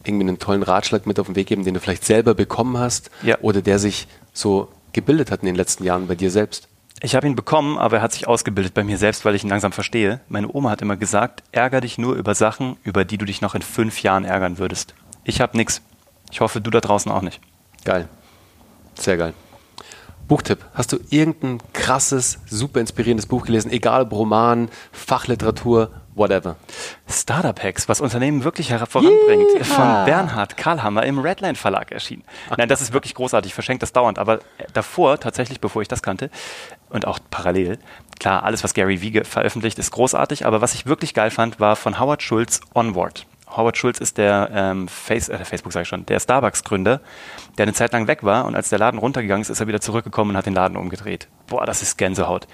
irgendwie 0.04 0.28
einen 0.28 0.38
tollen 0.38 0.62
Ratschlag 0.62 1.06
mit 1.06 1.20
auf 1.20 1.26
den 1.26 1.36
Weg 1.36 1.46
geben, 1.46 1.64
den 1.64 1.74
du 1.74 1.80
vielleicht 1.80 2.04
selber 2.04 2.34
bekommen 2.34 2.78
hast 2.78 3.10
ja. 3.22 3.38
oder 3.40 3.62
der 3.62 3.78
sich 3.78 4.08
so 4.32 4.68
gebildet 4.92 5.30
hat 5.30 5.40
in 5.40 5.46
den 5.46 5.54
letzten 5.54 5.84
Jahren 5.84 6.06
bei 6.06 6.14
dir 6.14 6.30
selbst? 6.30 6.68
Ich 7.02 7.14
habe 7.14 7.26
ihn 7.26 7.34
bekommen, 7.34 7.78
aber 7.78 7.96
er 7.96 8.02
hat 8.02 8.12
sich 8.12 8.28
ausgebildet 8.28 8.74
bei 8.74 8.84
mir 8.84 8.98
selbst, 8.98 9.24
weil 9.24 9.34
ich 9.34 9.42
ihn 9.42 9.48
langsam 9.48 9.72
verstehe. 9.72 10.20
Meine 10.28 10.52
Oma 10.52 10.70
hat 10.70 10.82
immer 10.82 10.96
gesagt, 10.96 11.42
ärger 11.50 11.80
dich 11.80 11.96
nur 11.96 12.14
über 12.14 12.34
Sachen, 12.34 12.76
über 12.84 13.06
die 13.06 13.16
du 13.16 13.24
dich 13.24 13.40
noch 13.40 13.54
in 13.54 13.62
fünf 13.62 14.02
Jahren 14.02 14.24
ärgern 14.24 14.58
würdest. 14.58 14.94
Ich 15.24 15.40
habe 15.40 15.56
nichts. 15.56 15.80
Ich 16.30 16.40
hoffe, 16.40 16.60
du 16.60 16.70
da 16.70 16.80
draußen 16.80 17.10
auch 17.10 17.22
nicht. 17.22 17.40
Geil. 17.84 18.08
Sehr 18.94 19.16
geil. 19.16 19.32
Buchtipp. 20.28 20.58
Hast 20.74 20.92
du 20.92 20.98
irgendein 21.08 21.58
krasses, 21.72 22.38
super 22.46 22.80
inspirierendes 22.80 23.26
Buch 23.26 23.46
gelesen? 23.46 23.72
Egal 23.72 24.02
ob 24.02 24.12
Roman, 24.12 24.68
Fachliteratur, 24.92 25.90
whatever. 26.14 26.56
Startup 27.08 27.62
Hacks, 27.62 27.88
was 27.88 28.00
Unternehmen 28.00 28.44
wirklich 28.44 28.68
voranbringt, 28.68 29.48
yeah. 29.54 29.64
von 29.64 30.04
Bernhard 30.04 30.56
Karlhammer 30.56 31.04
im 31.04 31.18
Redline 31.18 31.54
Verlag 31.54 31.92
erschienen. 31.92 32.24
Nein, 32.56 32.68
das 32.68 32.80
ist 32.80 32.92
wirklich 32.92 33.14
großartig, 33.14 33.54
verschenkt 33.54 33.82
das 33.82 33.92
dauernd. 33.92 34.18
Aber 34.18 34.40
davor, 34.72 35.18
tatsächlich, 35.18 35.60
bevor 35.60 35.82
ich 35.82 35.88
das 35.88 36.02
kannte, 36.02 36.30
und 36.88 37.06
auch 37.06 37.20
parallel, 37.30 37.78
klar, 38.18 38.42
alles, 38.42 38.64
was 38.64 38.74
Gary 38.74 39.00
Vee 39.00 39.22
veröffentlicht, 39.24 39.78
ist 39.78 39.92
großartig. 39.92 40.46
Aber 40.46 40.60
was 40.60 40.74
ich 40.74 40.86
wirklich 40.86 41.14
geil 41.14 41.30
fand, 41.30 41.60
war 41.60 41.76
von 41.76 42.00
Howard 42.00 42.22
Schulz 42.22 42.60
Onward. 42.74 43.26
Howard 43.56 43.76
Schulz 43.76 43.98
ist 43.98 44.18
der 44.18 44.50
ähm, 44.52 44.86
Face, 44.88 45.28
äh, 45.28 45.44
Facebook, 45.44 45.72
sage 45.72 45.82
ich 45.82 45.88
schon, 45.88 46.06
der 46.06 46.20
Starbucks-Gründer, 46.20 47.00
der 47.58 47.64
eine 47.64 47.72
Zeit 47.72 47.92
lang 47.92 48.06
weg 48.06 48.22
war 48.22 48.44
und 48.44 48.54
als 48.54 48.68
der 48.68 48.78
Laden 48.78 48.98
runtergegangen 48.98 49.42
ist, 49.42 49.50
ist 49.50 49.60
er 49.60 49.66
wieder 49.66 49.80
zurückgekommen 49.80 50.30
und 50.30 50.36
hat 50.36 50.46
den 50.46 50.54
Laden 50.54 50.76
umgedreht. 50.76 51.26
Boah, 51.48 51.66
das 51.66 51.82
ist 51.82 51.98
Gänsehaut 51.98 52.46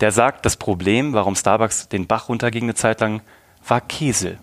der 0.00 0.12
sagt, 0.12 0.46
das 0.46 0.56
Problem, 0.56 1.12
warum 1.12 1.34
Starbucks 1.34 1.88
den 1.88 2.06
Bach 2.06 2.28
runterging 2.28 2.64
eine 2.64 2.74
Zeit 2.74 3.00
lang, 3.00 3.20
war 3.66 3.80
Käse. 3.80 4.38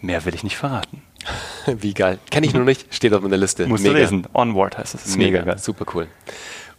Mehr 0.00 0.24
will 0.24 0.34
ich 0.34 0.44
nicht 0.44 0.56
verraten. 0.56 1.02
Wie 1.66 1.94
geil. 1.94 2.18
Kenne 2.30 2.46
ich 2.46 2.54
nur 2.54 2.64
nicht, 2.64 2.92
steht 2.94 3.14
auf 3.14 3.22
meiner 3.22 3.36
Liste. 3.36 3.66
Musst 3.66 3.82
mega. 3.82 3.94
du 3.94 4.00
lesen. 4.00 4.26
Onward 4.34 4.78
heißt 4.78 4.94
es. 4.94 5.16
Mega, 5.16 5.40
mega 5.40 5.52
geil. 5.52 5.58
Super 5.58 5.86
cool. 5.94 6.08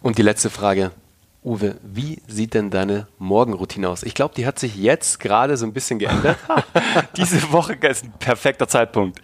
Und 0.01 0.17
die 0.17 0.23
letzte 0.23 0.49
Frage. 0.49 0.91
Uwe, 1.43 1.75
wie 1.83 2.23
sieht 2.27 2.55
denn 2.55 2.71
deine 2.71 3.07
Morgenroutine 3.19 3.87
aus? 3.87 4.01
Ich 4.01 4.15
glaube, 4.15 4.33
die 4.33 4.47
hat 4.47 4.57
sich 4.57 4.75
jetzt 4.75 5.19
gerade 5.19 5.57
so 5.57 5.67
ein 5.67 5.73
bisschen 5.73 5.99
geändert. 5.99 6.39
Diese 7.17 7.51
Woche 7.51 7.73
ist 7.73 8.03
ein 8.03 8.13
perfekter 8.17 8.67
Zeitpunkt. 8.67 9.21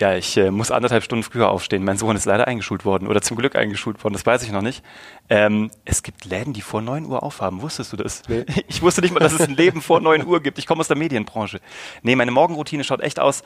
Ja, 0.00 0.14
ich 0.14 0.36
äh, 0.36 0.50
muss 0.52 0.70
anderthalb 0.70 1.02
Stunden 1.02 1.24
früher 1.24 1.48
aufstehen. 1.48 1.84
Mein 1.84 1.98
Sohn 1.98 2.14
ist 2.14 2.24
leider 2.24 2.46
eingeschult 2.46 2.84
worden 2.84 3.08
oder 3.08 3.20
zum 3.20 3.36
Glück 3.36 3.56
eingeschult 3.56 4.02
worden, 4.04 4.14
das 4.14 4.24
weiß 4.24 4.44
ich 4.44 4.52
noch 4.52 4.62
nicht. 4.62 4.84
Ähm, 5.28 5.70
es 5.84 6.04
gibt 6.04 6.24
Läden, 6.24 6.52
die 6.52 6.60
vor 6.60 6.82
9 6.82 7.06
Uhr 7.06 7.22
aufhaben. 7.22 7.62
Wusstest 7.62 7.92
du 7.92 7.96
das? 7.96 8.22
Nee. 8.28 8.44
Ich 8.68 8.82
wusste 8.82 9.00
nicht 9.00 9.12
mal, 9.12 9.20
dass 9.20 9.32
es 9.32 9.40
ein 9.40 9.56
Leben 9.56 9.82
vor 9.82 10.00
9 10.00 10.24
Uhr 10.24 10.40
gibt. 10.40 10.58
Ich 10.58 10.66
komme 10.66 10.80
aus 10.80 10.88
der 10.88 10.96
Medienbranche. 10.96 11.60
Nee, 12.02 12.14
meine 12.14 12.30
Morgenroutine 12.30 12.84
schaut 12.84 13.00
echt 13.00 13.18
aus. 13.18 13.42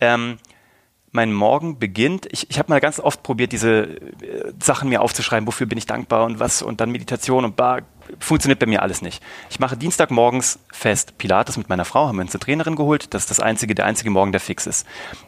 Ähm, 0.00 0.38
mein 1.12 1.32
Morgen 1.32 1.78
beginnt. 1.78 2.28
Ich, 2.30 2.48
ich 2.50 2.58
habe 2.58 2.70
mal 2.70 2.80
ganz 2.80 3.00
oft 3.00 3.22
probiert, 3.22 3.52
diese 3.52 3.82
äh, 3.82 4.52
Sachen 4.62 4.88
mir 4.88 5.02
aufzuschreiben, 5.02 5.46
wofür 5.46 5.66
bin 5.66 5.78
ich 5.78 5.86
dankbar 5.86 6.24
und 6.24 6.38
was 6.38 6.62
und 6.62 6.80
dann 6.80 6.90
Meditation 6.90 7.44
und 7.44 7.56
bar. 7.56 7.82
Funktioniert 8.18 8.58
bei 8.58 8.66
mir 8.66 8.82
alles 8.82 9.02
nicht. 9.02 9.22
Ich 9.50 9.60
mache 9.60 9.76
Dienstagmorgens 9.76 10.58
fest 10.72 11.16
Pilates 11.18 11.56
mit 11.56 11.68
meiner 11.68 11.84
Frau, 11.84 12.08
haben 12.08 12.16
wir 12.16 12.22
uns 12.22 12.34
eine 12.34 12.40
Trainerin 12.40 12.74
geholt. 12.74 13.14
Das 13.14 13.22
ist 13.22 13.30
das 13.30 13.40
einzige, 13.40 13.74
der 13.74 13.86
einzige 13.86 14.10
Morgen, 14.10 14.32
der 14.32 14.40
fix 14.40 14.66
ist. 14.66 14.86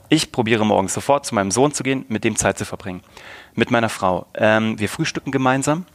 Ich 0.08 0.32
probiere 0.32 0.66
morgens 0.66 0.94
sofort 0.94 1.24
zu 1.24 1.34
meinem 1.34 1.52
Sohn 1.52 1.72
zu 1.72 1.84
gehen, 1.84 2.04
mit 2.08 2.24
dem 2.24 2.36
Zeit 2.36 2.58
zu 2.58 2.64
verbringen. 2.64 3.02
Mit 3.54 3.70
meiner 3.70 3.88
Frau. 3.88 4.26
Ähm, 4.34 4.78
wir 4.80 4.88
frühstücken 4.88 5.30
gemeinsam 5.30 5.86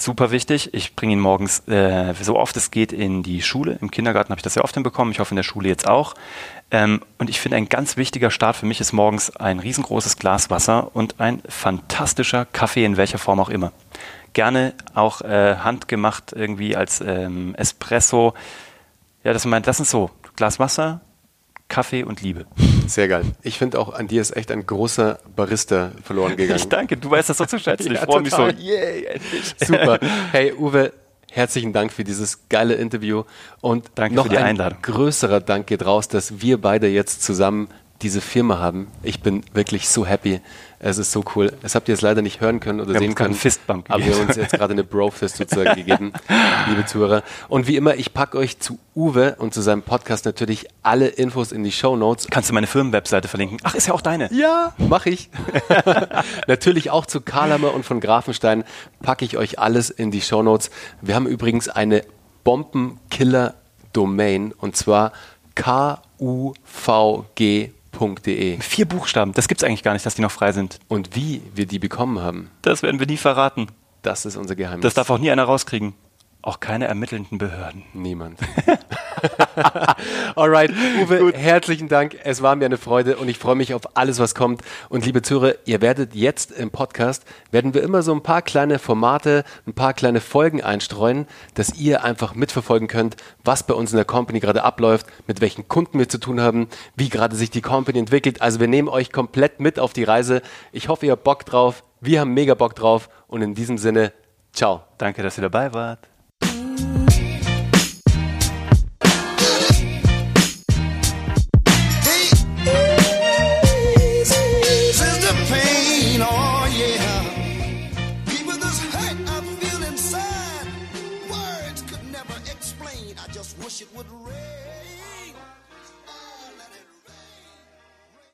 super 0.00 0.30
wichtig. 0.30 0.72
Ich 0.74 0.94
bringe 0.94 1.14
ihn 1.14 1.20
morgens 1.20 1.66
äh, 1.68 2.14
so 2.20 2.36
oft 2.36 2.56
es 2.56 2.70
geht 2.70 2.92
in 2.92 3.22
die 3.22 3.42
Schule. 3.42 3.78
Im 3.80 3.90
Kindergarten 3.90 4.30
habe 4.30 4.38
ich 4.38 4.42
das 4.42 4.54
sehr 4.54 4.64
oft 4.64 4.74
hinbekommen. 4.74 5.12
Ich 5.12 5.20
hoffe 5.20 5.32
in 5.32 5.36
der 5.36 5.42
Schule 5.42 5.68
jetzt 5.68 5.86
auch. 5.88 6.14
Ähm, 6.70 7.00
und 7.18 7.30
ich 7.30 7.40
finde, 7.40 7.56
ein 7.56 7.68
ganz 7.68 7.96
wichtiger 7.96 8.30
Start 8.30 8.56
für 8.56 8.66
mich 8.66 8.80
ist 8.80 8.92
morgens 8.92 9.34
ein 9.36 9.58
riesengroßes 9.58 10.16
Glas 10.16 10.50
Wasser 10.50 10.94
und 10.94 11.18
ein 11.18 11.42
fantastischer 11.48 12.44
Kaffee 12.44 12.84
in 12.84 12.96
welcher 12.96 13.18
Form 13.18 13.40
auch 13.40 13.48
immer. 13.48 13.72
Gerne 14.34 14.74
auch 14.94 15.22
äh, 15.22 15.56
handgemacht 15.56 16.32
irgendwie 16.32 16.76
als 16.76 17.00
ähm, 17.00 17.54
Espresso. 17.54 18.34
Ja, 19.24 19.32
das, 19.32 19.46
meint, 19.46 19.66
das 19.66 19.80
ist 19.80 19.90
so. 19.90 20.10
Glas 20.36 20.58
Wasser, 20.58 21.00
Kaffee 21.68 22.02
und 22.02 22.22
Liebe. 22.22 22.46
Sehr 22.86 23.08
geil. 23.08 23.24
Ich 23.42 23.58
finde 23.58 23.78
auch, 23.78 23.92
an 23.92 24.08
dir 24.08 24.20
ist 24.20 24.36
echt 24.36 24.50
ein 24.50 24.66
großer 24.66 25.18
Barista 25.36 25.92
verloren 26.02 26.30
gegangen. 26.36 26.58
Ich 26.58 26.68
danke, 26.68 26.96
du 26.96 27.10
weißt 27.10 27.28
das 27.28 27.38
so 27.38 27.46
zu 27.46 27.58
schätzen. 27.58 27.92
Ich 27.92 27.98
ja, 28.00 28.04
freue 28.04 28.22
mich 28.22 28.32
so. 28.32 28.46
Endlich. 28.46 29.54
Super. 29.58 29.98
Hey, 30.32 30.52
Uwe, 30.52 30.92
herzlichen 31.30 31.72
Dank 31.72 31.92
für 31.92 32.04
dieses 32.04 32.48
geile 32.48 32.74
Interview. 32.74 33.24
Und 33.60 33.90
danke 33.94 34.14
noch 34.14 34.24
für 34.24 34.30
die 34.30 34.38
ein 34.38 34.44
Einladung. 34.44 34.80
größerer 34.82 35.40
Dank 35.40 35.66
geht 35.66 35.84
raus, 35.84 36.08
dass 36.08 36.40
wir 36.40 36.60
beide 36.60 36.88
jetzt 36.88 37.22
zusammen 37.22 37.68
diese 38.02 38.20
Firma 38.20 38.58
haben. 38.58 38.88
Ich 39.02 39.20
bin 39.20 39.42
wirklich 39.52 39.88
so 39.88 40.06
happy. 40.06 40.40
Es 40.78 40.98
ist 40.98 41.10
so 41.10 41.24
cool. 41.34 41.52
Das 41.62 41.74
habt 41.74 41.88
ihr 41.88 41.94
jetzt 41.94 42.02
leider 42.02 42.22
nicht 42.22 42.40
hören 42.40 42.60
können 42.60 42.80
oder 42.80 42.92
wir 42.92 43.00
sehen 43.00 43.16
können. 43.16 43.34
Fistbump 43.34 43.90
aber 43.90 44.04
wir 44.04 44.14
haben 44.14 44.28
uns 44.28 44.36
jetzt 44.36 44.52
gerade 44.52 44.72
eine 44.72 44.84
Bro-Fist 44.84 45.36
sozusagen 45.36 45.74
gegeben, 45.74 46.12
liebe 46.68 46.86
Zuhörer. 46.86 47.24
Und 47.48 47.66
wie 47.66 47.74
immer, 47.74 47.96
ich 47.96 48.14
packe 48.14 48.38
euch 48.38 48.60
zu 48.60 48.78
Uwe 48.94 49.34
und 49.38 49.52
zu 49.52 49.60
seinem 49.60 49.82
Podcast 49.82 50.24
natürlich 50.24 50.68
alle 50.84 51.08
Infos 51.08 51.50
in 51.50 51.64
die 51.64 51.72
Show 51.72 51.96
Notes. 51.96 52.28
Kannst 52.30 52.50
du 52.50 52.54
meine 52.54 52.68
Firmenwebseite 52.68 53.26
verlinken? 53.26 53.58
Ach, 53.64 53.74
ist 53.74 53.88
ja 53.88 53.94
auch 53.94 54.00
deine. 54.00 54.32
Ja, 54.32 54.72
mache 54.78 55.10
ich. 55.10 55.30
natürlich 56.46 56.90
auch 56.90 57.06
zu 57.06 57.20
Karlhammer 57.20 57.74
und 57.74 57.84
von 57.84 57.98
Grafenstein 57.98 58.62
packe 59.02 59.24
ich 59.24 59.36
euch 59.36 59.58
alles 59.58 59.90
in 59.90 60.12
die 60.12 60.20
Show 60.20 60.44
Notes. 60.44 60.70
Wir 61.02 61.16
haben 61.16 61.26
übrigens 61.26 61.68
eine 61.68 62.04
Bombenkiller-Domain 62.44 64.52
und 64.52 64.76
zwar 64.76 65.10
KUVG 67.98 68.58
Vier 68.60 68.86
Buchstaben. 68.86 69.32
Das 69.32 69.48
gibt 69.48 69.60
es 69.60 69.66
eigentlich 69.66 69.82
gar 69.82 69.92
nicht, 69.92 70.06
dass 70.06 70.14
die 70.14 70.22
noch 70.22 70.30
frei 70.30 70.52
sind. 70.52 70.78
Und 70.88 71.16
wie 71.16 71.42
wir 71.54 71.66
die 71.66 71.80
bekommen 71.80 72.20
haben. 72.20 72.50
Das 72.62 72.82
werden 72.82 73.00
wir 73.00 73.06
nie 73.06 73.16
verraten. 73.16 73.66
Das 74.02 74.24
ist 74.24 74.36
unser 74.36 74.54
Geheimnis. 74.54 74.82
Das 74.82 74.94
darf 74.94 75.10
auch 75.10 75.18
nie 75.18 75.30
einer 75.30 75.44
rauskriegen. 75.44 75.94
Auch 76.40 76.60
keine 76.60 76.86
ermittelnden 76.86 77.38
Behörden. 77.38 77.82
Niemand. 77.92 78.38
Alright, 80.36 80.72
Uwe, 81.02 81.18
Gut. 81.18 81.34
herzlichen 81.36 81.88
Dank. 81.88 82.16
Es 82.24 82.42
war 82.42 82.56
mir 82.56 82.66
eine 82.66 82.78
Freude 82.78 83.16
und 83.16 83.28
ich 83.28 83.38
freue 83.38 83.54
mich 83.54 83.74
auf 83.74 83.96
alles, 83.96 84.18
was 84.18 84.34
kommt. 84.34 84.62
Und 84.88 85.04
liebe 85.06 85.22
Zuhörer, 85.22 85.54
ihr 85.64 85.80
werdet 85.80 86.14
jetzt 86.14 86.52
im 86.52 86.70
Podcast, 86.70 87.24
werden 87.50 87.74
wir 87.74 87.82
immer 87.82 88.02
so 88.02 88.12
ein 88.12 88.22
paar 88.22 88.42
kleine 88.42 88.78
Formate, 88.78 89.44
ein 89.66 89.72
paar 89.72 89.94
kleine 89.94 90.20
Folgen 90.20 90.62
einstreuen, 90.62 91.26
dass 91.54 91.74
ihr 91.74 92.04
einfach 92.04 92.34
mitverfolgen 92.34 92.88
könnt, 92.88 93.16
was 93.44 93.62
bei 93.62 93.74
uns 93.74 93.92
in 93.92 93.96
der 93.96 94.04
Company 94.04 94.40
gerade 94.40 94.62
abläuft, 94.64 95.06
mit 95.26 95.40
welchen 95.40 95.68
Kunden 95.68 95.98
wir 95.98 96.08
zu 96.08 96.18
tun 96.18 96.40
haben, 96.40 96.68
wie 96.96 97.08
gerade 97.08 97.36
sich 97.36 97.50
die 97.50 97.62
Company 97.62 97.98
entwickelt. 97.98 98.42
Also 98.42 98.60
wir 98.60 98.68
nehmen 98.68 98.88
euch 98.88 99.12
komplett 99.12 99.60
mit 99.60 99.78
auf 99.78 99.92
die 99.92 100.04
Reise. 100.04 100.42
Ich 100.72 100.88
hoffe, 100.88 101.06
ihr 101.06 101.12
habt 101.12 101.24
Bock 101.24 101.44
drauf. 101.44 101.82
Wir 102.00 102.20
haben 102.20 102.34
mega 102.34 102.54
Bock 102.54 102.74
drauf. 102.74 103.08
Und 103.26 103.42
in 103.42 103.54
diesem 103.54 103.78
Sinne, 103.78 104.12
ciao. 104.52 104.82
Danke, 104.98 105.22
dass 105.22 105.38
ihr 105.38 105.42
dabei 105.42 105.72
wart. 105.72 106.17